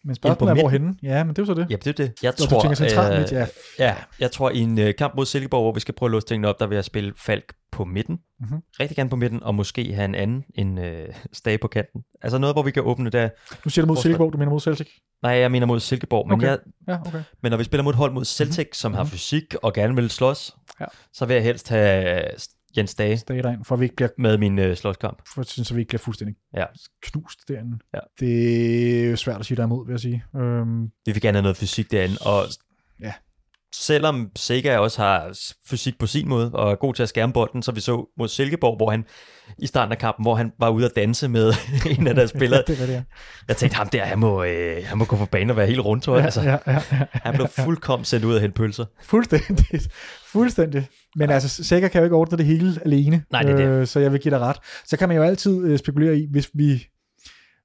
Men 0.08 0.16
spørgsmålet 0.16 0.52
er, 0.58 0.62
hvorhenne? 0.62 0.96
Ja, 1.04 1.24
men 1.24 1.36
det 1.36 1.42
er 1.42 1.44
jo 1.44 1.46
så 1.46 1.54
det. 1.54 1.68
Ja, 1.70 1.76
det 1.76 1.88
er 1.88 1.92
det. 2.06 2.14
Jeg 2.24 2.34
Når 2.40 2.46
du 2.46 2.50
tror, 2.50 2.62
tænker 2.62 2.76
centralt 2.76 3.32
øh, 3.34 3.38
ja. 3.38 3.48
ja, 3.80 3.96
jeg 4.20 4.32
tror 4.32 4.50
i 4.50 4.60
en 4.60 4.80
øh, 4.80 4.94
kamp 4.98 5.16
mod 5.16 5.26
Silkeborg, 5.26 5.62
hvor 5.64 5.72
vi 5.72 5.80
skal 5.80 5.94
prøve 5.94 6.08
at 6.08 6.12
låse 6.12 6.28
tingene 6.28 6.48
op, 6.48 6.60
der 6.60 6.68
vil 6.68 6.76
jeg 6.76 6.86
spille 6.86 7.14
Falk 7.18 7.54
på 7.72 7.86
midten. 7.86 8.18
Mhm. 8.40 8.58
Rigtig 8.80 8.96
gerne 8.98 9.10
på 9.10 9.16
midten, 9.16 9.44
og 9.44 9.56
måske 9.56 9.94
have 9.94 10.06
en 10.06 10.16
anden 10.16 10.44
en 10.56 10.78
øh, 10.78 11.08
stage 11.34 11.58
på 11.58 11.68
kanten. 11.68 12.02
Altså 12.22 12.38
noget, 12.38 12.56
hvor 12.56 12.64
vi 12.64 12.72
kan 12.72 12.84
åbne 12.84 13.10
der. 13.10 13.30
Nu 13.66 13.70
siger 13.70 13.86
du 13.86 13.88
mod 13.88 13.96
Hvor- 13.96 14.02
Silkeborg, 14.02 14.34
du 14.34 14.38
mener 14.38 14.52
mod 14.52 14.60
Celtic. 14.60 14.88
Nej, 15.24 15.32
jeg 15.32 15.52
mener 15.52 15.66
mod 15.68 15.80
Silkeborg, 15.80 16.28
men, 16.28 16.34
Okay. 16.36 16.48
jeg, 16.48 16.58
Ja, 16.88 17.00
okay. 17.02 17.20
men 17.44 17.50
når 17.50 17.58
vi 17.58 17.64
spiller 17.64 17.84
mod 17.84 17.94
et 17.94 17.98
hold 17.98 18.12
mod 18.12 18.26
Celtic, 18.26 18.58
mm-hmm. 18.66 18.74
som 18.74 18.94
har 18.94 19.04
Mhm. 19.04 19.12
fysik 19.12 19.56
og 19.64 19.74
gerne 19.74 19.96
vil 19.96 20.10
slås, 20.10 20.56
Ja. 20.80 20.86
så 21.14 21.26
vil 21.26 21.34
jeg 21.34 21.44
helst 21.44 21.70
have 21.70 22.24
øh, 22.24 22.30
Jens 22.78 22.96
Dage 22.96 23.18
Stay 23.18 23.38
derind, 23.44 23.66
for 23.66 23.76
at 23.76 23.80
vi 23.80 23.86
ikke 23.86 23.96
bliver, 23.96 24.10
med 24.18 24.38
min 24.38 24.60
øh, 24.60 24.76
slåskamp. 24.76 25.22
for, 25.34 25.44
så 25.64 25.74
vi 25.74 25.80
ikke 25.82 25.90
bliver 25.90 26.00
fuldstændig 26.00 26.36
Ja. 26.56 26.66
knust 27.04 27.40
derinde. 27.48 27.78
Ja. 27.94 28.00
Det 28.20 29.06
er 29.06 29.10
jo 29.10 29.16
svært 29.16 29.40
at 29.40 29.46
sige 29.46 29.58
der 29.58 29.64
imod, 29.64 29.86
vil 29.86 29.94
jeg 29.94 30.00
sige. 30.00 30.24
Øhm, 30.36 30.84
Vi 31.06 31.12
vil 31.12 31.22
gerne 31.22 31.36
have 31.36 31.42
noget 31.42 31.58
fysik 31.58 31.92
derinde, 31.92 32.16
og. 32.26 32.44
Selvom 33.80 34.30
Sega 34.36 34.78
også 34.78 35.02
har 35.02 35.38
fysik 35.70 36.00
på 36.00 36.08
sin 36.08 36.30
måde, 36.30 36.52
og 36.54 36.72
er 36.72 36.76
god 36.76 36.94
til 36.94 37.04
at 37.04 37.10
skærme 37.10 37.34
bolden, 37.34 37.64
så 37.64 37.72
vi 37.72 37.82
så 37.82 38.06
mod 38.18 38.28
Silkeborg, 38.28 38.78
hvor 38.78 38.92
han 38.92 39.06
i 39.58 39.68
starten 39.68 39.92
af 39.92 39.98
kampen, 39.98 40.24
hvor 40.24 40.36
han 40.36 40.52
var 40.60 40.70
ude 40.70 40.86
at 40.86 40.92
danse 40.96 41.28
med 41.28 41.54
en 42.00 42.08
af 42.08 42.16
deres 42.16 42.30
spillere. 42.30 42.64
det 42.68 42.78
hvad 42.78 42.88
det 42.88 42.96
er. 42.96 43.02
Jeg 43.48 43.58
tænkte, 43.58 43.78
ham 43.78 43.90
der, 43.90 44.06
han 44.06 44.20
må, 44.20 44.44
øh, 44.44 44.86
han 44.86 44.98
må 44.98 45.06
gå 45.06 45.16
på 45.16 45.26
banen 45.26 45.50
og 45.50 45.58
være 45.58 45.68
helt 45.68 45.80
rundt, 45.80 46.04
tror 46.04 46.16
jeg. 46.16 46.26
Altså, 46.26 46.42
ja, 46.42 46.58
ja, 46.68 46.82
ja, 46.92 47.06
han 47.12 47.34
blev 47.34 47.48
fuldkommen 47.48 48.06
sendt 48.06 48.26
ud 48.26 48.36
af 48.36 48.42
hente 48.42 48.56
pølser. 48.56 48.86
Fuldstændig. 49.04 49.82
Fuldstændig. 50.34 50.88
Men 51.16 51.30
altså, 51.30 51.64
Sækker 51.64 51.88
kan 51.88 52.00
jo 52.00 52.04
ikke 52.04 52.16
ordne 52.16 52.38
det 52.38 52.46
hele 52.46 52.80
alene. 52.86 53.24
Nej, 53.32 53.42
det 53.42 53.52
er 53.52 53.56
det. 53.56 53.66
Øh, 53.66 53.88
så 53.88 54.00
jeg 54.00 54.12
vil 54.12 54.22
give 54.22 54.32
dig 54.32 54.40
ret. 54.40 54.58
Så 54.86 54.98
kan 54.98 55.08
man 55.08 55.18
jo 55.18 55.24
altid 55.24 55.64
øh, 55.64 55.80
spekulere 55.80 56.18
i, 56.18 56.28
hvis 56.32 56.50
vi 56.54 56.88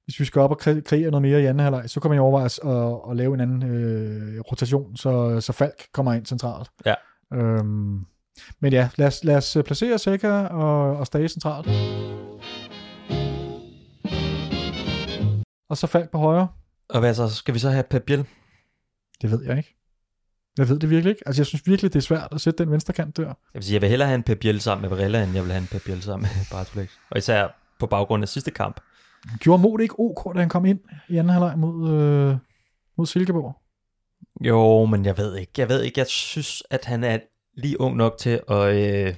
hvis 0.05 0.19
vi 0.19 0.25
skal 0.25 0.41
op 0.41 0.51
og 0.51 0.57
kreere 0.57 1.11
noget 1.11 1.21
mere 1.21 1.41
i 1.41 1.45
anden 1.45 1.63
halvleg, 1.63 1.89
så 1.89 1.99
kan 1.99 2.09
man 2.09 2.17
jo 2.17 2.23
overveje 2.23 2.45
at, 2.45 2.59
at, 2.65 3.11
at 3.11 3.17
lave 3.17 3.33
en 3.33 3.39
anden 3.39 3.63
øh, 3.63 4.39
rotation, 4.39 4.97
så, 4.97 5.41
så 5.41 5.53
Falk 5.53 5.87
kommer 5.93 6.13
ind 6.13 6.25
centralt. 6.25 6.69
Ja. 6.85 6.93
Øhm, 7.33 8.05
men 8.59 8.73
ja, 8.73 8.89
lad 8.95 9.07
os, 9.07 9.23
lad 9.23 9.35
os 9.35 9.55
øh, 9.55 9.63
placere 9.63 9.99
Sækker 9.99 10.33
og, 10.33 10.97
og 10.97 11.07
Stage 11.07 11.27
centralt. 11.27 11.67
Og 15.69 15.77
så 15.77 15.87
Falk 15.87 16.11
på 16.11 16.17
højre. 16.17 16.47
Og 16.89 16.99
hvad 16.99 17.13
så? 17.13 17.29
Skal 17.29 17.53
vi 17.53 17.59
så 17.59 17.69
have 17.69 17.83
Pep 17.83 18.03
Biel? 18.03 18.25
Det 19.21 19.31
ved 19.31 19.43
jeg 19.43 19.57
ikke. 19.57 19.75
Jeg 20.57 20.69
ved 20.69 20.79
det 20.79 20.89
virkelig 20.89 21.09
ikke. 21.09 21.23
Altså, 21.25 21.41
jeg 21.41 21.47
synes 21.47 21.67
virkelig, 21.67 21.93
det 21.93 21.99
er 21.99 22.03
svært 22.03 22.27
at 22.31 22.41
sætte 22.41 22.63
den 22.63 22.71
venstre 22.71 22.93
kant 22.93 23.17
der. 23.17 23.23
Jeg 23.23 23.35
vil 23.53 23.63
sige, 23.63 23.73
jeg 23.73 23.81
vil 23.81 23.89
hellere 23.89 24.07
have 24.07 24.15
en 24.15 24.23
Pep 24.23 24.39
Biel 24.39 24.61
sammen 24.61 24.81
med 24.81 24.97
Varela, 24.97 25.23
end 25.23 25.33
jeg 25.33 25.43
vil 25.43 25.51
have 25.51 25.61
en 25.61 25.67
Pep 25.71 25.83
Biel 25.85 26.01
sammen 26.01 26.29
med 26.35 26.45
Bartolex. 26.51 26.89
Og 27.11 27.17
især 27.17 27.47
på 27.79 27.87
baggrund 27.87 28.23
af 28.23 28.29
sidste 28.29 28.51
kamp. 28.51 28.79
Gjorde 29.39 29.61
Mod 29.61 29.79
ikke 29.81 29.95
OK, 29.99 30.33
da 30.35 30.39
han 30.39 30.49
kom 30.49 30.65
ind 30.65 30.79
i 31.09 31.17
anden 31.17 31.29
halvleg 31.29 31.57
mod, 31.57 31.89
øh, 31.91 32.35
mod 32.97 33.05
Silkeborg? 33.05 33.55
Jo, 34.41 34.85
men 34.85 35.05
jeg 35.05 35.17
ved 35.17 35.35
ikke. 35.37 35.51
Jeg 35.57 35.69
ved 35.69 35.81
ikke. 35.81 35.99
Jeg 35.99 36.07
synes, 36.07 36.63
at 36.69 36.85
han 36.85 37.03
er 37.03 37.19
lige 37.57 37.81
ung 37.81 37.95
nok 37.95 38.17
til 38.17 38.39
at, 38.49 38.75
øh, 38.75 39.15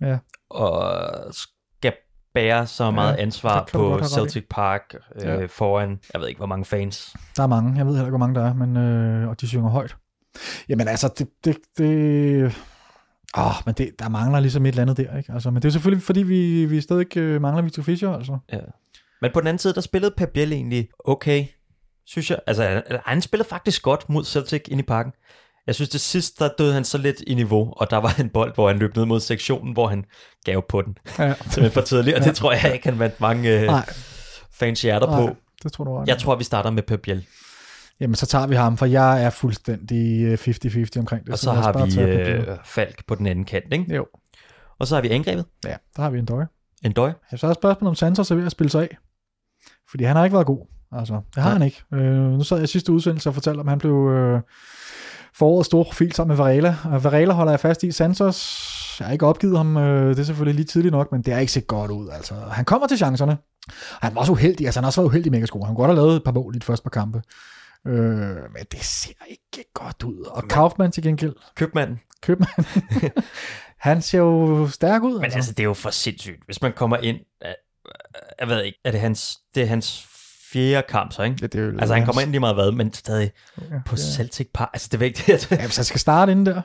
Ja. 0.00 0.18
at 0.64 1.34
skal 1.34 1.92
bære 2.34 2.66
så 2.66 2.90
meget 2.90 3.16
Ja, 3.16 3.22
ansvar 3.22 3.64
det 3.64 3.72
på. 3.72 4.00
Celtic 4.04 4.44
Park 4.50 4.94
øh, 5.16 5.22
Ja. 5.26 5.46
foran, 5.46 5.98
jeg 6.12 6.20
ved 6.20 6.28
ikke, 6.28 6.38
hvor 6.38 6.46
mange 6.46 6.64
fans. 6.64 7.16
Der 7.36 7.42
er 7.42 7.46
mange. 7.46 7.76
Jeg 7.78 7.86
ved 7.86 7.92
heller 7.92 8.06
ikke, 8.06 8.18
hvor 8.18 8.26
mange 8.26 8.40
der 8.40 8.46
er, 8.46 8.54
men, 8.54 8.76
øh, 8.76 9.28
og 9.28 9.40
de 9.40 9.48
synger 9.48 9.68
højt. 9.70 9.96
Jamen 10.68 10.88
altså, 10.88 11.14
det... 11.18 11.28
det, 11.44 11.56
det 11.78 12.44
Åh, 13.38 13.52
men 13.66 13.74
det, 13.74 13.90
der 13.98 14.08
mangler 14.08 14.40
ligesom 14.40 14.66
et 14.66 14.68
eller 14.68 14.82
andet 14.82 14.96
der, 14.96 15.16
ikke? 15.16 15.32
Altså, 15.32 15.50
men 15.50 15.62
det 15.62 15.68
er 15.68 15.72
selvfølgelig, 15.72 16.02
fordi 16.02 16.22
vi, 16.22 16.64
vi 16.64 16.80
stadig 16.80 17.16
øh, 17.16 17.42
mangler 17.42 17.62
Victor 17.62 17.82
Fischer, 17.82 18.10
altså. 18.12 18.38
Ja. 18.52 18.58
Men 19.22 19.30
på 19.34 19.40
den 19.40 19.46
anden 19.46 19.58
side, 19.58 19.74
der 19.74 19.80
spillede 19.80 20.14
Pep 20.16 20.28
Biel 20.28 20.52
egentlig 20.52 20.88
okay, 21.04 21.46
synes 22.06 22.30
jeg. 22.30 22.38
Altså, 22.46 22.82
han- 23.06 23.22
spillede 23.22 23.48
faktisk 23.48 23.82
godt 23.82 24.08
mod 24.08 24.24
Celtic 24.24 24.62
ind 24.68 24.80
i 24.80 24.82
parken. 24.82 25.12
Jeg 25.66 25.74
synes, 25.74 25.88
det 25.88 26.00
sidste, 26.00 26.44
der 26.44 26.50
døde 26.58 26.74
han 26.74 26.84
så 26.84 26.98
lidt 26.98 27.20
i 27.26 27.34
niveau, 27.34 27.72
og 27.76 27.90
der 27.90 27.96
var 27.96 28.16
en 28.20 28.28
bold, 28.30 28.54
hvor 28.54 28.68
han 28.68 28.78
løb 28.78 28.96
ned 28.96 29.04
mod 29.04 29.20
sektionen, 29.20 29.72
hvor 29.72 29.86
han 29.88 30.04
gav 30.44 30.64
på 30.68 30.82
den. 30.82 30.98
Ja. 31.18 31.34
Simpelthen 31.40 31.70
for 31.70 31.80
tidligt, 31.80 32.16
og 32.16 32.24
det 32.24 32.36
tror 32.36 32.52
jeg 32.52 32.72
ikke, 32.74 32.88
han 32.88 32.98
vandt 32.98 33.20
mange 33.20 33.60
øh, 33.60 33.70
fans 34.52 34.82
hjerter 34.82 35.06
nej, 35.06 35.20
på. 35.20 35.36
det 35.62 35.72
tror 35.72 35.84
du 35.84 36.02
i. 36.02 36.04
Jeg 36.06 36.18
tror, 36.18 36.36
vi 36.36 36.44
starter 36.44 36.70
med 36.70 36.82
Pep 36.82 37.00
Biel. 37.00 37.26
Jamen, 38.00 38.14
så 38.14 38.26
tager 38.26 38.46
vi 38.46 38.54
ham, 38.54 38.76
for 38.76 38.86
jeg 38.86 39.24
er 39.24 39.30
fuldstændig 39.30 40.22
øh, 40.24 40.38
50-50 40.48 40.98
omkring 40.98 41.24
det. 41.24 41.32
Og 41.32 41.38
så 41.38 41.50
os 41.50 41.56
har 41.56 41.86
vi 41.86 42.00
øh, 42.00 42.56
Falk 42.64 43.06
på 43.06 43.14
den 43.14 43.26
anden 43.26 43.44
kant, 43.44 43.72
ikke? 43.72 43.94
Jo, 43.94 44.06
Og 44.78 44.86
så 44.86 44.94
har 44.94 45.02
vi 45.02 45.08
angrebet. 45.08 45.44
ja, 45.64 45.76
der 45.96 46.02
har 46.02 46.10
vi 46.10 46.18
en 46.18 46.24
døje. 46.24 46.46
En 46.84 46.92
døj. 46.92 47.12
Jeg 47.30 47.38
så 47.38 47.46
er 47.46 47.52
spørgsmålet, 47.52 47.88
om 47.90 47.94
Santos 47.94 48.30
er 48.30 48.34
ved 48.34 48.46
at 48.46 48.52
spille 48.52 48.70
sig 48.70 48.82
af. 48.82 48.96
Fordi 49.90 50.04
han 50.04 50.16
har 50.16 50.24
ikke 50.24 50.34
været 50.34 50.46
god. 50.46 50.66
Altså, 50.92 51.14
det 51.14 51.42
har 51.42 51.50
Nej. 51.50 51.52
han 51.52 51.62
ikke. 51.62 51.82
Øh, 51.94 52.30
nu 52.30 52.42
sad 52.44 52.56
jeg 52.56 52.64
i 52.64 52.66
sidste 52.66 52.92
udsendelse 52.92 53.28
og 53.28 53.34
fortalte, 53.34 53.60
om 53.60 53.68
han 53.68 53.78
blev 53.78 54.08
øh, 54.10 54.40
forårets 55.34 55.66
store 55.66 55.84
profil 55.84 56.12
sammen 56.12 56.36
med 56.36 56.44
Varela. 56.44 56.76
Og 56.84 57.04
Varela 57.04 57.32
holder 57.32 57.52
jeg 57.52 57.60
fast 57.60 57.82
i. 57.82 57.92
Santos, 57.92 58.96
jeg 58.98 59.06
har 59.06 59.12
ikke 59.12 59.26
opgivet 59.26 59.56
ham. 59.56 59.76
Øh, 59.76 60.10
det 60.10 60.18
er 60.18 60.24
selvfølgelig 60.24 60.54
lige 60.54 60.66
tidligt 60.66 60.92
nok, 60.92 61.12
men 61.12 61.22
det 61.22 61.34
er 61.34 61.38
ikke 61.38 61.52
set 61.52 61.66
godt 61.66 61.90
ud. 61.90 62.08
Altså, 62.12 62.34
han 62.34 62.64
kommer 62.64 62.86
til 62.86 62.96
chancerne. 62.98 63.38
Han 64.00 64.14
var 64.14 64.20
også 64.20 64.32
uheldig. 64.32 64.66
Altså, 64.66 64.80
han 64.80 64.84
har 64.84 64.88
også 64.88 65.00
været 65.00 65.08
uheldig 65.08 65.26
i 65.26 65.30
Megasko. 65.30 65.58
Han 65.64 65.74
kunne 65.74 65.86
godt 65.86 65.88
have 65.98 66.06
lavet 66.06 66.16
et 66.16 66.24
par 66.24 66.32
mål 66.32 66.56
i 66.56 66.58
de 66.58 66.64
første 66.64 66.84
par 66.84 66.90
kampe. 66.90 67.22
Øh, 67.86 67.94
men 68.36 68.64
det 68.72 68.84
ser 68.84 69.24
ikke 69.30 69.70
godt 69.74 70.02
ud. 70.02 70.24
Og 70.30 70.42
Kaufmann 70.48 70.92
til 70.92 71.02
gengæld, 71.02 71.32
Købmanden. 71.56 72.00
Købmann, 72.22 72.52
han 73.84 74.02
ser 74.02 74.18
jo 74.18 74.68
stærk 74.68 75.02
ud. 75.02 75.20
Men 75.20 75.32
altså, 75.32 75.50
det 75.52 75.60
er 75.60 75.64
jo 75.64 75.74
for 75.74 75.90
sindssygt. 75.90 76.44
Hvis 76.44 76.62
man 76.62 76.72
kommer 76.72 76.96
ind, 76.96 77.16
øh, 77.44 77.52
jeg 78.40 78.48
ved 78.48 78.62
ikke, 78.62 78.78
er 78.84 78.90
det 78.90 79.00
hans, 79.00 79.38
det 79.54 79.62
er 79.62 79.66
hans 79.66 80.06
fjerde 80.52 80.86
kamp 80.88 81.12
så, 81.12 81.22
ikke? 81.22 81.36
Ja, 81.42 81.46
det 81.46 81.60
er 81.60 81.64
jo 81.64 81.78
Altså, 81.78 81.94
han 81.94 82.04
kommer 82.04 82.22
ind 82.22 82.30
lige 82.30 82.40
meget 82.40 82.56
hvad, 82.56 82.72
men 82.72 82.92
stadig 82.92 83.30
Ja, 83.70 83.76
på 83.86 83.96
Celtic 83.96 84.48
Park. 84.54 84.70
Altså, 84.72 84.88
det 84.92 84.94
er 84.94 84.98
vigtigt. 84.98 85.48
Ja, 85.50 85.56
han 85.56 85.70
skal 85.70 86.00
starte 86.00 86.32
inden 86.32 86.46
der. 86.46 86.62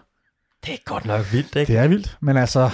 Det 0.65 0.73
er 0.73 0.77
godt 0.85 1.05
nok 1.05 1.33
vildt, 1.33 1.55
ikke? 1.55 1.73
Det 1.73 1.79
er 1.79 1.87
vildt, 1.87 2.17
men 2.21 2.37
altså... 2.37 2.69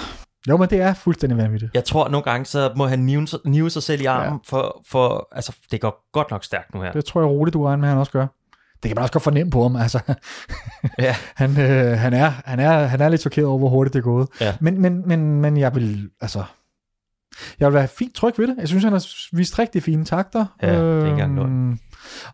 Jo, 0.48 0.58
men 0.58 0.70
det 0.70 0.82
er 0.82 0.94
fuldstændig 0.94 1.38
vanvittigt. 1.38 1.72
Jeg 1.74 1.86
tror, 1.86 2.04
at 2.06 2.12
nogle 2.12 2.24
gange, 2.24 2.46
så 2.46 2.74
må 2.76 2.88
han 2.88 3.00
nive, 3.00 3.28
sig- 3.28 3.40
nive 3.46 3.70
sig 3.70 3.84
selv 3.84 4.02
i 4.02 4.06
armen, 4.06 4.34
Ja. 4.34 4.58
for, 4.58 4.82
for, 4.88 5.28
altså, 5.32 5.56
det 5.72 5.82
går 5.82 6.10
godt 6.12 6.32
nok 6.32 6.44
stærkt 6.44 6.74
nu 6.74 6.82
her. 6.82 6.92
Det 6.92 7.06
tror 7.06 7.22
jeg 7.22 7.30
roligt, 7.30 7.54
du 7.54 7.66
regner 7.66 7.78
med, 7.82 7.88
at 7.88 7.92
han 7.92 8.00
også 8.00 8.12
gør. 8.12 8.28
Det 8.84 8.90
kan 8.90 8.96
man 8.96 9.02
også 9.02 9.14
godt 9.14 9.24
fornemme 9.24 9.52
på 9.52 9.62
ham. 9.62 9.76
Altså, 9.76 10.00
Ja. 11.00 11.16
han, 11.36 11.50
øh, 11.60 11.98
han, 12.00 12.14
er, 12.14 12.32
han, 12.46 12.60
er, 12.60 12.86
han 12.86 13.02
er 13.02 13.10
lidt 13.10 13.22
chokeret 13.22 13.48
over, 13.48 13.58
hvor 13.58 13.70
hurtigt 13.70 13.94
det 13.94 14.00
er 14.00 14.04
gået. 14.04 14.28
Ja. 14.42 14.56
Men, 14.62 14.82
men, 14.82 15.08
men, 15.08 15.42
men 15.42 15.58
jeg 15.58 15.76
vil, 15.76 16.10
altså... 16.22 16.44
Jeg 17.60 17.68
vil 17.68 17.74
være 17.74 17.88
fint 17.88 18.16
tryg 18.16 18.34
ved 18.40 18.48
det. 18.48 18.56
Jeg 18.60 18.68
synes, 18.68 18.84
han 18.84 18.94
har 18.94 19.06
vist 19.38 19.60
rigtig 19.60 19.84
fine 19.84 20.06
takter. 20.06 20.46
Ja, 20.62 20.68
det 20.84 20.92
er 20.94 20.98
ikke 20.98 21.10
engang 21.24 21.40
Øhm, 21.40 21.80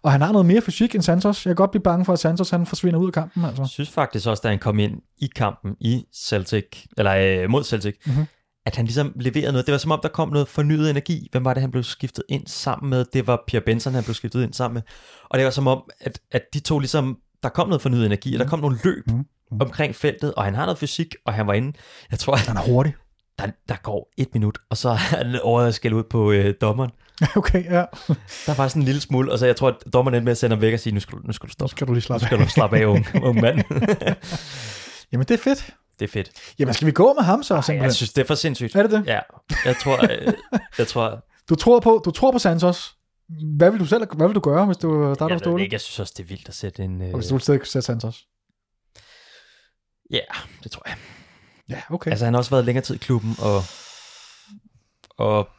Og 0.03 0.11
han 0.11 0.21
har 0.21 0.31
noget 0.31 0.45
mere 0.45 0.61
fysik 0.61 0.95
end 0.95 1.03
Santos. 1.03 1.45
Jeg 1.45 1.49
kan 1.49 1.55
godt 1.55 1.71
blive 1.71 1.83
bange 1.83 2.05
for, 2.05 2.13
at 2.13 2.19
Santos 2.19 2.49
han 2.49 2.65
forsvinder 2.65 2.99
ud 2.99 3.07
af 3.07 3.13
kampen. 3.13 3.45
Altså. 3.45 3.61
Jeg 3.61 3.69
synes 3.69 3.89
faktisk 3.89 4.27
også, 4.27 4.41
da 4.43 4.49
han 4.49 4.59
kom 4.59 4.79
ind 4.79 4.93
i 5.17 5.29
kampen 5.35 5.75
i 5.79 6.05
Celtic, 6.15 6.65
eller 6.97 7.43
øh, 7.43 7.49
mod 7.49 7.63
Celtic, 7.63 7.95
Mhm. 8.05 8.13
mm-hmm. 8.15 8.27
At 8.65 8.75
han 8.75 8.85
ligesom 8.85 9.13
leverede 9.15 9.51
noget. 9.51 9.65
Det 9.65 9.71
var 9.71 9.77
som 9.77 9.91
om, 9.91 9.99
der 10.03 10.09
kom 10.09 10.29
noget 10.29 10.47
fornyet 10.47 10.89
energi. 10.89 11.27
Hvem 11.31 11.45
var 11.45 11.53
det, 11.53 11.61
han 11.61 11.71
blev 11.71 11.83
skiftet 11.83 12.23
ind 12.29 12.47
sammen 12.47 12.89
med? 12.89 13.05
Det 13.13 13.27
var 13.27 13.43
Pierre 13.47 13.63
Benson, 13.65 13.93
han 13.93 14.03
blev 14.03 14.13
skiftet 14.15 14.43
ind 14.43 14.53
sammen 14.53 14.73
med. 14.73 14.81
Og 15.29 15.37
det 15.37 15.45
var 15.45 15.51
som 15.51 15.67
om, 15.67 15.83
at, 16.01 16.19
at 16.31 16.41
de 16.53 16.59
to 16.59 16.79
ligesom, 16.79 17.17
der 17.43 17.49
kom 17.49 17.67
noget 17.67 17.81
fornyet 17.81 18.05
energi, 18.05 18.33
og 18.35 18.39
der 18.39 18.47
kom 18.47 18.59
nogle 18.59 18.77
løb 18.83 19.07
Mhm. 19.07 19.15
Mhm. 19.51 19.61
omkring 19.61 19.95
feltet, 19.95 20.33
og 20.33 20.43
han 20.43 20.55
har 20.55 20.65
noget 20.65 20.77
fysik, 20.77 21.15
og 21.25 21.33
han 21.33 21.47
var 21.47 21.53
inde. 21.53 21.73
Jeg 22.11 22.19
tror, 22.19 22.35
Han 22.35 22.57
er 22.57 22.61
hurtig. 22.61 22.93
der, 23.39 23.47
der 23.69 23.75
går 23.83 24.11
et 24.17 24.27
minut, 24.33 24.57
og 24.69 24.77
så 24.77 24.89
er 24.89 24.93
han 24.95 25.39
over 25.43 25.61
at 25.61 25.75
skælde 25.75 25.95
ud 25.97 26.03
på 26.03 26.31
øh, 26.31 26.53
dommeren. 26.61 26.91
Okay, 27.35 27.63
ja. 27.65 27.85
Der 28.47 28.53
var 28.57 28.67
sådan 28.67 28.81
en 28.81 28.85
lille 28.85 29.01
smule, 29.01 29.31
og 29.31 29.39
så 29.39 29.45
jeg 29.45 29.55
tror, 29.55 29.67
at 29.67 29.75
dommeren 29.93 30.15
endte 30.15 30.25
med 30.25 30.31
at 30.31 30.37
sende 30.37 30.55
ham 30.55 30.61
væk 30.61 30.73
og 30.73 30.79
sige, 30.79 30.93
nu 30.93 30.99
skal 30.99 31.17
du, 31.17 31.23
nu 31.27 31.33
skal 31.33 31.47
du 31.47 31.49
Nu 31.49 31.53
stoppe. 31.53 31.71
skal 31.71 31.87
du 31.87 31.93
lige 31.93 31.99
Nu 31.99 32.01
slappe 32.01 32.25
skal 32.25 32.39
du 32.39 32.47
slappe 32.49 32.77
af, 32.77 32.85
unge, 32.85 33.05
unge 33.23 33.41
mand. 33.41 33.57
Jamen, 35.11 35.25
det 35.27 35.31
er 35.33 35.37
fedt. 35.43 35.69
Det 36.01 36.07
er 36.07 36.11
fedt. 36.11 36.31
Jamen, 36.59 36.73
skal 36.73 36.85
vi 36.87 36.91
gå 36.91 37.13
med 37.13 37.23
ham 37.23 37.43
så? 37.43 37.53
Ej, 37.55 37.61
simpelthen? 37.61 37.83
jeg 37.83 37.93
synes, 37.93 38.13
det 38.13 38.21
er 38.21 38.25
for 38.27 38.35
sindssygt. 38.35 38.75
Er 38.75 38.81
det 38.81 38.91
det? 38.91 39.03
Ja, 39.07 39.19
jeg 39.65 39.75
tror, 39.77 40.03
øh, 40.11 40.33
jeg 40.77 40.87
tror, 40.87 41.25
Du 41.49 41.55
tror 41.55 41.79
på, 41.79 42.01
du 42.05 42.11
tror 42.11 42.31
på 42.31 42.39
Santos. 42.39 42.95
Hvad 43.57 43.71
vil 43.71 43.79
du 43.79 43.85
selv 43.85 44.15
hvad 44.15 44.27
vil 44.27 44.35
du 44.35 44.39
gøre, 44.39 44.65
hvis 44.65 44.77
du 44.77 45.13
starter 45.15 45.33
jeg, 45.33 45.39
på 45.39 45.43
stålet? 45.43 45.63
ikke, 45.63 45.73
jeg 45.73 45.81
synes 45.81 45.99
også, 45.99 46.13
det 46.17 46.23
er 46.23 46.27
vildt 46.27 46.47
at 46.49 46.55
sætte 46.55 46.83
en... 46.83 47.01
Øh, 47.01 47.07
Og 47.07 47.15
hvis 47.19 47.27
du 47.27 47.33
vil 47.35 47.41
stadig 47.41 47.67
sætte 47.67 47.85
Santos. 47.85 48.25
ja, 50.11 50.19
det 50.63 50.71
tror 50.71 50.83
jeg. 50.89 50.97
Ja, 51.69 51.81
okay. 51.89 52.11
Altså, 52.11 52.25
han 52.25 52.33
har 52.33 52.39
også 52.39 52.51
været 52.51 52.65
længere 52.65 52.83
tid 52.85 52.95
i 52.95 52.97
klubben, 52.97 53.35
og, 53.39 53.63
og 55.17 55.49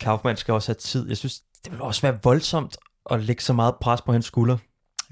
Kaufmann 0.00 0.36
skal 0.36 0.54
også 0.54 0.68
have 0.68 0.74
tid. 0.78 1.08
Jeg 1.08 1.16
synes, 1.16 1.40
det 1.64 1.72
vil 1.72 1.80
også 1.80 2.02
være 2.02 2.18
voldsomt 2.22 2.76
at 3.10 3.22
lægge 3.22 3.42
så 3.42 3.52
meget 3.52 3.74
pres 3.80 4.02
på 4.02 4.12
hans 4.12 4.26
skulder. 4.26 4.58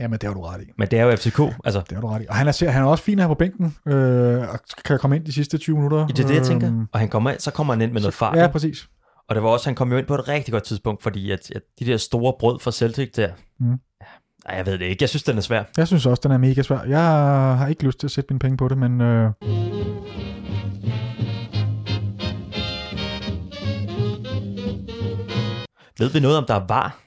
Jamen, 0.01 0.18
det 0.18 0.22
har 0.28 0.34
du 0.34 0.40
ret 0.40 0.62
i. 0.62 0.70
Men 0.78 0.88
det 0.88 0.98
er 0.98 1.05
jo 1.05 1.16
FCK, 1.16 1.40
altså. 1.64 1.80
Det 1.88 1.92
har 1.92 2.01
du 2.01 2.07
ret 2.07 2.22
i. 2.22 2.26
Og 2.28 2.34
han 2.34 2.48
er, 2.48 2.70
han 2.70 2.82
er 2.82 2.86
også 2.86 3.05
fin 3.05 3.18
her 3.18 3.26
på 3.26 3.34
bænken, 3.34 3.76
øh, 3.86 4.40
og 4.53 4.59
kan 4.84 4.98
komme 4.98 5.16
ind 5.16 5.24
de 5.24 5.32
sidste 5.32 5.59
20 5.59 5.76
minutter. 5.76 6.07
Det 6.07 6.18
er 6.18 6.26
det, 6.26 6.34
jeg 6.34 6.42
tænker. 6.44 6.68
Øhm, 6.68 6.86
Og 6.92 6.98
han 7.01 7.09
kommer, 7.09 7.34
så 7.38 7.51
kommer 7.51 7.74
han 7.74 7.80
ind 7.82 7.92
med 7.92 8.01
noget 8.01 8.14
fart. 8.14 8.36
Ja, 8.38 8.46
præcis. 8.48 8.88
Og 9.28 9.34
det 9.34 9.42
var 9.42 9.48
også, 9.48 9.66
han 9.66 9.74
kom 9.74 9.92
jo 9.92 9.98
ind 9.98 10.07
på 10.07 10.14
et 10.14 10.28
rigtig 10.28 10.53
godt 10.53 10.62
tidspunkt, 10.64 11.03
fordi 11.03 11.30
at, 11.30 11.51
at 11.57 11.62
de 11.80 11.84
der 11.84 11.96
store 11.96 12.32
brød 12.40 12.59
fra 12.61 12.72
Celtic 12.72 13.11
der, 13.16 13.28
Mm. 13.61 13.70
ja, 13.70 14.07
ej, 14.46 14.57
jeg 14.57 14.66
ved 14.66 14.72
det 14.78 14.84
ikke. 14.84 15.03
Jeg 15.03 15.09
synes, 15.09 15.22
den 15.22 15.36
er 15.36 15.40
svær. 15.40 15.62
Jeg 15.76 15.86
synes 15.86 16.07
også, 16.07 16.20
den 16.22 16.32
er 16.32 16.38
mega 16.38 16.62
svær. 16.62 16.82
Jeg 16.88 17.01
har 17.59 17.66
ikke 17.66 17.84
lyst 17.84 17.98
til 18.01 18.07
at 18.07 18.11
sætte 18.11 18.32
mine 18.32 18.38
penge 18.38 18.57
på 18.57 18.68
det, 18.68 18.78
men 18.78 19.01
øh, 19.01 19.30
Ved 25.98 26.11
vi 26.12 26.20
noget 26.20 26.36
om, 26.38 26.44
der 26.48 26.61
var 26.68 26.98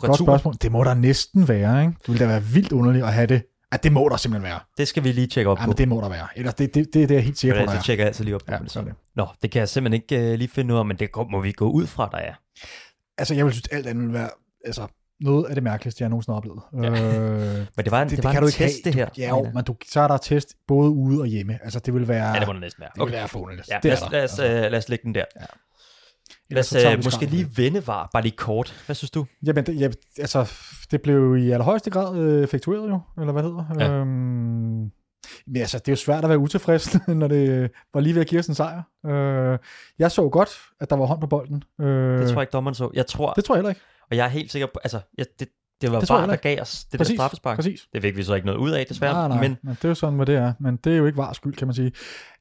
godt 0.00 0.18
spørgsmål. 0.18 0.54
Det 0.62 0.72
må 0.72 0.84
der 0.84 0.94
næsten 0.94 1.48
være, 1.48 1.80
ikke? 1.80 1.94
Det 2.00 2.08
ville 2.08 2.24
da 2.24 2.30
være 2.30 2.42
vildt 2.42 2.72
underligt 2.72 3.04
at 3.04 3.12
have 3.12 3.26
det. 3.26 3.42
Ja, 3.72 3.76
det 3.76 3.92
må 3.92 4.08
der 4.08 4.16
simpelthen 4.16 4.50
være. 4.50 4.60
Det 4.78 4.88
skal 4.88 5.04
vi 5.04 5.12
lige 5.12 5.26
tjekke 5.26 5.50
op 5.50 5.58
Ja, 5.58 5.64
på. 5.64 5.70
men 5.70 5.78
det 5.78 5.88
må 5.88 6.00
der 6.00 6.08
være. 6.08 6.26
Ellers 6.36 6.54
det, 6.54 6.74
det, 6.74 6.84
det, 6.84 6.94
det 6.94 7.10
er 7.10 7.14
jeg 7.14 7.24
helt 7.24 7.38
sikker 7.38 7.54
på, 7.54 7.60
det, 7.60 7.66
der 7.68 7.72
det 7.74 7.78
er. 7.78 7.82
tjekker 7.82 8.04
jeg 8.04 8.08
altid 8.08 8.24
lige 8.24 8.34
op 8.34 8.40
på. 8.46 8.52
Ja, 8.52 8.58
det 8.58 8.74
det. 8.74 8.94
Nå, 9.16 9.26
det 9.42 9.50
kan 9.50 9.60
jeg 9.60 9.68
simpelthen 9.68 10.02
ikke 10.02 10.32
uh, 10.32 10.38
lige 10.38 10.48
finde 10.48 10.74
ud 10.74 10.78
af, 10.78 10.86
men 10.86 10.96
det 10.96 11.10
må 11.30 11.40
vi 11.40 11.52
gå 11.52 11.70
ud 11.70 11.86
fra, 11.86 12.08
der 12.12 12.18
er. 12.18 12.32
Altså, 13.18 13.34
jeg 13.34 13.44
vil 13.44 13.52
synes, 13.52 13.68
alt 13.68 13.86
andet 13.86 14.04
vil 14.04 14.12
være 14.14 14.30
altså, 14.64 14.86
noget 15.20 15.44
af 15.44 15.54
det 15.54 15.64
mærkeligste, 15.64 16.02
jeg 16.02 16.08
nogensinde 16.10 16.34
har 16.34 16.36
oplevet. 16.36 16.60
Ja. 16.72 17.58
Øh, 17.58 17.66
Men 17.76 17.84
det 17.84 17.90
var 17.90 18.02
en, 18.02 18.08
det, 18.08 18.10
det, 18.10 18.16
det 18.16 18.16
det 18.16 18.24
var 18.24 18.32
kan 18.32 18.42
en 18.42 18.48
test, 18.50 18.58
have. 18.58 18.70
det 18.84 18.94
her. 18.94 19.06
Du, 19.06 19.12
ja, 19.18 19.28
jo, 19.28 19.50
men 19.54 19.64
du, 19.64 19.76
så 19.88 20.00
er 20.00 20.08
der 20.08 20.16
test 20.16 20.54
både 20.68 20.90
ude 20.90 21.20
og 21.20 21.26
hjemme. 21.26 21.58
Altså, 21.64 21.78
det 21.78 21.94
vil 21.94 22.08
være... 22.08 22.28
Ja, 22.34 22.38
det 22.40 22.46
må 22.46 22.52
det 22.52 22.60
næsten 22.60 22.80
være. 22.80 22.90
det 22.94 23.04
vil 23.04 23.12
være 23.12 23.28
forunderligt. 23.28 23.68
Ja, 23.68 23.76
det 23.82 23.84
lad, 23.84 23.92
os, 23.92 24.12
lad, 24.12 24.24
os, 24.24 24.38
Altså, 24.38 24.44
uh, 24.44 24.70
lad 24.70 24.74
os 24.78 24.88
lægge 24.88 25.02
den 25.04 25.14
der. 25.14 25.24
Ja. 25.40 25.46
Lad 26.50 26.98
os 26.98 27.04
måske 27.04 27.26
lige 27.26 27.48
vende 27.56 27.86
var, 27.86 28.10
bare 28.12 28.22
lige 28.22 28.36
kort. 28.36 28.82
Hvad 28.86 28.96
synes 28.96 29.10
du? 29.10 29.26
Jamen, 29.46 29.66
det, 29.66 29.80
ja, 29.80 29.90
altså, 30.18 30.52
det 30.90 31.02
blev 31.02 31.36
i 31.36 31.50
allerhøjeste 31.50 31.90
grad 31.90 32.18
øh, 32.18 32.42
effektueret 32.44 32.88
jo, 32.88 33.00
eller 33.20 33.32
hvad 33.32 33.42
hedder. 33.42 33.64
Ja. 33.78 33.90
Øhm, 33.90 34.90
men 35.46 35.56
altså, 35.56 35.78
det 35.78 35.88
er 35.88 35.92
jo 35.92 35.96
svært 35.96 36.24
at 36.24 36.28
være 36.30 36.38
utilfreds, 36.38 36.96
når 37.08 37.28
det 37.28 37.70
var 37.94 38.00
lige 38.00 38.14
ved 38.14 38.20
at 38.20 38.26
give 38.26 38.38
os 38.38 38.46
en 38.46 38.54
sejr. 38.54 38.82
Øh, 39.06 39.58
jeg 39.98 40.10
så 40.10 40.28
godt, 40.28 40.48
at 40.80 40.90
der 40.90 40.96
var 40.96 41.06
hånd 41.06 41.20
på 41.20 41.26
bolden. 41.26 41.62
Øh, 41.80 41.86
Det 42.18 42.28
tror 42.28 42.34
jeg 42.34 42.42
ikke, 42.42 42.52
dommeren 42.52 42.74
så. 42.74 42.90
Jeg 42.94 43.06
tror, 43.06 43.32
det 43.32 43.44
tror 43.44 43.54
jeg 43.54 43.58
heller 43.58 43.68
ikke. 43.70 43.80
og 44.10 44.16
jeg 44.16 44.24
er 44.24 44.28
helt 44.30 44.52
sikker 44.52 44.66
på, 44.66 44.80
altså, 44.84 45.00
jeg, 45.18 45.26
det, 45.40 45.48
det 45.80 45.92
var 45.92 46.00
Det 46.00 46.08
bare, 46.08 46.26
der 46.26 46.36
gav 46.36 46.60
os 46.60 46.84
det 46.84 46.98
Præcis, 46.98 47.10
der 47.16 47.16
straffespark. 47.16 47.56
Præcis. 47.56 47.88
Det 47.92 48.02
fik 48.02 48.16
vi 48.16 48.22
så 48.22 48.34
ikke 48.34 48.46
noget 48.46 48.58
ud 48.58 48.70
af, 48.70 48.86
desværre. 48.86 49.12
Nej, 49.14 49.28
nej, 49.28 49.48
Men 49.48 49.56
men, 49.62 49.74
det 49.74 49.84
er 49.84 49.88
jo 49.88 49.94
sådan, 49.94 50.14
hvad 50.16 50.26
det 50.26 50.34
er. 50.34 50.52
Men 50.60 50.76
det 50.76 50.92
er 50.92 50.96
jo 50.96 51.06
ikke 51.06 51.16
var 51.18 51.32
skyld, 51.32 51.54
kan 51.54 51.66
man 51.66 51.74
sige. 51.74 51.92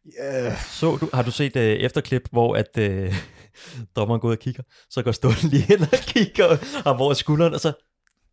Øh, 0.05 0.57
så 0.57 0.97
du, 0.97 1.09
har 1.13 1.21
du 1.23 1.31
set 1.31 1.55
uh, 1.55 1.61
efterklip, 1.61 2.27
hvor 2.31 2.55
at 2.55 2.77
uh, 2.77 3.15
dommeren 3.95 4.21
går 4.21 4.27
ud 4.27 4.33
og 4.33 4.39
kigger? 4.39 4.63
Så 4.89 5.01
går 5.03 5.11
Ståle 5.11 5.35
lige 5.43 5.61
hen 5.61 5.81
og 5.81 5.87
kigger 5.91 6.83
ham 6.89 7.01
over 7.01 7.13
skulderen, 7.13 7.53
og 7.53 7.59
så, 7.59 7.73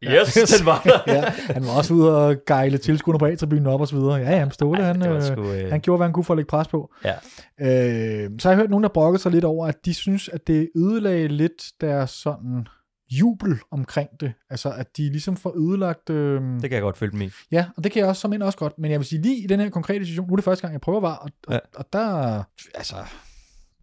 yes, 0.05 0.33
den 0.59 0.66
var 0.66 0.83
der. 0.85 1.01
ja, 1.14 1.20
han 1.31 1.64
var 1.64 1.70
også 1.77 1.95
ude 1.95 2.16
og 2.27 2.37
gejle 2.47 2.79
tilskuerne 2.79 3.18
på 3.18 3.27
A-tribunen 3.27 3.66
op 3.66 3.81
og 3.81 3.89
så 3.89 3.97
videre. 3.97 4.14
Ja, 4.14 4.31
ja, 4.31 4.49
Ståle, 4.51 4.81
Ej, 4.81 4.87
han, 4.87 5.07
øh, 5.07 5.22
sgu, 5.22 5.53
øh, 5.53 5.70
han 5.70 5.81
gjorde, 5.81 5.99
hvad 5.99 6.07
han 6.07 6.12
kunne 6.12 6.24
for 6.24 6.35
at 6.35 6.39
lægge 6.39 6.49
pres 6.49 6.68
på. 6.68 6.93
Ja. 7.05 7.14
Øh, 7.61 8.31
så 8.39 8.49
har 8.49 8.53
jeg 8.53 8.57
hørt 8.59 8.70
nogen, 8.70 8.83
der 8.83 8.89
brokkede 8.89 9.22
sig 9.22 9.33
lidt 9.33 9.45
over, 9.45 9.66
at 9.66 9.77
de 9.85 9.95
synes, 9.95 10.29
at 10.29 10.47
det 10.47 10.68
ødelagde 10.77 11.29
lidt 11.29 11.64
deres 11.81 12.11
sådan 12.11 12.66
jubel 13.11 13.59
omkring 13.72 14.09
det. 14.20 14.33
Altså, 14.51 14.70
at 14.72 14.87
de 14.97 15.03
ligesom 15.03 15.37
får 15.37 15.55
ødelagt... 15.59 16.11
Øh, 16.11 16.41
Det 16.43 16.62
kan 16.62 16.72
jeg 16.72 16.81
godt 16.83 16.97
følge 16.97 17.16
med 17.16 17.27
i. 17.27 17.31
Ja, 17.53 17.66
og 17.77 17.85
det 17.85 17.93
kan 17.93 18.01
jeg 18.01 18.09
også 18.09 18.20
som 18.20 18.33
end 18.33 18.43
også 18.43 18.59
godt. 18.59 18.72
Men 18.79 18.91
jeg 18.91 19.01
vil 19.01 19.07
sige, 19.07 19.22
lige 19.22 19.45
i 19.45 19.47
den 19.47 19.61
her 19.61 19.70
konkrete 19.70 20.05
situation, 20.05 20.27
nu 20.27 20.33
er 20.33 20.37
det 20.37 20.45
første 20.45 20.62
gang, 20.62 20.72
jeg 20.72 20.81
prøver 20.81 21.01
var, 21.01 21.14
og, 21.14 21.31
og, 21.47 21.53
Ja. 21.55 21.59
og 21.77 21.85
der, 21.93 22.43
altså, 22.74 22.95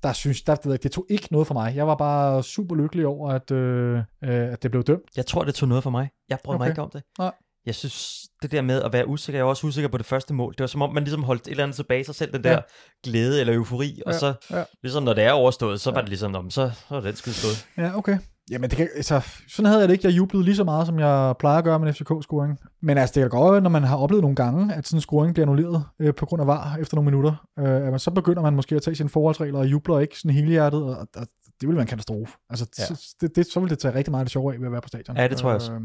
der 0.04 0.14
synes 0.14 0.42
der, 0.42 0.56
det, 0.56 0.84
det 0.84 0.92
tog 0.92 1.06
ikke 1.10 1.28
noget 1.32 1.48
for 1.48 1.54
mig. 1.54 1.76
Jeg 1.76 1.88
var 1.88 1.96
bare 1.96 2.44
super 2.44 2.76
lykkelig 2.76 3.08
over, 3.08 3.32
at, 3.32 3.52
øh, 3.52 3.98
øh, 3.98 4.04
at 4.24 4.64
det 4.64 4.72
blev 4.72 4.84
dømt. 4.84 5.04
Jeg 5.16 5.26
tror, 5.26 5.44
det 5.44 5.56
tog 5.56 5.70
noget 5.70 5.84
for 5.84 5.90
mig. 5.90 6.10
Jeg 6.30 6.38
brød 6.44 6.56
okay. 6.56 6.64
mig 6.64 6.70
ikke 6.72 6.82
om 6.82 6.90
det. 6.90 7.04
Nej. 7.20 7.32
Jeg 7.66 7.76
synes, 7.76 8.20
det 8.42 8.52
der 8.52 8.62
med 8.62 8.82
at 8.82 8.94
være 8.94 9.08
usikker, 9.08 9.40
jeg 9.40 9.46
var 9.46 9.50
også 9.50 9.68
usikker 9.68 9.88
på 9.90 9.98
det 9.98 10.06
første 10.06 10.34
mål. 10.34 10.54
Det 10.54 10.60
var 10.60 10.68
som 10.68 10.82
om, 10.82 10.94
man 10.94 11.04
ligesom 11.04 11.24
holdt 11.24 11.42
et 11.48 11.52
eller 11.52 11.64
andet 11.64 11.76
tilbage 11.76 12.04
sig 12.06 12.16
selv, 12.16 12.34
den 12.34 12.44
der 12.44 12.52
Ja. 12.52 12.60
glæde 13.04 13.40
eller 13.40 13.54
eufori. 13.54 14.02
Og 14.06 14.12
Ja, 14.14 14.18
så, 14.20 14.34
ja. 14.52 14.64
ligesom 14.82 15.04
når 15.04 15.14
det 15.14 15.24
er 15.24 15.32
overstået, 15.32 15.82
så 15.82 15.92
var 15.92 16.00
det 16.00 16.10
ligesom, 16.10 16.32
"Nå, 16.32 16.42
men 16.42 16.52
så, 16.52 16.72
så 16.90 16.96
er 16.96 17.02
den 17.02 17.16
skide 17.16 17.36
stået. 17.36 17.68
Ja, 17.78 17.98
okay. 17.98 18.18
Jamen, 18.52 18.70
det 18.70 18.78
kan, 18.78 18.90
altså, 18.96 19.22
sådan 19.48 19.66
havde 19.66 19.80
jeg 19.80 19.88
det 19.90 19.94
ikke. 19.94 20.08
Jeg 20.08 20.18
jublede 20.18 20.44
lige 20.46 20.56
så 20.56 20.64
meget, 20.64 20.88
som 20.88 21.00
jeg 21.00 21.36
plejer 21.40 21.58
at 21.58 21.64
gøre 21.64 21.80
med 21.80 21.88
en 21.88 21.94
FCK-scoring. 21.94 22.58
Men 22.82 22.98
altså, 22.98 23.14
det 23.16 23.22
kan 23.22 23.30
godt 23.30 23.64
når 23.64 23.70
man 23.70 23.84
har 23.84 23.98
oplevet 23.98 24.22
nogle 24.22 24.36
gange, 24.36 24.74
at 24.76 24.88
sådan 24.88 24.98
en 24.98 25.02
scoring 25.02 25.34
bliver 25.34 25.46
annulleret 25.46 25.84
øh, 26.00 26.14
på 26.16 26.26
grund 26.26 26.42
af 26.42 26.48
var 26.48 26.78
efter 26.80 26.96
nogle 26.96 27.12
minutter. 27.12 27.48
Øh, 27.60 27.66
man, 27.66 28.00
så 28.00 28.12
begynder 28.12 28.42
man 28.42 28.56
måske 28.56 28.76
at 28.76 28.82
tage 28.82 28.96
sine 28.96 29.10
forholdsregler 29.10 29.60
og 29.60 29.68
jubler 29.68 30.00
ikke 30.00 30.20
sådan 30.20 30.32
hele 30.36 30.48
hjertet, 30.48 30.84
og, 30.84 31.08
og 31.16 31.28
det 31.62 31.68
vil 31.68 31.76
være 31.76 31.82
en 31.82 31.88
katastrofe. 31.88 32.34
Altså, 32.50 32.66
Ja. 32.80 32.96
det, 33.28 33.36
det, 33.36 33.46
så 33.46 33.60
vil 33.60 33.70
det 33.70 33.80
tage 33.80 33.94
rigtig 33.96 34.12
meget 34.12 34.26
det 34.26 34.32
sjove 34.32 34.54
af 34.54 34.60
ved 34.60 34.66
at 34.68 34.72
være 34.72 34.82
på 34.82 34.88
stadion. 34.88 35.18
Ja, 35.18 35.28
det 35.28 35.38
tror 35.38 35.50
jeg 35.50 35.56
også. 35.56 35.74
Øhm, 35.74 35.82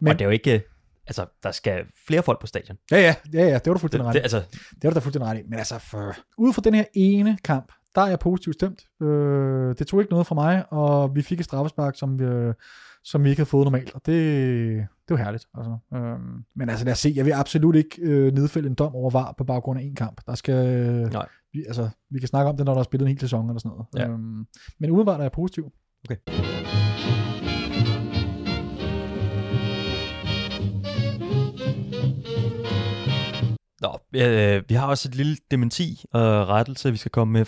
Men, 0.00 0.08
og 0.08 0.14
det 0.14 0.20
er 0.20 0.24
jo 0.24 0.30
ikke... 0.30 0.62
Altså, 1.06 1.26
der 1.42 1.50
skal 1.52 1.74
flere 2.06 2.22
folk 2.22 2.40
på 2.40 2.46
stadion. 2.46 2.76
ja, 2.90 3.00
ja, 3.00 3.14
ja, 3.32 3.40
ja, 3.40 3.44
det 3.46 3.52
var 3.54 3.58
du 3.58 3.72
Det, 3.72 3.80
fuldstændig 3.80 4.06
ret 4.08 4.14
det, 4.14 4.20
i. 4.20 4.22
altså, 4.22 4.36
Det 4.70 4.84
var 4.84 4.90
du 4.90 4.94
da 4.94 5.00
fuldstændig 5.00 5.30
ret 5.30 5.38
i. 5.38 5.42
Men 5.48 5.58
altså, 5.58 5.78
for, 5.78 6.14
ud 6.38 6.52
fra 6.52 6.62
den 6.64 6.74
her 6.74 6.84
ene 6.94 7.38
kamp, 7.44 7.72
der 7.94 8.00
er 8.00 8.06
jeg 8.06 8.18
positivt 8.18 8.54
stemt. 8.54 8.84
Øh, 9.02 9.74
det 9.78 9.86
tog 9.86 10.00
ikke 10.00 10.12
noget 10.12 10.26
fra 10.26 10.34
mig, 10.34 10.72
og 10.72 11.16
vi 11.16 11.22
fik 11.22 11.38
et 11.40 11.44
straffespark, 11.44 11.96
som 11.96 12.18
vi, 12.18 12.24
øh, 12.24 12.54
som 13.04 13.24
vi 13.24 13.30
ikke 13.30 13.40
havde 13.40 13.50
fået 13.50 13.64
normalt, 13.64 13.94
og 13.94 14.06
det, 14.06 14.16
det 15.08 15.16
var 15.16 15.16
herligt. 15.16 15.46
Altså. 15.54 15.76
Øh, 15.94 16.18
men 16.56 16.68
altså 16.68 16.84
lad 16.84 16.92
os 16.92 16.98
se, 16.98 17.12
jeg 17.16 17.24
vil 17.24 17.32
absolut 17.32 17.76
ikke 17.76 18.02
øh, 18.02 18.32
nedfælde 18.32 18.68
en 18.68 18.74
dom 18.74 18.94
over 18.94 19.10
VAR 19.10 19.34
på 19.38 19.44
baggrund 19.44 19.80
af 19.80 19.84
en 19.84 19.94
kamp. 19.94 20.20
Der 20.26 20.34
skal, 20.34 20.64
Nej. 21.12 21.26
Vi, 21.52 21.64
altså, 21.66 21.88
vi 22.10 22.18
kan 22.18 22.28
snakke 22.28 22.50
om 22.50 22.56
det, 22.56 22.66
når 22.66 22.72
der 22.72 22.80
er 22.80 22.84
spillet 22.84 23.06
en 23.06 23.08
hel 23.08 23.20
sæson 23.20 23.48
eller 23.48 23.60
sådan 23.60 23.76
noget. 23.76 23.86
Ja. 23.96 24.12
Øhm, 24.12 24.46
men 24.78 24.90
umiddelbart 24.90 25.20
er 25.20 25.24
jeg 25.24 25.32
positiv. 25.32 25.72
Okay. 26.04 26.16
Nå, 33.80 33.98
øh, 34.14 34.62
vi 34.68 34.74
har 34.74 34.86
også 34.86 35.08
et 35.08 35.14
lille 35.14 35.36
dementi 35.50 36.04
og 36.12 36.48
rettelse, 36.48 36.90
vi 36.90 36.96
skal 36.96 37.10
komme 37.10 37.32
med 37.32 37.44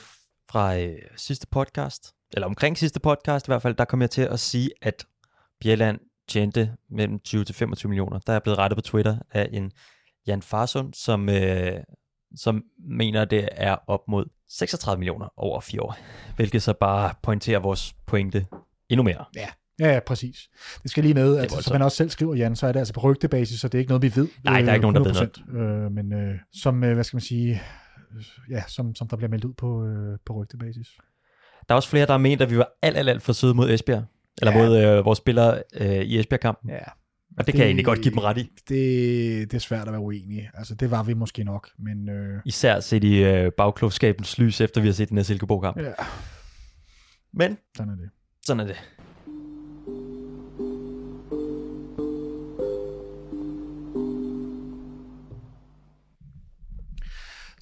fra 0.53 0.79
øh, 0.79 0.97
sidste 1.17 1.47
podcast, 1.47 2.15
eller 2.33 2.47
omkring 2.47 2.79
sidste 2.79 3.01
podcast 3.01 3.47
i 3.47 3.51
hvert 3.51 3.63
fald, 3.63 3.75
der 3.75 3.85
kom 3.85 4.01
jeg 4.01 4.11
til 4.11 4.23
at 4.23 4.41
sige, 4.41 4.71
at 4.83 5.05
Bjelland 5.61 5.99
tjente 6.29 6.73
mellem 6.91 7.19
20 7.19 7.45
til 7.45 7.55
25 7.55 7.89
millioner. 7.89 8.19
Der 8.19 8.33
er 8.33 8.35
jeg 8.35 8.43
blevet 8.43 8.59
rettet 8.59 8.77
på 8.77 8.81
Twitter 8.81 9.17
af 9.31 9.49
en 9.53 9.73
Jan 10.27 10.43
Farsund, 10.43 10.95
som, 10.95 11.29
øh, 11.29 11.81
som 12.37 12.63
mener, 12.89 13.25
det 13.25 13.49
er 13.53 13.77
op 13.87 14.09
mod 14.09 14.25
36 14.49 14.99
millioner 14.99 15.29
over 15.37 15.61
fire 15.61 15.83
år, 15.83 15.97
hvilket 16.37 16.63
så 16.63 16.73
bare 16.73 17.15
pointerer 17.23 17.59
vores 17.59 17.95
pointe 18.07 18.47
endnu 18.89 19.03
mere. 19.03 19.25
Ja, 19.37 19.49
ja, 19.81 20.01
præcis. 20.07 20.49
Det 20.83 20.91
skal 20.91 21.05
lige 21.05 21.15
med, 21.15 21.37
at 21.37 21.41
voldsomt. 21.41 21.65
som 21.65 21.73
han 21.73 21.83
også 21.83 21.97
selv 21.97 22.11
skriver, 22.11 22.35
Jan, 22.35 22.57
så 22.57 22.67
er 22.67 22.73
det 22.73 22.79
altså 22.79 22.95
på 22.95 23.01
rygtebasis, 23.01 23.61
så 23.61 23.69
det 23.69 23.75
er 23.75 23.79
ikke 23.79 23.91
noget, 23.91 24.03
vi 24.03 24.13
ved. 24.17 24.29
Nej, 24.45 24.63
der 24.63 24.71
er 24.71 24.75
ikke 24.75 24.91
nogen, 24.91 24.97
der 24.97 25.21
ved 25.21 25.55
100%. 25.55 25.59
Øh, 25.59 25.93
men 25.93 26.13
øh, 26.13 26.35
som, 26.53 26.85
øh, 26.85 26.95
hvad 26.95 27.05
skal 27.05 27.17
man 27.17 27.23
sige, 27.23 27.53
øh, 27.55 27.82
ja, 28.51 28.63
som, 28.69 28.95
som 28.95 29.09
der 29.09 29.17
bliver 29.17 29.31
meldt 29.31 29.45
ud 29.45 29.55
på, 29.55 29.87
øh, 29.87 30.19
på 30.27 30.33
rygtebasis. 30.33 30.89
Der 31.69 31.75
er 31.75 31.77
også 31.77 31.89
flere, 31.89 32.07
der 32.07 32.13
har 32.13 32.19
ment, 32.19 32.41
at 32.43 32.51
vi 32.51 32.59
var 32.59 32.69
alt, 32.83 32.97
alt, 32.97 33.09
alt 33.09 33.23
for 33.23 33.33
søde 33.33 33.55
mod 33.55 33.71
Esbjerg. 33.71 34.05
Eller 34.43 34.53
Ja. 34.59 34.67
mod 34.69 34.79
øh, 34.79 35.05
vores 35.05 35.17
spillere 35.17 35.63
øh, 35.75 35.89
i 35.91 36.19
Esbjerg-kampen. 36.19 36.71
Ja. 36.71 36.79
Og 37.39 37.47
det 37.47 37.55
kan 37.55 37.61
jeg 37.61 37.67
egentlig 37.67 37.85
godt 37.85 38.01
give 38.03 38.11
dem 38.11 38.19
ret 38.19 38.39
i. 38.39 38.43
Det, 38.69 39.51
det 39.51 39.55
er 39.55 39.59
svært 39.61 39.87
at 39.87 39.93
være 39.93 40.01
uenig. 40.01 40.51
Altså, 40.55 40.75
det 40.75 40.91
var 40.91 41.03
vi 41.03 41.15
måske 41.15 41.45
nok, 41.45 41.69
men 41.79 42.09
øh, 42.09 42.41
Især 42.45 42.81
set 42.81 43.05
i 43.05 43.23
øh, 43.25 43.53
bagklogskabens 43.53 44.39
lys, 44.39 44.61
efter 44.61 44.81
vi 44.81 44.87
har 44.87 44.93
set 44.93 45.09
den 45.09 45.17
her 45.19 45.23
Silkeborg-kamp. 45.25 45.77
Ja, 45.77 45.93
Men 47.33 47.59
sådan 47.77 47.93
er 47.93 47.97
det. 47.97 48.11
sådan 48.47 48.61
er 48.61 48.65
det. 48.67 48.77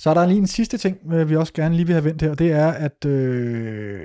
Så 0.00 0.10
er 0.10 0.14
der 0.14 0.26
lige 0.26 0.38
en 0.38 0.46
sidste 0.46 0.78
ting, 0.78 1.12
øh, 1.12 1.28
vi 1.30 1.36
også 1.36 1.52
gerne 1.52 1.74
lige 1.76 1.86
vil 1.86 1.94
have 1.94 2.04
vendt 2.04 2.22
her, 2.22 2.34
det 2.34 2.52
er, 2.52 2.68
at 2.72 3.04
øh, 3.04 4.00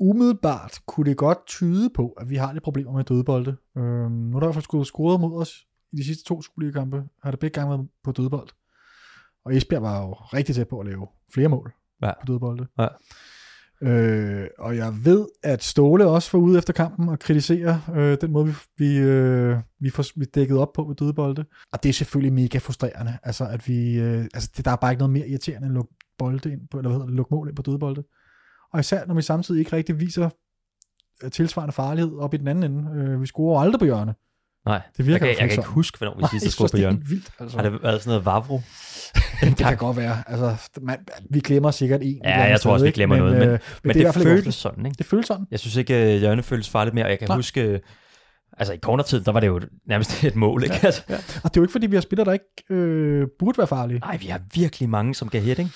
umiddelbart 0.00 0.78
kunne 0.86 1.10
det 1.10 1.16
godt 1.16 1.38
tyde 1.46 1.90
på, 1.94 2.08
at 2.08 2.30
vi 2.30 2.36
har 2.36 2.52
lidt 2.52 2.64
problemer 2.64 2.92
med 2.92 3.04
dødbolde. 3.04 3.56
Øh, 3.78 4.10
nu 4.10 4.36
er 4.36 4.40
der 4.40 4.46
i 4.46 4.48
hvert 4.48 4.54
fald 4.54 4.62
skudt 4.62 4.86
scoret 4.86 5.20
mod 5.20 5.40
os 5.40 5.66
i 5.92 5.96
de 5.96 6.04
sidste 6.04 6.24
to 6.24 6.42
Superliga-kampe, 6.42 7.02
har 7.22 7.30
det 7.30 7.40
begge 7.40 7.60
gange 7.60 7.70
været 7.70 7.88
på 8.04 8.12
dødbold. 8.12 8.48
Og 9.44 9.56
Esbjerg 9.56 9.82
var 9.82 10.02
jo 10.06 10.12
rigtig 10.12 10.54
tæt 10.54 10.68
på 10.68 10.80
at 10.80 10.86
lave 10.86 11.06
flere 11.34 11.48
mål 11.48 11.72
Ja. 12.02 12.12
på 12.20 12.26
dødbolde. 12.26 12.66
Ja. 12.78 12.86
Øh, 13.82 14.46
og 14.58 14.76
jeg 14.76 14.94
ved, 15.04 15.26
at 15.42 15.62
Ståle 15.62 16.06
også 16.06 16.30
var 16.32 16.44
ude 16.44 16.58
efter 16.58 16.72
kampen 16.72 17.08
og 17.08 17.18
kritisere 17.18 17.82
øh, 17.94 18.18
den 18.20 18.32
måde, 18.32 18.46
vi, 18.46 18.52
vi, 18.78 18.96
øh, 18.98 19.56
vi 19.80 19.90
får 19.90 20.04
vi 20.16 20.24
dækket 20.24 20.58
op 20.58 20.72
på 20.72 20.84
ved 20.84 20.96
dødebolde. 20.96 21.44
Og 21.72 21.82
det 21.82 21.88
er 21.88 21.92
selvfølgelig 21.92 22.32
mega 22.32 22.58
frustrerende. 22.58 23.18
Altså, 23.22 23.44
at 23.44 23.68
vi, 23.68 23.98
øh, 23.98 24.24
altså 24.34 24.50
det, 24.56 24.64
der 24.64 24.70
er 24.70 24.76
bare 24.76 24.92
ikke 24.92 24.98
noget 24.98 25.12
mere 25.12 25.28
irriterende 25.28 25.66
end 25.66 25.72
at 25.72 25.74
lukke 25.74 25.94
bolde 26.18 26.52
ind 26.52 26.60
på, 26.70 26.78
eller 26.78 26.88
hvad 26.88 26.96
hedder 26.96 27.06
det, 27.06 27.16
lukke 27.16 27.34
mål 27.34 27.48
ind 27.48 27.56
på 27.56 27.62
dødebolde. 27.62 28.02
Og 28.72 28.80
især 28.80 29.06
når 29.06 29.14
vi 29.14 29.22
samtidig 29.22 29.58
ikke 29.58 29.76
rigtig 29.76 30.00
viser 30.00 30.30
øh, 31.22 31.30
tilsvarende 31.30 31.72
farlighed 31.72 32.12
op 32.18 32.34
i 32.34 32.36
den 32.36 32.48
anden 32.48 32.72
ende. 32.72 33.00
Øh, 33.00 33.20
vi 33.20 33.26
scorer 33.26 33.60
aldrig 33.60 33.78
på 33.78 33.84
hjørne. 33.84 34.14
Nej, 34.66 34.80
Det 34.96 35.06
virker 35.06 35.26
jeg, 35.26 35.36
kan, 35.36 35.42
jeg 35.42 35.50
kan 35.50 35.58
ikke 35.62 35.70
huske, 35.70 35.98
hvornår 35.98 36.14
vi 36.20 36.26
sidst 36.30 36.56
synes, 36.56 36.70
på 36.70 36.76
det 36.76 36.84
er 36.84 36.90
vildt. 36.92 37.30
Altså. 37.40 37.56
Har 37.56 37.62
det 37.70 37.82
været 37.82 38.02
sådan 38.02 38.10
noget 38.10 38.26
Vavro? 38.26 38.60
det 39.40 39.56
kan 39.56 39.76
godt 39.76 39.96
være. 39.96 40.22
Altså, 40.26 40.56
man, 40.82 40.98
vi 41.30 41.40
glemmer 41.40 41.70
sikkert 41.70 42.00
en. 42.02 42.20
Ja, 42.24 42.42
jeg 42.42 42.60
tror 42.60 42.72
også, 42.72 42.84
vi 42.84 42.88
ikke? 42.88 42.96
glemmer 42.96 43.16
noget, 43.16 43.38
men, 43.38 43.48
øh, 43.48 43.58
men 43.82 43.90
i 43.90 43.94
det, 43.94 43.94
det 43.94 44.00
ikke 44.00 44.28
føles 44.28 44.54
sådan, 44.54 44.86
ikke? 44.86 44.98
Det 44.98 45.06
føles 45.06 45.26
sådan. 45.26 45.46
Jeg 45.50 45.58
synes 45.60 45.76
ikke, 45.76 45.94
at 45.94 46.18
hjørne 46.18 46.42
føles 46.42 46.68
farligt 46.68 46.94
mere, 46.94 47.06
jeg 47.06 47.18
kan 47.18 47.28
Nej. 47.28 47.36
Huske, 47.36 47.62
øh, 47.62 47.78
altså 48.58 48.72
i 48.72 48.78
cornertid, 48.78 49.20
der 49.20 49.32
var 49.32 49.40
det 49.40 49.46
jo 49.46 49.60
nærmest 49.86 50.24
et 50.24 50.36
mål, 50.36 50.64
ikke? 50.64 50.76
Altså, 50.82 51.02
Ja. 51.08 51.14
Og 51.14 51.20
det 51.44 51.44
er 51.44 51.50
jo 51.56 51.62
ikke, 51.62 51.72
fordi 51.72 51.86
vi 51.86 51.96
har 51.96 52.00
spillere, 52.00 52.24
der 52.24 52.32
ikke 52.32 52.46
øh, 52.70 53.26
burde 53.38 53.58
være 53.58 53.66
farlige. 53.66 53.98
Nej, 53.98 54.16
vi 54.16 54.26
har 54.26 54.40
virkelig 54.54 54.88
mange, 54.88 55.14
som 55.14 55.28
kan 55.28 55.40
hit, 55.42 55.58
ikke? 55.58 55.70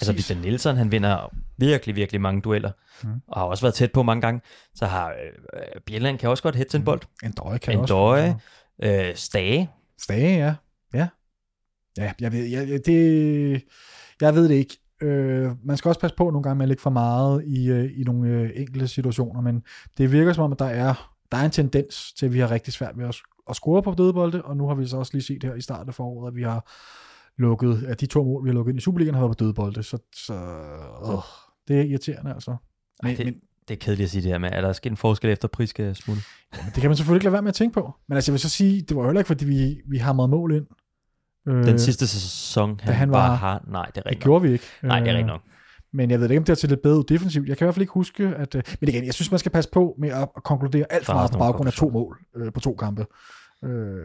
Altså. 0.00 0.12
Victor 0.12 0.34
Nielsen, 0.34 0.76
han 0.76 0.92
vinder 0.92 1.34
virkelig, 1.58 1.96
virkelig 1.96 2.20
mange 2.20 2.40
dueller, 2.40 2.70
Mm. 3.02 3.08
mm. 3.10 3.20
og 3.28 3.40
har 3.40 3.46
også 3.46 3.62
været 3.64 3.74
tæt 3.74 3.92
på 3.92 4.02
mange 4.02 4.20
gange. 4.20 4.40
Så 4.74 4.86
har 4.86 5.08
øh, 5.08 5.80
Bjelland 5.86 6.18
kan 6.18 6.28
også 6.30 6.42
godt 6.42 6.56
hætte 6.56 6.72
til 6.72 6.78
en 6.78 6.84
bold. 6.84 7.00
En 7.24 7.32
døje 7.32 7.58
kan 7.58 7.74
En 7.74 7.80
også. 7.80 7.94
døje. 7.94 8.36
Øh, 8.82 9.14
Stage. 9.16 9.70
Stage, 10.02 10.38
ja. 10.46 10.54
Ja. 10.94 11.08
Ja, 11.98 12.12
jeg 12.20 12.32
ved, 12.32 12.44
jeg, 12.44 12.80
det, 12.86 13.62
jeg 14.20 14.34
ved 14.34 14.48
det 14.48 14.54
ikke. 14.54 14.76
Øh, 15.02 15.50
man 15.64 15.76
skal 15.76 15.88
også 15.88 16.00
passe 16.00 16.16
på 16.16 16.30
nogle 16.30 16.42
gange 16.42 16.56
med 16.58 16.64
at 16.64 16.68
lægge 16.68 16.80
for 16.82 16.90
meget 16.90 17.44
i, 17.46 17.68
øh, 17.70 17.90
i 18.00 18.02
nogle 18.04 18.28
øh, 18.28 18.50
enkelte 18.54 18.88
situationer, 18.88 19.40
men 19.40 19.62
det 19.98 20.12
virker 20.12 20.32
som 20.32 20.44
om, 20.44 20.52
at 20.52 20.58
der 20.58 20.64
er, 20.64 21.12
der 21.32 21.38
er 21.38 21.44
en 21.44 21.50
tendens 21.50 22.12
til, 22.12 22.26
at 22.26 22.32
vi 22.34 22.38
har 22.38 22.50
rigtig 22.50 22.72
svært 22.72 22.98
ved 22.98 23.04
at, 23.08 23.16
at 23.50 23.56
score 23.56 23.82
på 23.82 23.94
dødbolde, 23.98 24.42
og 24.42 24.56
nu 24.56 24.68
har 24.68 24.74
vi 24.74 24.86
så 24.86 24.96
også 24.96 25.12
lige 25.14 25.22
set 25.22 25.44
her 25.44 25.54
i 25.54 25.60
starten 25.60 25.88
af 25.88 25.94
foråret, 25.94 26.28
at 26.30 26.36
vi 26.36 26.42
har 26.42 26.70
lukket, 27.38 27.84
at 27.88 28.00
de 28.00 28.06
to 28.06 28.24
mål, 28.24 28.44
vi 28.44 28.48
har 28.48 28.54
lukket 28.54 28.72
ind 28.72 28.78
i 28.78 28.82
Superligaen, 28.82 29.14
har 29.14 29.22
været 29.22 29.38
på 29.38 29.44
dødbolde, 29.44 29.82
så, 29.82 29.98
så 30.14 30.34
øh, 30.34 31.18
det 31.68 31.80
er 31.80 31.84
irriterende 31.84 32.34
altså. 32.34 32.56
Men, 33.02 33.16
det- 33.16 33.24
men, 33.26 33.34
Det 33.68 33.74
er 33.76 33.78
kedeligt 33.78 34.04
at 34.04 34.10
sige 34.10 34.22
det 34.22 34.30
her 34.30 34.38
med, 34.38 34.48
er 34.52 34.60
der 34.60 34.72
sket 34.72 34.90
en 34.90 34.96
forskel 34.96 35.30
efter 35.30 35.48
pris 35.48 35.70
skal 35.70 35.96
smutte? 35.96 36.22
det 36.64 36.74
kan 36.74 36.90
man 36.90 36.96
selvfølgelig 36.96 37.16
ikke 37.16 37.24
lade 37.24 37.32
være 37.32 37.42
med 37.42 37.48
at 37.48 37.54
tænke 37.54 37.74
på. 37.74 37.94
Men 38.08 38.16
altså, 38.16 38.30
jeg 38.30 38.32
vil 38.32 38.40
så 38.40 38.48
sige, 38.48 38.82
det 38.82 38.96
var 38.96 39.02
jo 39.02 39.08
heller 39.08 39.20
ikke, 39.20 39.26
fordi 39.26 39.44
vi, 39.44 39.80
vi 39.88 39.96
hamrede 39.98 40.28
mål 40.28 40.54
ind. 40.54 40.66
Øh, 41.48 41.64
Den 41.66 41.78
sidste 41.78 42.06
sæson, 42.06 42.80
han, 42.82 42.94
han 42.94 43.10
var- 43.10 43.28
var... 43.28 43.34
har... 43.34 43.64
Nej, 43.68 43.86
det 43.86 43.96
er 43.96 44.00
det 44.00 44.06
rigtigt 44.06 44.22
gjorde 44.24 44.42
vi 44.42 44.52
ikke. 44.52 44.64
Nej, 44.82 45.00
det 45.00 45.08
er 45.08 45.12
Øh, 45.14 45.18
rigtigt 45.18 45.26
nok. 45.26 45.40
Men 45.92 46.10
jeg 46.10 46.20
ved 46.20 46.30
ikke, 46.30 46.38
om 46.38 46.44
det 46.44 46.48
har 46.48 46.54
til 46.56 46.68
lidt 46.68 46.82
bedre 46.82 47.04
defensivt. 47.08 47.48
Jeg 47.48 47.56
kan 47.56 47.64
i 47.64 47.66
hvert 47.66 47.74
fald 47.74 47.82
ikke 47.82 47.92
huske, 47.92 48.26
at... 48.26 48.54
øh, 48.54 48.62
Men 48.80 48.88
igen, 48.88 49.04
jeg 49.04 49.14
synes, 49.14 49.30
man 49.30 49.38
skal 49.38 49.52
passe 49.52 49.70
på 49.70 49.94
med 49.98 50.08
at, 50.08 50.28
at 50.36 50.42
konkludere 50.44 50.86
alt 50.90 51.06
for 51.06 51.12
er 51.12 51.16
meget 51.16 51.30
på 51.32 51.38
baggrund 51.38 51.66
af 51.66 51.72
to 51.72 51.90
mål 51.90 52.18
øh, 52.36 52.52
på 52.52 52.60
to 52.60 52.74
kampe. 52.74 53.06
Øh, 53.64 54.04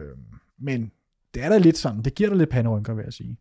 men 0.60 0.90
det 1.36 1.44
er 1.44 1.48
da 1.48 1.58
lidt 1.58 1.78
sådan, 1.78 2.02
det 2.02 2.14
giver 2.14 2.30
da 2.30 2.36
lidt 2.36 2.50
panderynker, 2.50 2.94
vil 2.94 3.02
jeg 3.04 3.12
sige. 3.12 3.36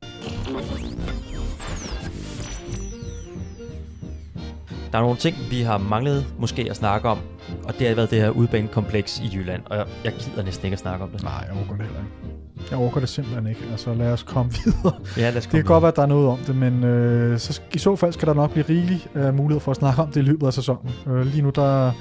Der 4.92 4.98
er 4.98 5.02
nogle 5.02 5.18
ting, 5.18 5.36
vi 5.50 5.62
har 5.62 5.78
manglet 5.78 6.26
måske 6.40 6.68
at 6.70 6.76
snakke 6.76 7.10
om, 7.10 7.18
og 7.64 7.74
det 7.80 7.88
har 7.88 7.96
været 7.96 8.12
det 8.12 8.22
her 8.22 8.30
udbanekompleks 8.30 9.20
i 9.20 9.36
Jylland, 9.36 9.62
og 9.66 9.78
jeg, 9.78 9.86
jeg 10.04 10.14
gider 10.14 10.44
næsten 10.44 10.66
ikke 10.66 10.74
at 10.74 10.80
snakke 10.80 11.04
om 11.04 11.12
det. 11.12 11.24
Nej, 11.24 11.46
jeg 11.48 11.58
overgår 11.58 11.76
det 11.76 11.86
heller 11.86 12.00
ikke. 12.00 12.70
Jeg 12.72 12.80
overgår 12.80 13.00
det 13.00 13.10
simpelthen 13.10 13.48
ikke. 13.48 13.62
Altså, 13.72 13.94
lad 13.94 14.12
os 14.12 14.24
komme 14.24 14.52
videre. 14.66 14.94
Ja, 15.18 15.30
lad 15.30 15.38
os 15.38 15.44
Det 15.44 15.52
komme 15.52 15.64
kan 15.64 15.68
godt 15.68 15.82
være, 15.82 15.92
at 15.92 15.96
der 15.96 16.02
er 16.02 16.08
noget 16.08 16.28
om 16.28 16.38
det, 16.38 16.56
men 16.56 16.84
øh, 16.84 17.40
så, 17.40 17.62
i 17.74 17.78
så 17.78 17.96
fald 17.96 18.14
skal 18.14 18.28
der 18.28 18.34
nok 18.34 18.52
blive 18.52 18.66
rigelig 18.70 19.08
øh, 19.16 19.34
mulighed 19.34 19.60
for 19.60 19.72
at 19.72 19.78
snakke 19.78 20.02
om 20.02 20.08
det 20.08 20.18
i 20.18 20.24
løbet 20.24 20.48
af 20.48 20.54
sæsonen. 20.54 20.92
Øh, 21.08 21.26
lige 21.26 21.42
nu, 21.42 21.50
der, 21.50 21.92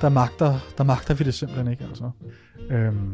der, 0.00 0.08
magter, 0.08 0.58
der 0.78 0.84
magter 0.84 1.14
vi 1.14 1.24
det 1.24 1.34
simpelthen 1.34 1.70
ikke. 1.72 1.84
Altså. 1.84 2.10
Øhm, 2.70 3.12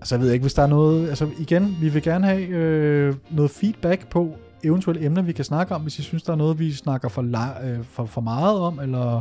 altså, 0.00 0.14
jeg 0.14 0.22
ved 0.22 0.32
ikke, 0.32 0.42
hvis 0.42 0.54
der 0.54 0.62
er 0.62 0.66
noget... 0.66 1.08
Altså, 1.08 1.28
igen, 1.38 1.76
vi 1.80 1.88
vil 1.88 2.02
gerne 2.02 2.26
have 2.26 2.46
øh, 2.46 3.14
noget 3.30 3.50
feedback 3.50 4.08
på 4.08 4.36
eventuelle 4.64 5.04
emner, 5.04 5.22
vi 5.22 5.32
kan 5.32 5.44
snakke 5.44 5.74
om, 5.74 5.82
hvis 5.82 5.98
I 5.98 6.02
synes, 6.02 6.22
der 6.22 6.32
er 6.32 6.36
noget, 6.36 6.58
vi 6.58 6.72
snakker 6.72 7.08
for, 7.08 7.22
la- 7.22 7.66
øh, 7.66 7.84
for, 7.84 8.04
for 8.04 8.20
meget 8.20 8.58
om, 8.58 8.80
eller 8.80 9.20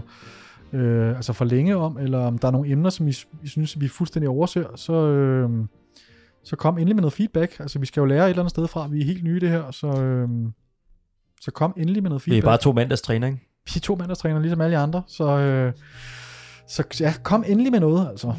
øh, 0.74 1.16
altså 1.16 1.34
for 1.34 1.46
længe 1.46 1.78
om, 1.78 1.98
eller 1.98 2.20
om 2.20 2.38
der 2.38 2.48
er 2.48 2.52
nogle 2.52 2.70
emner, 2.72 2.90
som 2.90 3.08
I, 3.08 3.14
I 3.44 3.48
synes, 3.48 3.82
vi 3.82 3.88
fuldstændig 3.88 4.30
overser, 4.30 4.64
så, 4.76 4.94
øh, 4.94 5.50
så 6.44 6.56
kom 6.56 6.78
endelig 6.78 6.96
med 6.96 7.02
noget 7.02 7.14
feedback. 7.14 7.60
Altså 7.60 7.80
vi 7.80 7.86
skal 7.86 8.02
jo 8.02 8.06
lære 8.06 8.26
et 8.26 8.30
eller 8.30 8.42
andet 8.42 8.52
sted 8.52 8.68
fra, 8.68 8.88
vi 8.88 9.02
er 9.02 9.06
helt 9.06 9.24
nye 9.24 9.38
i 9.38 9.40
det 9.40 9.50
her, 9.50 9.72
så, 9.72 9.88
øh, 9.88 10.30
så 11.42 11.52
kom 11.52 11.74
endelig 11.78 12.04
med 12.04 12.10
noget 12.10 12.22
feedback. 12.22 12.44
er 12.48 12.52
bare 12.52 12.58
to 12.58 12.72
mandags 12.72 13.02
træner, 13.02 13.28
ikke? 13.28 13.40
Vi 13.66 13.74
er 13.76 13.80
to 13.80 13.96
mandagstræner, 13.96 14.40
ligesom 14.40 14.62
alle 14.62 14.78
andre, 14.78 15.04
så, 15.08 15.38
øh, 15.38 15.74
så 16.68 16.84
ja, 17.00 17.14
kom 17.24 17.44
endelig 17.48 17.72
med 17.72 17.80
noget, 17.80 18.08
altså. 18.10 18.34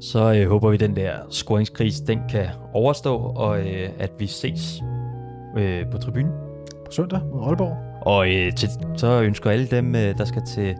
Så 0.00 0.34
øh, 0.34 0.48
håber 0.48 0.70
vi, 0.70 0.76
den 0.76 0.96
der 0.96 1.12
scoringskris, 1.30 2.00
den 2.00 2.20
kan 2.30 2.46
overstå, 2.72 3.16
og 3.16 3.60
øh, 3.60 3.88
at 3.98 4.10
vi 4.18 4.26
ses 4.26 4.82
øh, 5.58 5.90
på 5.90 5.98
tribunen. 5.98 6.32
På 6.84 6.90
søndag 6.90 7.20
mod 7.32 7.42
Aalborg. 7.46 7.76
Og 8.06 8.34
øh, 8.34 8.54
til, 8.54 8.68
så 8.96 9.22
ønsker 9.22 9.50
alle 9.50 9.66
dem, 9.66 9.94
øh, 9.94 10.18
der 10.18 10.24
skal 10.24 10.42
til 10.46 10.76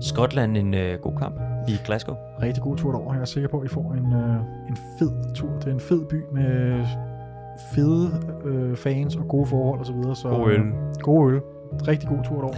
Skotland, 0.00 0.56
en 0.56 0.74
øh, 0.74 0.98
god 0.98 1.12
kamp 1.18 1.40
i 1.68 1.72
Glasgow. 1.86 2.16
Rigtig 2.42 2.62
god 2.62 2.76
tur 2.76 2.92
derover. 2.92 3.14
Jeg 3.14 3.20
er 3.20 3.24
sikker 3.24 3.48
på, 3.48 3.58
at 3.58 3.64
I 3.64 3.68
får 3.68 3.92
en, 3.92 4.12
øh, 4.12 4.36
en 4.68 4.76
fed 4.98 5.34
tur. 5.34 5.48
Det 5.58 5.66
er 5.66 5.72
en 5.72 5.80
fed 5.80 6.04
by 6.04 6.22
med 6.32 6.84
fede 7.74 8.10
øh, 8.44 8.76
fans 8.76 9.16
og 9.16 9.28
gode 9.28 9.46
forhold 9.46 9.80
osv. 9.80 9.86
Så, 9.86 9.92
videre, 9.92 10.16
så 10.16 10.28
God 10.28 10.50
øl. 10.50 10.60
God 11.00 11.32
øl. 11.32 11.40
Rigtig 11.88 12.08
god 12.08 12.18
tur 12.24 12.36
derover. 12.36 12.56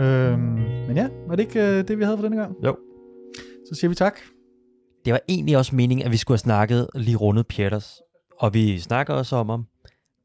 øhm, 0.32 0.40
men 0.86 0.96
ja, 0.96 1.08
var 1.28 1.36
det 1.36 1.42
ikke 1.42 1.60
øh, 1.60 1.88
det, 1.88 1.98
vi 1.98 2.04
havde 2.04 2.16
for 2.16 2.22
denne 2.22 2.36
gang? 2.36 2.56
Jo. 2.64 2.76
Så 3.72 3.80
siger 3.80 3.88
vi 3.88 3.94
tak. 3.94 4.18
Det 5.04 5.12
var 5.12 5.20
egentlig 5.28 5.56
også 5.56 5.76
meningen, 5.76 6.06
at 6.06 6.12
vi 6.12 6.16
skulle 6.16 6.36
have 6.36 6.38
snakket 6.38 6.88
lige 6.94 7.16
rundet 7.16 7.46
Pieters. 7.46 8.00
Og 8.38 8.54
vi 8.54 8.78
snakker 8.78 9.14
også 9.14 9.36
om 9.36 9.48
ham. 9.48 9.66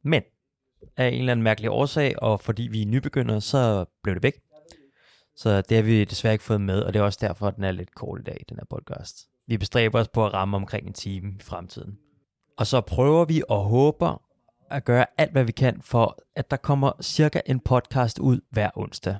Men 0.04 0.24
af 0.98 1.08
en 1.08 1.14
eller 1.14 1.32
anden 1.32 1.44
mærkelig 1.44 1.72
årsag, 1.72 2.24
og 2.24 2.42
fordi 2.42 2.64
vi 2.64 2.82
er 2.82 2.86
nybegyndere, 2.86 3.42
så 3.42 3.86
blev 4.04 4.16
det 4.16 4.24
væk. 4.24 4.34
Så 5.36 5.62
det 5.62 5.78
har 5.78 5.84
vi 5.84 6.04
desværre 6.04 6.34
ikke 6.34 6.44
fået 6.44 6.62
med, 6.62 6.82
og 6.82 6.94
det 6.94 7.00
er 7.00 7.04
også 7.04 7.20
derfor, 7.22 7.48
at 7.48 7.56
den 7.56 7.64
er 7.64 7.72
lidt 7.72 7.96
kort 7.96 8.20
i 8.20 8.24
dag, 8.24 8.46
den 8.50 8.58
her 8.58 8.66
podcast. 8.70 9.28
Vi 9.48 9.58
bestræber 9.58 10.00
os 10.00 10.08
på 10.08 10.26
at 10.26 10.34
ramme 10.34 10.58
omkring 10.58 10.88
en 10.88 10.94
time 10.94 11.34
i 11.40 11.44
fremtiden. 11.44 11.98
Og 12.58 12.68
så 12.68 12.82
prøver 12.82 13.26
vi 13.26 13.44
og 13.50 13.64
håber 13.64 14.22
at 14.72 14.86
gøre 14.86 15.06
alt, 15.18 15.32
hvad 15.32 15.44
vi 15.44 15.52
kan 15.52 15.82
for, 15.82 16.18
at 16.36 16.52
der 16.52 16.58
kommer 16.58 16.92
cirka 17.02 17.42
en 17.46 17.60
podcast 17.60 18.20
ud 18.20 18.40
hver 18.50 18.70
onsdag. 18.76 19.16